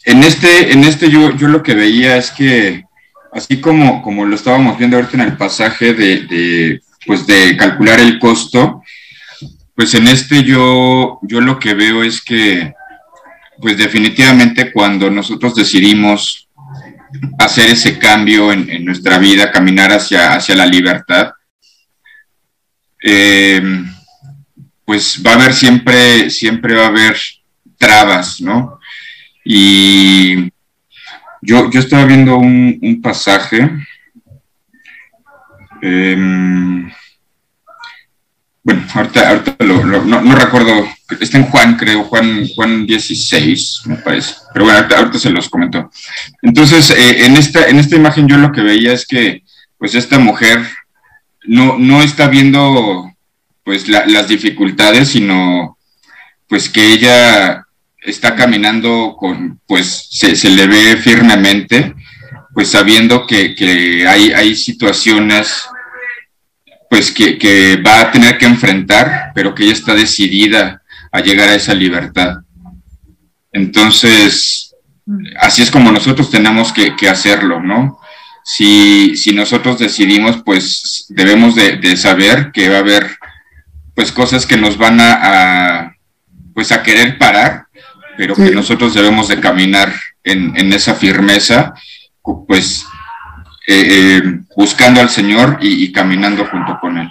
en 0.05 0.23
este, 0.23 0.73
en 0.73 0.83
este 0.83 1.11
yo, 1.11 1.35
yo 1.35 1.47
lo 1.47 1.61
que 1.61 1.75
veía 1.75 2.17
es 2.17 2.31
que, 2.31 2.85
así 3.31 3.61
como, 3.61 4.01
como 4.01 4.25
lo 4.25 4.35
estábamos 4.35 4.79
viendo 4.79 4.97
ahorita 4.97 5.17
en 5.17 5.29
el 5.29 5.37
pasaje 5.37 5.93
de, 5.93 6.21
de 6.21 6.81
pues 7.05 7.27
de 7.27 7.55
calcular 7.55 7.99
el 7.99 8.17
costo, 8.17 8.81
pues 9.75 9.93
en 9.93 10.07
este 10.07 10.43
yo, 10.43 11.19
yo 11.21 11.39
lo 11.39 11.59
que 11.59 11.75
veo 11.75 12.03
es 12.03 12.19
que, 12.21 12.73
pues 13.61 13.77
definitivamente 13.77 14.71
cuando 14.71 15.11
nosotros 15.11 15.53
decidimos 15.53 16.49
hacer 17.37 17.69
ese 17.69 17.97
cambio 17.97 18.51
en, 18.51 18.69
en 18.69 18.85
nuestra 18.85 19.17
vida, 19.17 19.51
caminar 19.51 19.91
hacia, 19.91 20.33
hacia 20.33 20.55
la 20.55 20.65
libertad, 20.65 21.33
eh, 23.03 23.61
pues 24.85 25.21
va 25.25 25.31
a 25.31 25.35
haber 25.35 25.53
siempre, 25.53 26.29
siempre 26.29 26.75
va 26.75 26.85
a 26.85 26.89
haber 26.89 27.17
trabas, 27.77 28.41
¿no? 28.41 28.79
Y 29.43 30.51
yo, 31.41 31.71
yo 31.71 31.79
estaba 31.79 32.05
viendo 32.05 32.37
un, 32.37 32.99
pasaje 33.01 33.69
eh, 35.81 36.87
bueno, 38.63 38.85
ahorita, 38.93 39.29
ahorita 39.29 39.55
lo, 39.65 39.83
no, 39.83 40.35
recuerdo, 40.35 40.87
está 41.19 41.37
en 41.37 41.45
Juan, 41.45 41.77
creo, 41.77 42.03
Juan, 42.03 42.47
Juan 42.49 42.85
16, 42.85 43.81
me 43.85 43.95
parece, 43.95 44.35
pero 44.53 44.65
bueno, 44.65 44.85
ahorita, 44.95 45.17
se 45.17 45.31
los 45.31 45.49
comento. 45.49 45.89
Entonces, 46.43 46.91
eh, 46.91 47.25
en, 47.25 47.37
esta, 47.37 47.67
en 47.67 47.79
esta 47.79 47.95
imagen 47.95 48.27
yo 48.27 48.37
lo 48.37 48.51
que 48.51 48.61
veía 48.61 48.93
es 48.93 49.07
que, 49.07 49.43
pues, 49.79 49.95
esta 49.95 50.19
mujer 50.19 50.61
no, 51.45 51.79
no 51.79 52.03
está 52.03 52.27
viendo, 52.27 53.11
pues, 53.63 53.87
la, 53.87 54.05
las 54.05 54.27
dificultades, 54.27 55.09
sino, 55.09 55.77
pues, 56.47 56.69
que 56.69 56.93
ella 56.93 57.65
está 57.99 58.35
caminando 58.35 59.15
con, 59.17 59.59
pues, 59.65 60.07
se, 60.11 60.35
se 60.35 60.51
le 60.51 60.67
ve 60.67 60.97
firmemente, 60.97 61.95
pues, 62.53 62.69
sabiendo 62.69 63.25
que, 63.25 63.55
que 63.55 64.07
hay, 64.07 64.33
hay 64.33 64.55
situaciones 64.55 65.65
pues 66.91 67.09
que, 67.09 67.37
que, 67.37 67.77
va 67.77 68.01
a 68.01 68.11
tener 68.11 68.37
que 68.37 68.45
enfrentar, 68.45 69.31
pero 69.33 69.55
que 69.55 69.63
ella 69.63 69.71
está 69.71 69.95
decidida 69.95 70.81
a 71.09 71.21
llegar 71.21 71.47
a 71.47 71.55
esa 71.55 71.73
libertad. 71.73 72.39
Entonces, 73.53 74.75
así 75.39 75.61
es 75.61 75.71
como 75.71 75.89
nosotros 75.93 76.29
tenemos 76.29 76.73
que, 76.73 76.97
que 76.97 77.07
hacerlo, 77.07 77.61
¿no? 77.61 77.97
Si, 78.43 79.15
si, 79.15 79.31
nosotros 79.31 79.79
decidimos, 79.79 80.43
pues 80.43 81.05
debemos 81.07 81.55
de, 81.55 81.77
de, 81.77 81.95
saber 81.95 82.51
que 82.51 82.67
va 82.67 82.75
a 82.75 82.79
haber 82.79 83.09
pues 83.95 84.11
cosas 84.11 84.45
que 84.45 84.57
nos 84.57 84.77
van 84.77 84.99
a, 84.99 85.13
a 85.13 85.95
pues 86.53 86.73
a 86.73 86.83
querer 86.83 87.17
parar, 87.17 87.67
pero 88.17 88.35
sí. 88.35 88.43
que 88.43 88.51
nosotros 88.51 88.93
debemos 88.93 89.29
de 89.29 89.39
caminar 89.39 89.93
en, 90.25 90.57
en 90.57 90.73
esa 90.73 90.93
firmeza, 90.93 91.73
pues 92.49 92.85
eh, 93.67 94.17
eh, 94.17 94.21
buscando 94.55 95.01
al 95.01 95.09
Señor 95.09 95.57
y, 95.61 95.83
y, 95.83 95.91
caminando 95.91 96.45
junto 96.45 96.77
con 96.79 96.97
Él. 96.97 97.09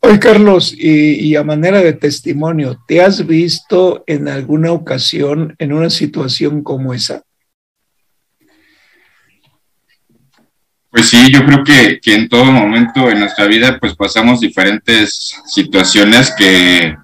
Oye, 0.00 0.18
Carlos, 0.18 0.74
y, 0.76 1.14
y, 1.28 1.36
a 1.36 1.42
manera 1.42 1.80
de 1.80 1.94
testimonio, 1.94 2.78
¿te 2.86 3.00
has 3.00 3.26
visto 3.26 4.04
en 4.06 4.28
alguna 4.28 4.72
ocasión 4.72 5.54
en 5.58 5.72
una 5.72 5.90
situación 5.90 6.62
como 6.62 6.94
esa? 6.94 7.22
Pues 10.94 11.08
sí, 11.08 11.28
yo 11.32 11.44
creo 11.44 11.64
que, 11.64 11.98
que 12.00 12.14
en 12.14 12.28
todo 12.28 12.44
momento 12.44 13.10
en 13.10 13.18
nuestra 13.18 13.46
vida 13.46 13.78
pues 13.80 13.96
pasamos 13.96 14.38
diferentes 14.38 15.34
situaciones 15.46 16.32
que 16.38 16.96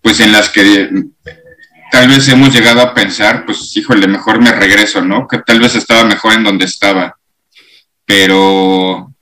pues 0.00 0.20
en 0.20 0.30
las 0.30 0.48
que 0.50 0.88
tal 1.90 2.08
vez 2.08 2.28
hemos 2.28 2.54
llegado 2.54 2.80
a 2.80 2.94
pensar, 2.94 3.44
pues 3.44 3.76
híjole, 3.76 4.06
mejor 4.06 4.40
me 4.40 4.52
regreso, 4.52 5.02
¿no? 5.02 5.26
Que 5.26 5.38
tal 5.38 5.60
vez 5.60 5.74
estaba 5.74 6.04
mejor 6.04 6.34
en 6.34 6.44
donde 6.44 6.64
estaba 6.64 7.16
pero 8.06 9.12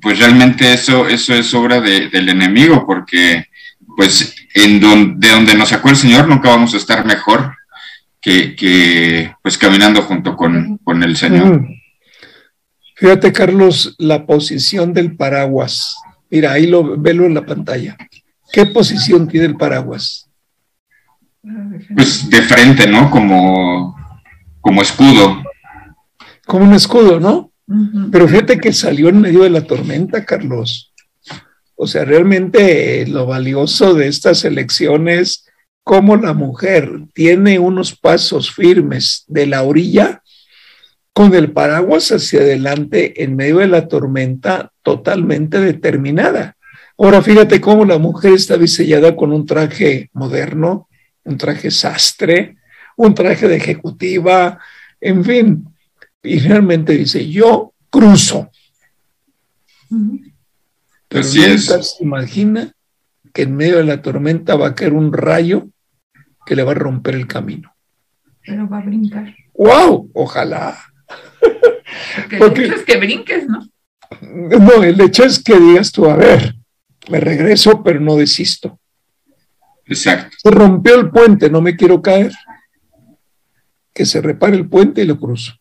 pues 0.00 0.18
realmente 0.18 0.72
eso, 0.72 1.06
eso 1.06 1.34
es 1.34 1.52
obra 1.54 1.80
de, 1.80 2.08
del 2.08 2.30
enemigo, 2.30 2.84
porque 2.86 3.44
pues 3.96 4.34
en 4.54 4.80
donde, 4.80 5.28
de 5.28 5.34
donde 5.34 5.54
nos 5.54 5.68
sacó 5.68 5.90
el 5.90 5.96
Señor 5.96 6.26
nunca 6.26 6.48
vamos 6.48 6.74
a 6.74 6.78
estar 6.78 7.04
mejor 7.04 7.54
que, 8.20 8.56
que 8.56 9.34
pues 9.42 9.58
caminando 9.58 10.02
junto 10.02 10.34
con, 10.34 10.78
con 10.78 11.02
el 11.02 11.16
Señor. 11.16 11.68
Fíjate, 12.96 13.32
Carlos, 13.32 13.94
la 13.98 14.26
posición 14.26 14.92
del 14.92 15.16
paraguas. 15.16 15.96
Mira, 16.30 16.52
ahí 16.52 16.66
lo 16.66 16.98
velo 16.98 17.26
en 17.26 17.34
la 17.34 17.44
pantalla. 17.44 17.96
¿Qué 18.52 18.66
posición 18.66 19.28
tiene 19.28 19.46
el 19.46 19.56
paraguas? 19.56 20.29
Pues 21.94 22.28
de 22.28 22.42
frente, 22.42 22.86
¿no? 22.86 23.10
Como, 23.10 23.96
como 24.60 24.82
escudo. 24.82 25.42
Como 26.46 26.64
un 26.64 26.74
escudo, 26.74 27.20
¿no? 27.20 27.52
Pero 28.10 28.26
fíjate 28.26 28.58
que 28.58 28.72
salió 28.72 29.08
en 29.08 29.20
medio 29.20 29.44
de 29.44 29.50
la 29.50 29.62
tormenta, 29.62 30.24
Carlos. 30.24 30.92
O 31.76 31.86
sea, 31.86 32.04
realmente 32.04 33.06
lo 33.06 33.26
valioso 33.26 33.94
de 33.94 34.08
estas 34.08 34.44
elecciones, 34.44 35.46
como 35.84 36.16
la 36.16 36.34
mujer 36.34 36.90
tiene 37.14 37.58
unos 37.58 37.96
pasos 37.96 38.52
firmes 38.52 39.24
de 39.28 39.46
la 39.46 39.62
orilla 39.62 40.22
con 41.12 41.34
el 41.34 41.52
paraguas 41.52 42.12
hacia 42.12 42.40
adelante 42.40 43.22
en 43.22 43.34
medio 43.36 43.58
de 43.58 43.68
la 43.68 43.88
tormenta 43.88 44.72
totalmente 44.82 45.60
determinada. 45.60 46.56
Ahora 46.98 47.22
fíjate 47.22 47.60
cómo 47.60 47.84
la 47.84 47.98
mujer 47.98 48.34
está 48.34 48.58
diseñada 48.58 49.16
con 49.16 49.32
un 49.32 49.46
traje 49.46 50.10
moderno, 50.12 50.88
un 51.24 51.36
traje 51.38 51.70
sastre, 51.70 52.56
un 52.96 53.14
traje 53.14 53.48
de 53.48 53.56
ejecutiva, 53.56 54.58
en 55.00 55.24
fin, 55.24 55.64
y 56.22 56.38
realmente 56.40 56.92
dice, 56.96 57.28
yo 57.28 57.72
cruzo. 57.90 58.50
Pero 61.08 61.20
Así 61.20 61.42
es. 61.44 61.96
imagina 62.00 62.72
que 63.32 63.42
en 63.42 63.56
medio 63.56 63.78
de 63.78 63.84
la 63.84 64.02
tormenta 64.02 64.56
va 64.56 64.68
a 64.68 64.74
caer 64.74 64.92
un 64.92 65.12
rayo 65.12 65.68
que 66.46 66.54
le 66.56 66.62
va 66.62 66.72
a 66.72 66.74
romper 66.76 67.14
el 67.14 67.26
camino. 67.26 67.74
Pero 68.44 68.68
va 68.68 68.78
a 68.78 68.82
brincar. 68.82 69.34
¡Wow! 69.54 70.10
Ojalá. 70.14 70.78
Porque, 72.16 72.38
Porque- 72.38 72.60
el 72.62 72.66
hecho 72.66 72.74
es 72.76 72.84
que 72.84 72.96
brinques, 72.98 73.48
¿no? 73.48 73.68
No, 74.22 74.82
el 74.82 75.00
hecho 75.00 75.24
es 75.24 75.42
que 75.42 75.58
digas 75.58 75.92
tú, 75.92 76.06
a 76.06 76.16
ver, 76.16 76.54
me 77.08 77.20
regreso, 77.20 77.82
pero 77.82 78.00
no 78.00 78.16
desisto. 78.16 78.79
Exacto. 79.90 80.36
Se 80.42 80.50
rompió 80.50 80.98
el 80.98 81.10
puente, 81.10 81.50
no 81.50 81.60
me 81.60 81.76
quiero 81.76 82.00
caer. 82.00 82.32
Que 83.92 84.06
se 84.06 84.22
repare 84.22 84.56
el 84.56 84.68
puente 84.68 85.02
y 85.02 85.06
lo 85.06 85.18
cruzo. 85.18 85.52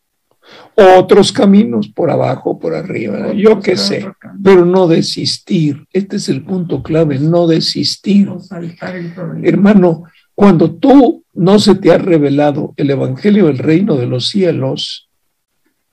Otros 0.76 1.32
caminos, 1.32 1.90
por 1.90 2.10
abajo, 2.10 2.58
por 2.58 2.74
arriba, 2.74 3.34
yo 3.34 3.60
qué 3.60 3.76
sé, 3.76 4.12
pero 4.44 4.66
no 4.66 4.88
desistir. 4.88 5.86
Este 5.92 6.16
es 6.16 6.30
el 6.30 6.44
punto 6.44 6.82
clave, 6.82 7.20
no 7.20 7.48
desistir. 7.48 8.30
O 8.30 8.40
saltar 8.40 8.96
el 8.96 9.14
problema. 9.14 9.48
Hermano, 9.48 10.04
cuando 10.34 10.76
tú 10.76 11.26
no 11.34 11.60
se 11.60 11.76
te 11.76 11.92
ha 11.92 11.98
revelado 11.98 12.74
el 12.78 12.90
Evangelio 12.90 13.48
del 13.48 13.58
Reino 13.58 13.96
de 13.96 14.08
los 14.08 14.30
cielos, 14.30 15.10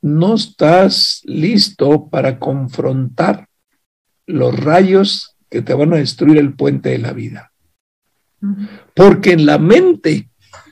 no 0.01 0.35
estás 0.35 1.23
listo 1.25 2.09
para 2.09 2.39
confrontar 2.39 3.49
los 4.27 4.59
rayos 4.59 5.37
que 5.51 5.63
te 5.63 5.75
van 5.75 5.93
a 5.95 5.97
destruir 5.97 6.39
el 6.39 6.55
puente 6.55 6.91
de 6.91 6.99
la 6.99 7.13
vida. 7.13 7.53
Porque 8.95 9.33
en 9.33 9.47
la 9.47 9.59
mente 9.59 10.29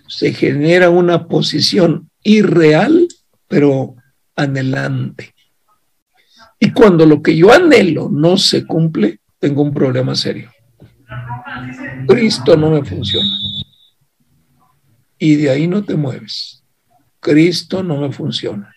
se 0.08 0.32
genera 0.32 0.90
una 0.90 1.26
posición 1.26 2.10
irreal, 2.22 3.08
pero 3.48 3.96
anhelante. 4.36 5.34
Y 6.58 6.72
cuando 6.72 7.06
lo 7.06 7.22
que 7.22 7.36
yo 7.36 7.52
anhelo 7.52 8.08
no 8.08 8.36
se 8.36 8.66
cumple, 8.66 9.20
tengo 9.38 9.62
un 9.62 9.74
problema 9.74 10.14
serio. 10.14 10.50
Cristo 12.06 12.56
no 12.56 12.70
me 12.70 12.84
funciona. 12.84 13.28
Y 15.18 15.36
de 15.36 15.50
ahí 15.50 15.66
no 15.66 15.84
te 15.84 15.96
mueves. 15.96 16.62
Cristo 17.20 17.82
no 17.82 17.98
me 17.98 18.12
funciona. 18.12 18.74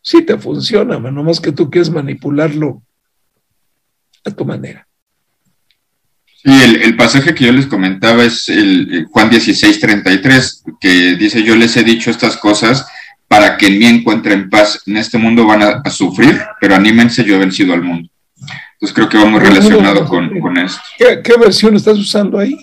Sí 0.00 0.24
te 0.24 0.38
funciona, 0.38 0.98
no 0.98 1.22
más 1.22 1.40
que 1.40 1.52
tú 1.52 1.70
quieres 1.70 1.90
manipularlo 1.90 2.82
a 4.24 4.30
tu 4.30 4.46
manera. 4.46 4.87
Sí, 6.48 6.62
el, 6.62 6.82
el 6.82 6.96
pasaje 6.96 7.34
que 7.34 7.44
yo 7.44 7.52
les 7.52 7.66
comentaba 7.66 8.24
es 8.24 8.48
el 8.48 8.88
eh, 8.90 9.04
Juan 9.10 9.28
16, 9.28 9.80
33, 9.80 10.64
que 10.80 11.14
dice, 11.16 11.42
yo 11.42 11.54
les 11.54 11.76
he 11.76 11.84
dicho 11.84 12.10
estas 12.10 12.38
cosas 12.38 12.86
para 13.28 13.58
que 13.58 13.66
en 13.66 13.78
mí 13.78 13.84
encuentren 13.84 14.48
paz. 14.48 14.80
En 14.86 14.96
este 14.96 15.18
mundo 15.18 15.44
van 15.46 15.62
a, 15.62 15.82
a 15.84 15.90
sufrir, 15.90 16.40
pero 16.58 16.74
anímense, 16.74 17.22
yo 17.22 17.34
he 17.34 17.38
vencido 17.38 17.74
al 17.74 17.82
mundo. 17.82 18.08
Entonces 18.72 18.94
creo 18.94 19.10
que 19.10 19.18
va 19.18 19.26
muy 19.26 19.40
relacionado 19.40 20.06
con, 20.06 20.40
con 20.40 20.56
esto. 20.56 20.80
¿Qué, 20.96 21.20
qué 21.22 21.36
versión 21.36 21.76
estás 21.76 21.98
usando 21.98 22.38
ahí? 22.38 22.56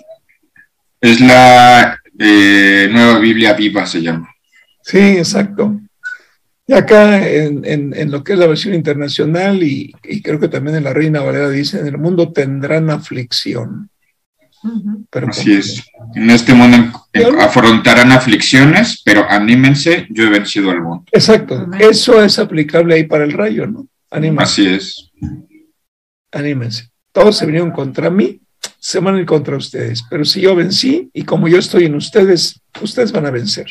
Es 1.00 1.20
la 1.20 1.96
eh, 2.18 2.88
nueva 2.90 3.20
Biblia 3.20 3.52
viva, 3.52 3.86
se 3.86 4.02
llama. 4.02 4.28
Sí, 4.82 4.98
exacto. 4.98 5.78
Y 6.68 6.72
acá 6.74 7.26
en, 7.28 7.64
en- 7.64 7.94
en 7.94 8.10
lo 8.10 8.24
que 8.24 8.32
es 8.32 8.38
la 8.38 8.46
versión 8.48 8.74
internacional 8.74 9.62
y, 9.62 9.94
y 10.02 10.20
creo 10.20 10.40
que 10.40 10.48
también 10.48 10.76
en 10.76 10.84
la 10.84 10.92
Reina 10.92 11.20
Valera 11.22 11.48
dice, 11.48 11.78
en 11.78 11.86
el 11.86 11.98
mundo 11.98 12.32
tendrán 12.32 12.90
aflicción. 12.90 13.88
Pero 15.10 15.28
Así 15.28 15.52
es. 15.52 15.84
En 16.16 16.28
este 16.28 16.52
mundo 16.52 16.76
afrontarán 17.40 18.10
aflicciones, 18.10 19.00
pero 19.04 19.24
anímense, 19.30 20.08
yo 20.10 20.24
he 20.24 20.30
vencido 20.30 20.70
al 20.72 20.82
mundo. 20.82 21.04
Exacto. 21.12 21.68
Eso 21.78 22.20
es 22.24 22.36
aplicable 22.40 22.94
ahí 22.96 23.04
para 23.04 23.22
el 23.24 23.32
rayo, 23.32 23.66
¿no? 23.68 23.86
Anímense. 24.10 24.42
Así 24.42 24.66
es. 24.66 25.10
Anímense. 26.32 26.90
Todos 27.12 27.36
se 27.36 27.46
vinieron 27.46 27.70
contra 27.70 28.10
mí, 28.10 28.40
se 28.78 28.98
van 28.98 29.14
a 29.14 29.20
ir 29.20 29.26
contra 29.26 29.56
ustedes. 29.56 30.02
Pero 30.10 30.24
si 30.24 30.40
yo 30.40 30.56
vencí 30.56 31.10
y 31.12 31.22
como 31.22 31.46
yo 31.48 31.58
estoy 31.58 31.84
en 31.84 31.94
ustedes, 31.94 32.60
ustedes 32.82 33.12
van 33.12 33.26
a 33.26 33.30
vencer. 33.30 33.66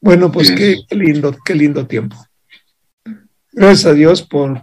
Bueno, 0.00 0.30
pues 0.30 0.50
qué, 0.50 0.78
qué 0.88 0.94
lindo, 0.94 1.34
qué 1.44 1.54
lindo 1.54 1.86
tiempo. 1.86 2.16
Gracias 3.52 3.86
a 3.86 3.94
Dios 3.94 4.22
por, 4.22 4.62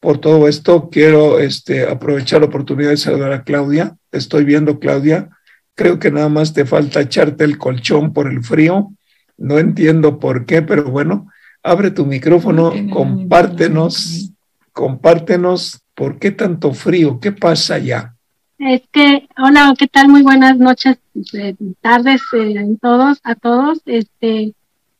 por 0.00 0.18
todo 0.18 0.46
esto. 0.48 0.90
Quiero 0.90 1.38
este, 1.38 1.88
aprovechar 1.88 2.40
la 2.40 2.48
oportunidad 2.48 2.90
de 2.90 2.96
saludar 2.96 3.32
a 3.32 3.44
Claudia. 3.44 3.96
Te 4.10 4.18
estoy 4.18 4.44
viendo, 4.44 4.78
Claudia. 4.78 5.30
Creo 5.74 5.98
que 5.98 6.10
nada 6.10 6.28
más 6.28 6.52
te 6.52 6.64
falta 6.64 7.00
echarte 7.00 7.44
el 7.44 7.58
colchón 7.58 8.12
por 8.12 8.30
el 8.30 8.42
frío. 8.44 8.92
No 9.38 9.58
entiendo 9.58 10.18
por 10.18 10.46
qué, 10.46 10.62
pero 10.62 10.84
bueno, 10.84 11.28
abre 11.62 11.90
tu 11.90 12.06
micrófono, 12.06 12.72
compártenos, 12.90 14.32
compártenos 14.72 15.80
por 15.94 16.18
qué 16.18 16.30
tanto 16.30 16.72
frío, 16.72 17.18
qué 17.20 17.32
pasa 17.32 17.74
allá. 17.74 18.14
Es 18.58 18.82
que, 18.90 19.28
hola, 19.36 19.74
¿qué 19.78 19.86
tal? 19.86 20.08
Muy 20.08 20.22
buenas 20.22 20.56
noches, 20.56 20.96
eh, 21.34 21.54
tardes 21.82 22.22
eh, 22.32 22.58
a 22.58 22.64
todos, 22.80 23.18
a 23.22 23.34
todos. 23.34 23.80
Este, 23.84 24.54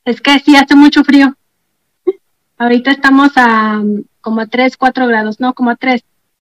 es 0.07 0.21
que 0.23 0.39
sí 0.39 0.57
hace 0.57 0.75
mucho 0.75 1.05
frío. 1.05 1.37
Ahorita 2.57 2.91
estamos 2.91 3.33
a 3.37 3.81
mm, 3.81 4.05
como 4.23 4.41
a 4.41 4.47
3, 4.47 4.77
4 4.79 5.07
grados, 5.07 5.41
no, 5.41 5.53
como 5.53 5.71
a 5.71 5.77
3 5.77 6.03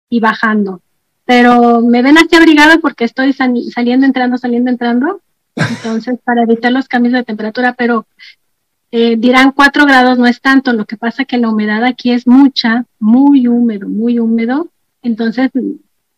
y 0.10 0.20
bajando. 0.20 0.82
Pero 1.26 1.82
me 1.82 2.02
ven 2.02 2.18
así 2.18 2.36
abrigada 2.36 2.80
porque 2.80 3.04
estoy 3.06 3.32
sali- 3.34 3.70
saliendo, 3.70 4.06
entrando, 4.08 4.38
saliendo, 4.40 4.72
entrando. 4.72 5.22
Entonces, 5.56 6.18
para 6.26 6.44
evitar 6.44 6.72
los 6.72 6.88
cambios 6.88 7.14
de 7.14 7.24
temperatura, 7.24 7.74
pero 7.74 8.08
eh, 8.92 9.16
dirán 9.18 9.52
4 9.52 9.86
grados 9.86 10.18
no 10.18 10.26
es 10.26 10.42
tanto. 10.42 10.74
Lo 10.74 10.86
que 10.86 10.98
pasa 10.98 11.26
que 11.26 11.38
la 11.38 11.50
humedad 11.50 11.84
aquí 11.86 12.12
es 12.12 12.26
mucha, 12.26 12.86
muy 13.00 13.48
húmedo, 13.48 13.88
muy 13.88 14.18
húmedo. 14.20 14.70
Entonces, 15.04 15.52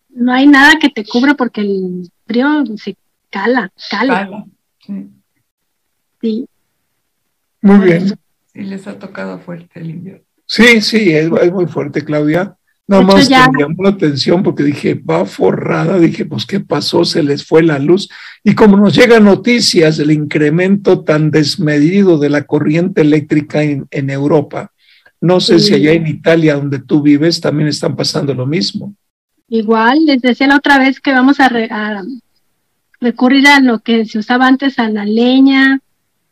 no 0.10 0.32
hay 0.32 0.48
nada 0.48 0.80
que 0.80 0.90
te 0.90 1.06
cubra 1.06 1.34
porque 1.34 1.62
el 1.62 2.10
frío 2.26 2.64
se 2.78 2.96
cala, 3.30 3.72
cala. 3.90 4.14
Cala, 4.26 4.46
sí. 4.86 5.10
Sí. 6.22 6.48
Muy 7.62 7.80
bien. 7.86 8.08
Sí, 8.54 8.62
les 8.62 8.88
ha 8.88 8.98
tocado 9.00 9.40
fuerte 9.40 9.80
el 9.80 9.90
invierno. 9.90 10.24
Sí, 10.46 10.82
sí, 10.82 11.12
es, 11.12 11.30
es 11.42 11.52
muy 11.52 11.66
fuerte, 11.68 12.04
Claudia. 12.04 12.56
Nada 12.88 13.04
más 13.04 13.30
ya- 13.30 13.46
que 13.46 13.52
me 13.54 13.60
llamó 13.62 13.84
la 13.84 13.90
atención 13.92 14.44
porque 14.44 14.64
dije, 14.64 14.96
va 14.96 15.26
forrada, 15.26 15.98
dije, 15.98 16.26
pues, 16.26 16.46
¿qué 16.46 16.60
pasó? 16.60 17.06
Se 17.06 17.24
les 17.24 17.46
fue 17.46 17.64
la 17.64 17.80
luz. 17.80 18.10
Y 18.44 18.54
como 18.54 18.76
nos 18.76 18.94
llegan 18.94 19.24
noticias 19.24 19.96
del 19.98 20.12
incremento 20.12 21.02
tan 21.04 21.32
desmedido 21.32 22.18
de 22.18 22.30
la 22.30 22.44
corriente 22.44 23.00
eléctrica 23.02 23.64
en, 23.64 23.86
en 23.92 24.10
Europa, 24.10 24.72
no 25.22 25.40
sé 25.40 25.60
si 25.60 25.74
allá 25.76 25.94
en 25.94 26.08
Italia, 26.08 26.56
donde 26.56 26.80
tú 26.80 27.02
vives, 27.02 27.40
también 27.40 27.70
están 27.70 27.96
pasando 27.96 28.34
lo 28.34 28.46
mismo. 28.46 28.94
Igual, 29.48 30.06
les 30.06 30.22
decía 30.22 30.48
la 30.48 30.58
otra 30.58 30.78
vez 30.80 31.00
que 31.00 31.12
vamos 31.14 31.40
a, 31.40 31.48
re- 31.48 31.70
a 31.72 32.02
recurrir 33.00 33.48
a 33.48 33.60
lo 33.62 33.80
que 33.80 34.06
se 34.06 34.18
usaba 34.20 34.48
antes, 34.48 34.80
a 34.80 34.90
la 34.90 35.06
leña, 35.06 35.80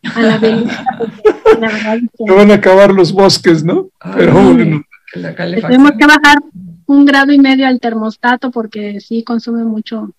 a 0.03 0.21
la 0.21 0.37
velita. 0.37 0.85
porque 0.97 1.59
la 1.59 1.67
verdad 1.67 1.95
es 1.97 2.01
que 2.17 2.25
Se 2.25 2.31
van 2.33 2.51
a 2.51 2.55
acabar 2.55 2.91
los 2.91 3.11
bosques, 3.11 3.63
¿no? 3.63 3.89
Pero 4.15 4.33
bueno, 4.33 4.83
Que 5.11 5.19
la 5.19 5.31
bajar 5.33 6.37
un 6.85 7.05
grado 7.05 7.31
y 7.31 7.37
medio 7.37 7.67
al 7.67 7.79
termostato 7.79 8.51
porque 8.51 8.99
sí 8.99 9.23
consume 9.23 9.63
mucho, 9.63 10.11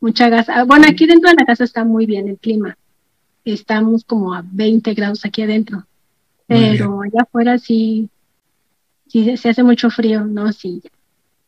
mucha 0.00 0.28
gas. 0.28 0.48
Ah, 0.48 0.64
Bueno, 0.64 0.86
aquí 0.88 1.06
dentro 1.06 1.30
de 1.30 1.36
la 1.36 1.44
casa 1.44 1.64
está 1.64 1.84
muy 1.84 2.06
bien 2.06 2.28
el 2.28 2.38
clima. 2.38 2.76
Estamos 3.44 4.04
como 4.04 4.34
a 4.34 4.44
20 4.44 4.94
grados 4.94 5.24
aquí 5.24 5.42
adentro. 5.42 5.84
Pero 6.46 7.02
allá 7.02 7.22
afuera 7.22 7.58
sí, 7.58 8.08
sí 9.08 9.36
se 9.36 9.50
hace 9.50 9.62
mucho 9.62 9.90
frío, 9.90 10.24
¿no? 10.24 10.52
Sí. 10.52 10.82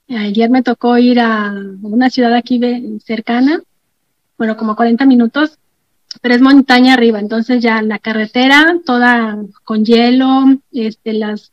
Ayer 0.09 0.51
me 0.51 0.63
tocó 0.63 0.99
ir 0.99 1.21
a 1.21 1.55
una 1.83 2.11
ciudad 2.11 2.35
aquí 2.35 2.61
cercana, 3.05 3.61
bueno, 4.37 4.57
como 4.57 4.77
40 4.77 5.07
minutos, 5.07 5.59
pero 6.21 6.35
es 6.35 6.41
montaña 6.41 6.95
arriba, 6.95 7.19
entonces 7.19 7.63
ya 7.63 7.83
la 7.83 7.99
carretera 7.99 8.79
toda 8.85 9.39
con 9.65 9.85
hielo, 9.85 10.45
este, 10.73 11.13
las, 11.13 11.53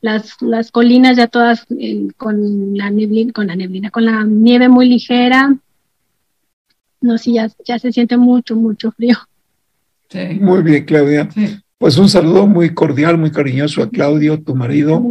las, 0.00 0.36
las 0.40 0.70
colinas 0.70 1.16
ya 1.16 1.26
todas 1.26 1.66
eh, 1.78 2.08
con 2.16 2.76
la 2.76 2.90
neblina, 2.90 3.32
con 3.32 3.46
la 3.46 3.56
neblina, 3.56 3.90
con 3.90 4.04
la 4.04 4.24
nieve 4.24 4.68
muy 4.68 4.88
ligera. 4.88 5.56
No, 7.00 7.18
sí, 7.18 7.34
ya, 7.34 7.50
ya 7.64 7.78
se 7.78 7.92
siente 7.92 8.16
mucho, 8.16 8.56
mucho 8.56 8.90
frío. 8.92 9.16
muy 10.40 10.62
bien, 10.62 10.84
Claudia. 10.84 11.28
Pues 11.78 11.98
un 11.98 12.08
saludo 12.08 12.46
muy 12.46 12.72
cordial, 12.74 13.18
muy 13.18 13.30
cariñoso 13.30 13.82
a 13.82 13.90
Claudio, 13.90 14.42
tu 14.42 14.54
marido. 14.54 15.02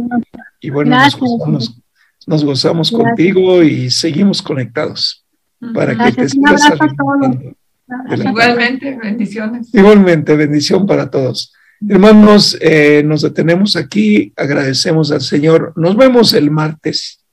Y 0.60 0.70
bueno, 0.70 0.96
nos 0.96 1.16
gozamos, 1.16 1.80
nos 2.26 2.44
gozamos 2.44 2.90
contigo 2.90 3.62
y 3.62 3.90
seguimos 3.90 4.42
conectados 4.42 5.24
para 5.72 5.96
que 5.96 6.12
te 6.12 6.22
un 6.22 6.28
sigas 6.28 6.64
abrazo 6.64 6.84
a 6.84 6.88
todos. 6.88 7.56
Igualmente, 8.16 8.98
bendiciones. 9.00 9.72
Igualmente, 9.72 10.36
bendición 10.36 10.86
para 10.86 11.10
todos. 11.10 11.52
Hermanos, 11.88 12.56
eh, 12.60 13.02
nos 13.04 13.22
detenemos 13.22 13.76
aquí, 13.76 14.32
agradecemos 14.36 15.12
al 15.12 15.20
Señor. 15.20 15.72
Nos 15.76 15.96
vemos 15.96 16.32
el 16.32 16.50
martes. 16.50 17.24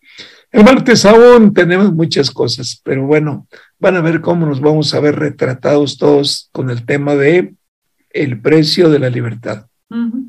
El 0.51 0.63
martes 0.63 1.05
aún 1.05 1.53
tenemos 1.53 1.91
muchas 1.93 2.29
cosas, 2.29 2.79
pero 2.83 3.07
bueno, 3.07 3.47
van 3.79 3.95
a 3.95 4.01
ver 4.01 4.21
cómo 4.21 4.45
nos 4.45 4.61
vamos 4.61 4.93
a 4.93 4.99
ver 4.99 5.15
retratados 5.15 5.97
todos 5.97 6.49
con 6.51 6.69
el 6.69 6.85
tema 6.85 7.15
de 7.15 7.55
el 8.11 8.39
precio 8.39 8.89
de 8.89 8.99
la 8.99 9.09
libertad. 9.09 9.65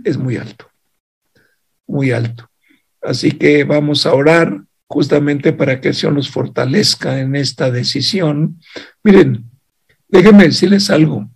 Es 0.04 0.16
muy 0.16 0.36
alto, 0.36 0.70
muy 1.86 2.12
alto. 2.12 2.48
Así 3.02 3.32
que 3.32 3.64
vamos 3.64 4.06
a 4.06 4.14
orar 4.14 4.62
justamente 4.86 5.52
para 5.52 5.80
que 5.80 5.88
el 5.88 5.94
Señor 5.94 6.14
nos 6.14 6.30
fortalezca 6.30 7.20
en 7.20 7.36
esta 7.36 7.70
decisión. 7.70 8.60
Miren, 9.02 9.50
déjenme 10.08 10.44
decirles 10.44 10.90
algo. 10.90 11.28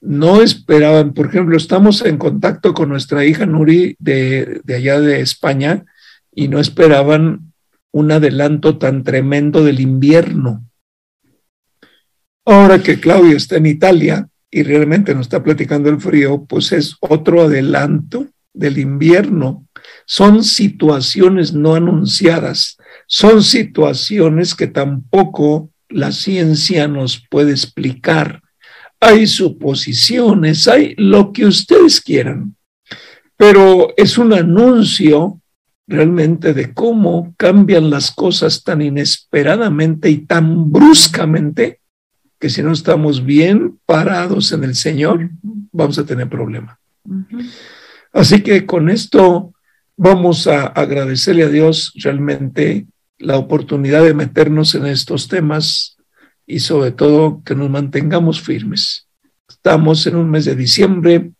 No 0.00 0.42
esperaban, 0.42 1.12
por 1.12 1.26
ejemplo, 1.26 1.56
estamos 1.56 2.04
en 2.04 2.18
contacto 2.18 2.72
con 2.72 2.88
nuestra 2.88 3.24
hija 3.24 3.46
Nuri 3.46 3.96
de, 3.98 4.60
de 4.64 4.74
allá 4.74 5.00
de 5.00 5.20
España 5.20 5.84
y 6.32 6.48
no 6.48 6.60
esperaban 6.60 7.52
un 7.90 8.12
adelanto 8.12 8.78
tan 8.78 9.02
tremendo 9.02 9.64
del 9.64 9.80
invierno. 9.80 10.64
Ahora 12.44 12.82
que 12.82 13.00
Claudia 13.00 13.36
está 13.36 13.56
en 13.56 13.66
Italia 13.66 14.28
y 14.50 14.62
realmente 14.62 15.14
nos 15.14 15.26
está 15.26 15.42
platicando 15.42 15.90
el 15.90 16.00
frío, 16.00 16.44
pues 16.44 16.72
es 16.72 16.96
otro 17.00 17.42
adelanto 17.42 18.26
del 18.54 18.78
invierno. 18.78 19.66
Son 20.06 20.42
situaciones 20.42 21.52
no 21.52 21.74
anunciadas, 21.74 22.78
son 23.06 23.42
situaciones 23.42 24.54
que 24.54 24.66
tampoco 24.66 25.70
la 25.88 26.12
ciencia 26.12 26.88
nos 26.88 27.24
puede 27.30 27.52
explicar. 27.52 28.42
Hay 29.00 29.26
suposiciones, 29.26 30.66
hay 30.68 30.94
lo 30.96 31.32
que 31.32 31.46
ustedes 31.46 32.00
quieran, 32.00 32.56
pero 33.36 33.94
es 33.96 34.18
un 34.18 34.32
anuncio 34.32 35.40
realmente 35.86 36.52
de 36.52 36.74
cómo 36.74 37.34
cambian 37.36 37.90
las 37.90 38.10
cosas 38.12 38.62
tan 38.62 38.82
inesperadamente 38.82 40.10
y 40.10 40.18
tan 40.18 40.70
bruscamente 40.70 41.80
que 42.38 42.50
si 42.50 42.62
no 42.62 42.72
estamos 42.72 43.24
bien 43.24 43.78
parados 43.86 44.52
en 44.52 44.64
el 44.64 44.74
Señor, 44.74 45.30
vamos 45.72 45.98
a 45.98 46.04
tener 46.04 46.28
problema. 46.28 46.78
Así 48.12 48.42
que 48.42 48.66
con 48.66 48.90
esto 48.90 49.54
vamos 49.96 50.46
a 50.46 50.66
agradecerle 50.66 51.44
a 51.44 51.48
Dios 51.48 51.92
realmente 51.96 52.86
la 53.18 53.36
oportunidad 53.36 54.04
de 54.04 54.14
meternos 54.14 54.74
en 54.74 54.86
estos 54.86 55.28
temas 55.28 55.96
y 56.46 56.60
sobre 56.60 56.92
todo 56.92 57.42
que 57.44 57.54
nos 57.54 57.68
mantengamos 57.68 58.40
firmes. 58.40 59.08
Estamos 59.48 60.06
en 60.06 60.16
un 60.16 60.30
mes 60.30 60.44
de 60.44 60.54
diciembre, 60.54 61.32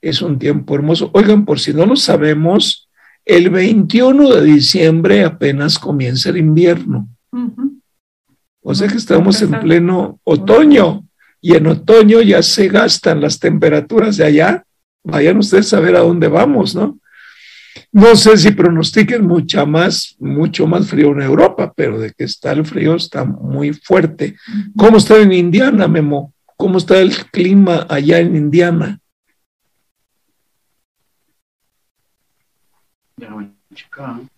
es 0.00 0.20
un 0.20 0.38
tiempo 0.38 0.74
hermoso. 0.74 1.10
Oigan, 1.14 1.44
por 1.44 1.60
si 1.60 1.72
no 1.72 1.86
lo 1.86 1.96
sabemos, 1.96 2.88
el 3.24 3.50
21 3.50 4.34
de 4.34 4.42
diciembre 4.42 5.24
apenas 5.24 5.78
comienza 5.78 6.30
el 6.30 6.38
invierno. 6.38 7.08
O 8.62 8.74
sea 8.74 8.88
que 8.88 8.96
estamos 8.96 9.40
en 9.42 9.58
pleno 9.60 10.20
otoño 10.24 11.04
y 11.40 11.54
en 11.54 11.66
otoño 11.66 12.20
ya 12.20 12.42
se 12.42 12.68
gastan 12.68 13.20
las 13.20 13.38
temperaturas 13.38 14.16
de 14.16 14.24
allá. 14.24 14.64
Vayan 15.04 15.38
ustedes 15.38 15.72
a 15.72 15.80
ver 15.80 15.96
a 15.96 16.00
dónde 16.00 16.28
vamos, 16.28 16.74
¿no? 16.74 16.98
No 17.90 18.16
sé 18.16 18.36
si 18.36 18.50
pronostiquen 18.52 19.26
mucha 19.26 19.64
más, 19.64 20.16
mucho 20.18 20.66
más 20.66 20.88
frío 20.88 21.12
en 21.12 21.22
Europa, 21.22 21.72
pero 21.74 21.98
de 21.98 22.12
que 22.12 22.24
está 22.24 22.52
el 22.52 22.64
frío 22.64 22.94
está 22.94 23.24
muy 23.24 23.72
fuerte. 23.72 24.36
¿Cómo 24.76 24.98
está 24.98 25.18
en 25.18 25.32
Indiana, 25.32 25.88
Memo? 25.88 26.32
¿Cómo 26.56 26.78
está 26.78 26.98
el 26.98 27.14
clima 27.30 27.86
allá 27.88 28.18
en 28.18 28.36
Indiana? 28.36 28.98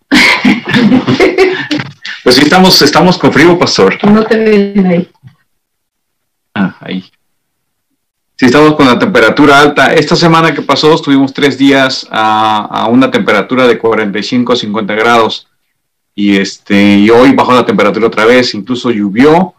Pues 2.23 2.37
sí, 2.37 2.41
estamos, 2.41 2.81
estamos 2.81 3.19
con 3.19 3.31
frío, 3.31 3.55
pastor. 3.59 4.03
No 4.03 4.25
te 4.25 4.35
ven 4.35 4.87
ahí. 4.87 5.11
Ah, 6.55 6.75
ahí. 6.79 7.05
Sí, 8.37 8.47
estamos 8.47 8.75
con 8.75 8.85
la 8.85 8.99
temperatura 8.99 9.59
alta. 9.59 9.93
Esta 9.93 10.15
semana 10.15 10.53
que 10.53 10.61
pasó 10.61 10.93
estuvimos 10.93 11.33
tres 11.33 11.57
días 11.57 12.05
a, 12.11 12.65
a 12.65 12.87
una 12.87 13.09
temperatura 13.09 13.65
de 13.65 13.77
45 13.77 14.53
a 14.53 14.55
50 14.55 14.93
grados. 14.93 15.47
Y, 16.13 16.37
este, 16.37 16.97
y 16.97 17.09
hoy 17.09 17.33
bajó 17.33 17.53
la 17.53 17.65
temperatura 17.65 18.07
otra 18.07 18.25
vez, 18.25 18.53
incluso 18.53 18.89
llovió, 18.89 19.53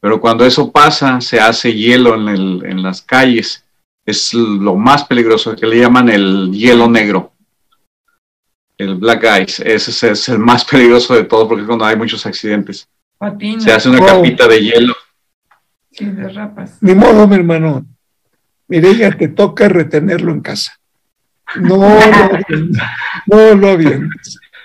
pero 0.00 0.20
cuando 0.20 0.44
eso 0.44 0.70
pasa 0.70 1.20
se 1.22 1.40
hace 1.40 1.72
hielo 1.72 2.14
en, 2.14 2.28
el, 2.28 2.64
en 2.64 2.82
las 2.82 3.02
calles. 3.02 3.64
Es 4.04 4.34
lo 4.34 4.74
más 4.76 5.04
peligroso, 5.04 5.54
que 5.54 5.66
le 5.66 5.78
llaman 5.78 6.08
el 6.08 6.50
hielo 6.52 6.88
negro 6.88 7.32
el 8.82 8.96
black 8.96 9.24
ice, 9.42 9.62
ese 9.74 10.10
es 10.10 10.28
el 10.28 10.38
más 10.38 10.64
peligroso 10.70 11.14
de 11.14 11.24
todo 11.24 11.48
porque 11.48 11.62
es 11.62 11.66
cuando 11.66 11.84
hay 11.84 11.96
muchos 11.96 12.24
accidentes. 12.26 12.88
Se 13.58 13.72
hace 13.72 13.88
una 13.88 14.04
capita 14.04 14.48
de 14.48 14.60
hielo. 14.60 14.94
Sí, 15.92 16.06
derrapas. 16.06 16.78
Ni 16.80 16.94
modo, 16.94 17.28
mi 17.28 17.36
hermano. 17.36 17.86
Mire, 18.72 18.96
ya 18.96 19.10
te 19.10 19.28
toca 19.28 19.68
retenerlo 19.68 20.32
en 20.32 20.40
casa. 20.40 20.80
No 21.56 21.76
lo 21.76 23.54
no 23.54 23.54
lo 23.54 23.78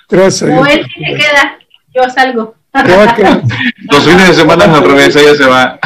Gracias. 0.07 0.49
No, 0.49 0.65
él 0.65 0.85
sí 0.85 1.03
se 1.03 1.13
queda, 1.13 1.59
yo 1.93 2.09
salgo. 2.09 2.55
Los 3.91 4.05
fines 4.05 4.29
de 4.29 4.33
semana 4.33 4.63
al 4.63 4.81
revés, 4.81 5.13
ella 5.17 5.35
se 5.35 5.45
va. 5.45 5.77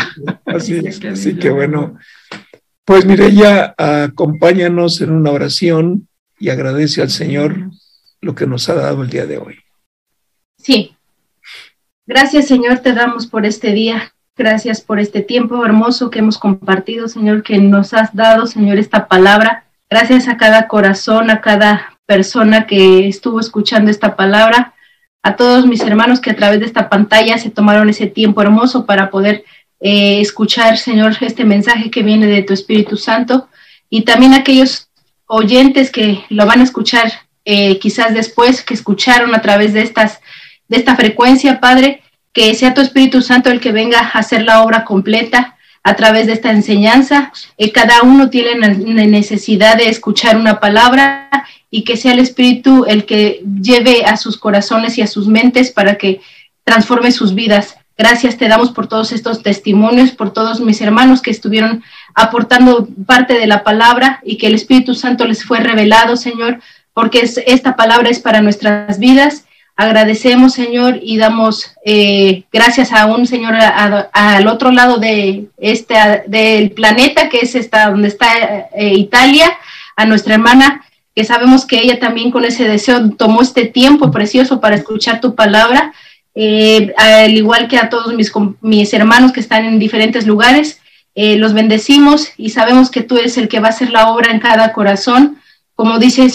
Así, 0.46 0.88
así 0.88 1.36
que 1.36 1.50
bueno. 1.50 1.98
Pues 2.86 3.08
mire, 3.08 3.34
ya 3.34 3.74
acompáñanos 3.76 5.02
en 5.02 5.14
una 5.14 5.32
oración 5.32 6.08
y 6.38 6.52
agradece 6.52 7.02
al 7.02 7.10
Señor 7.10 7.72
lo 8.20 8.36
que 8.36 8.46
nos 8.46 8.70
ha 8.70 8.76
dado 8.76 9.02
el 9.02 9.10
día 9.10 9.26
de 9.26 9.40
hoy. 9.40 9.58
Sí. 10.60 10.96
Gracias, 12.06 12.48
Señor, 12.48 12.82
te 12.82 12.94
damos 12.94 13.26
por 13.26 13.48
este 13.48 13.72
día. 13.72 14.14
Gracias 14.38 14.82
por 14.82 15.00
este 15.00 15.22
tiempo 15.22 15.66
hermoso 15.66 16.10
que 16.10 16.20
hemos 16.20 16.38
compartido, 16.38 17.08
Señor, 17.08 17.44
que 17.44 17.58
nos 17.58 17.94
has 17.94 18.16
dado, 18.16 18.48
Señor, 18.48 18.78
esta 18.78 19.08
palabra. 19.08 19.66
Gracias 19.90 20.28
a 20.28 20.38
cada 20.38 20.68
corazón, 20.68 21.30
a 21.30 21.42
cada 21.42 21.98
persona 22.06 22.66
que 22.66 23.08
estuvo 23.08 23.40
escuchando 23.40 23.92
esta 23.92 24.16
palabra, 24.16 24.74
a 25.22 25.36
todos 25.36 25.68
mis 25.68 25.82
hermanos 25.82 26.20
que 26.20 26.32
a 26.32 26.36
través 26.36 26.60
de 26.60 26.66
esta 26.66 26.90
pantalla 26.90 27.38
se 27.38 27.50
tomaron 27.50 27.90
ese 27.90 28.08
tiempo 28.08 28.42
hermoso 28.42 28.86
para 28.86 29.10
poder 29.10 29.44
eh, 29.82 30.22
escuchar, 30.22 30.78
Señor, 30.78 31.16
este 31.22 31.44
mensaje 31.44 31.92
que 31.92 32.04
viene 32.04 32.28
de 32.28 32.44
tu 32.44 32.54
Espíritu 32.54 32.98
Santo 32.98 33.50
y 33.90 34.04
también 34.04 34.34
aquellos 34.34 34.90
oyentes 35.26 35.92
que 35.92 36.24
lo 36.30 36.46
van 36.46 36.62
a 36.62 36.64
escuchar 36.64 37.12
eh, 37.44 37.80
quizás 37.80 38.14
después 38.14 38.62
que 38.62 38.74
escucharon 38.74 39.34
a 39.34 39.42
través 39.42 39.74
de, 39.74 39.82
estas, 39.82 40.20
de 40.68 40.78
esta 40.78 40.96
frecuencia, 40.96 41.60
Padre, 41.60 42.01
que 42.34 42.54
sea 42.56 42.74
tu 42.74 42.82
Espíritu 42.82 43.22
Santo 43.22 43.50
el 43.50 43.60
que 43.60 43.72
venga 43.72 44.00
a 44.00 44.20
hacer 44.20 44.44
la 44.44 44.64
obra 44.64 44.86
completa 44.86 45.58
a 45.84 45.96
través 45.96 46.28
de 46.28 46.34
esta 46.34 46.52
enseñanza. 46.52 47.32
Eh, 47.58 47.72
cada 47.72 48.04
uno 48.04 48.30
tiene 48.30 48.56
la 48.56 49.06
necesidad 49.06 49.78
de 49.78 49.90
escuchar 49.90 50.38
una 50.38 50.60
palabra 50.60 51.30
y 51.70 51.84
que 51.84 51.98
sea 51.98 52.14
el 52.14 52.20
Espíritu 52.20 52.86
el 52.88 53.06
que 53.06 53.44
lleve 53.62 54.06
a 54.06 54.18
sus 54.18 54.38
corazones 54.38 54.98
y 54.98 55.02
a 55.02 55.08
sus 55.08 55.28
mentes 55.28 55.72
para 55.72 55.96
que 55.96 56.22
transforme 56.64 57.12
sus 57.12 57.34
vidas. 57.34 57.76
Gracias 57.98 58.38
te 58.38 58.48
damos 58.48 58.72
por 58.72 58.88
todos 58.88 59.12
estos 59.12 59.44
testimonios, 59.44 60.12
por 60.12 60.32
todos 60.32 60.60
mis 60.60 60.82
hermanos 60.82 61.22
que 61.22 61.32
estuvieron 61.32 61.84
aportando 62.16 62.88
parte 63.06 63.36
de 63.36 63.48
la 63.48 63.64
palabra 63.64 64.22
y 64.24 64.38
que 64.38 64.48
el 64.48 64.56
Espíritu 64.56 64.96
Santo 64.96 65.26
les 65.26 65.44
fue 65.44 65.60
revelado, 65.60 66.18
Señor, 66.18 66.62
porque 66.94 67.30
esta 67.46 67.76
palabra 67.76 68.10
es 68.10 68.20
para 68.20 68.42
nuestras 68.42 69.00
vidas. 69.00 69.46
Agradecemos, 69.82 70.54
Señor, 70.54 71.00
y 71.02 71.18
damos 71.18 71.72
eh, 71.84 72.44
gracias 72.54 72.92
a 72.92 73.08
un 73.08 73.26
Señor 73.26 73.56
al 73.56 74.48
otro 74.48 74.70
lado 74.70 75.00
de 75.00 75.48
este, 75.58 75.96
del 76.28 76.70
planeta, 76.70 77.30
que 77.30 77.40
es 77.40 77.56
esta, 77.56 77.90
donde 77.90 78.10
está 78.10 78.28
eh, 78.76 78.94
Italia, 78.94 79.52
a 79.96 80.06
nuestra 80.06 80.36
hermana, 80.36 80.86
que 81.16 81.24
sabemos 81.24 81.66
que 81.66 81.80
ella 81.80 82.00
también 82.00 82.30
con 82.30 82.46
ese 82.46 82.68
deseo 82.68 83.10
tomó 83.18 83.42
este 83.42 83.66
tiempo 83.66 84.12
precioso 84.12 84.62
para 84.62 84.76
escuchar 84.76 85.20
tu 85.20 85.34
palabra, 85.34 85.94
eh, 86.36 86.94
al 86.96 87.34
igual 87.34 87.68
que 87.68 87.80
a 87.80 87.90
todos 87.90 88.14
mis, 88.14 88.32
mis 88.62 88.94
hermanos 88.94 89.32
que 89.32 89.40
están 89.40 89.66
en 89.66 89.80
diferentes 89.80 90.28
lugares. 90.28 90.80
los 91.16 91.54
bendecimos 91.54 92.30
y 92.38 92.52
sabemos 92.52 92.92
que 92.92 93.02
tú 93.02 93.18
eres 93.18 93.36
el 93.40 93.48
que 93.48 93.60
va 93.60 93.70
a 93.70 93.72
hacer 93.72 93.90
la 93.90 94.12
obra 94.12 94.30
en 94.30 94.40
cada 94.40 94.74
corazón 94.74 95.41
como 95.76 95.98
dice, 96.00 96.28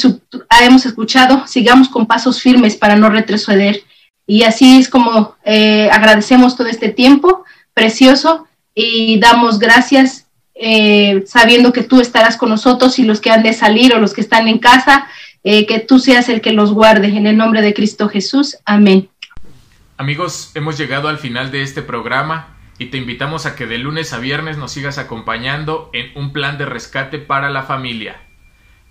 ah, 0.51 0.65
hemos 0.65 0.87
escuchado, 0.87 1.47
sigamos 1.47 1.89
con 1.89 2.07
pasos 2.07 2.41
firmes 2.41 2.77
para 2.77 2.97
no 2.97 3.11
retroceder. 3.11 3.83
Y 4.27 4.43
así 4.43 4.79
es 4.79 4.89
como 4.89 5.37
eh, 5.45 5.89
agradecemos 5.93 6.57
todo 6.57 6.67
este 6.67 6.89
tiempo 6.89 7.45
precioso 7.73 8.49
y 8.75 9.21
damos 9.21 9.59
gracias 9.59 10.27
eh, 10.55 11.23
sabiendo 11.27 11.73
que 11.73 11.83
tú 11.83 12.01
estarás 12.01 12.37
con 12.37 12.49
nosotros 12.49 12.99
y 12.99 13.05
los 13.05 13.21
que 13.21 13.31
han 13.31 13.43
de 13.43 13.53
salir 13.53 13.95
o 13.95 14.01
los 14.01 14.15
que 14.15 14.23
están 14.23 14.49
en 14.49 14.59
casa, 14.59 15.07
eh, 15.45 15.67
que 15.67 15.81
tú 15.81 15.99
seas 15.99 16.29
el 16.29 16.41
que 16.41 16.53
los 16.53 16.73
guarde. 16.73 17.09
En 17.09 17.27
el 17.27 17.37
nombre 17.37 17.63
de 17.63 17.75
Cristo 17.75 18.09
Jesús. 18.09 18.57
Amén. 18.65 19.09
Amigos, 19.99 20.51
hemos 20.55 20.77
llegado 20.77 21.09
al 21.09 21.19
final 21.19 21.51
de 21.51 21.63
este 21.63 21.83
programa 21.83 22.57
y 22.79 22.87
te 22.87 22.99
invitamos 22.99 23.47
a 23.47 23.55
que 23.55 23.67
de 23.67 23.79
lunes 23.79 24.13
a 24.13 24.19
viernes 24.19 24.59
nos 24.59 24.73
sigas 24.73 24.99
acompañando 24.99 25.91
en 25.93 26.11
un 26.17 26.33
plan 26.33 26.59
de 26.59 26.67
rescate 26.67 27.19
para 27.19 27.49
la 27.51 27.63
familia. 27.63 28.26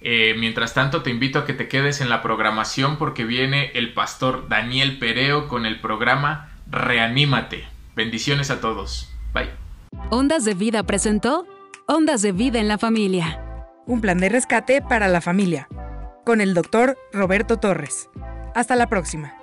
Eh, 0.07 0.35
mientras 0.37 0.75
tanto, 0.75 1.01
te 1.01 1.09
invito 1.09 1.39
a 1.39 1.45
que 1.45 1.53
te 1.53 1.67
quedes 1.67 1.99
en 1.99 2.09
la 2.09 2.21
programación 2.21 2.97
porque 2.97 3.25
viene 3.25 3.71
el 3.73 3.91
pastor 3.91 4.47
Daniel 4.47 4.99
Pereo 4.99 5.47
con 5.47 5.65
el 5.65 5.81
programa 5.81 6.51
Reanímate. 6.69 7.65
Bendiciones 7.95 8.51
a 8.51 8.61
todos. 8.61 9.11
Bye. 9.33 9.49
Ondas 10.11 10.45
de 10.45 10.53
Vida 10.53 10.83
presentó 10.83 11.47
Ondas 11.87 12.21
de 12.21 12.33
Vida 12.33 12.59
en 12.59 12.67
la 12.67 12.77
Familia. 12.77 13.41
Un 13.87 13.99
plan 13.99 14.19
de 14.19 14.29
rescate 14.29 14.83
para 14.83 15.07
la 15.07 15.21
familia. 15.21 15.67
Con 16.23 16.39
el 16.39 16.53
doctor 16.53 16.99
Roberto 17.11 17.57
Torres. 17.57 18.11
Hasta 18.53 18.75
la 18.75 18.87
próxima. 18.87 19.33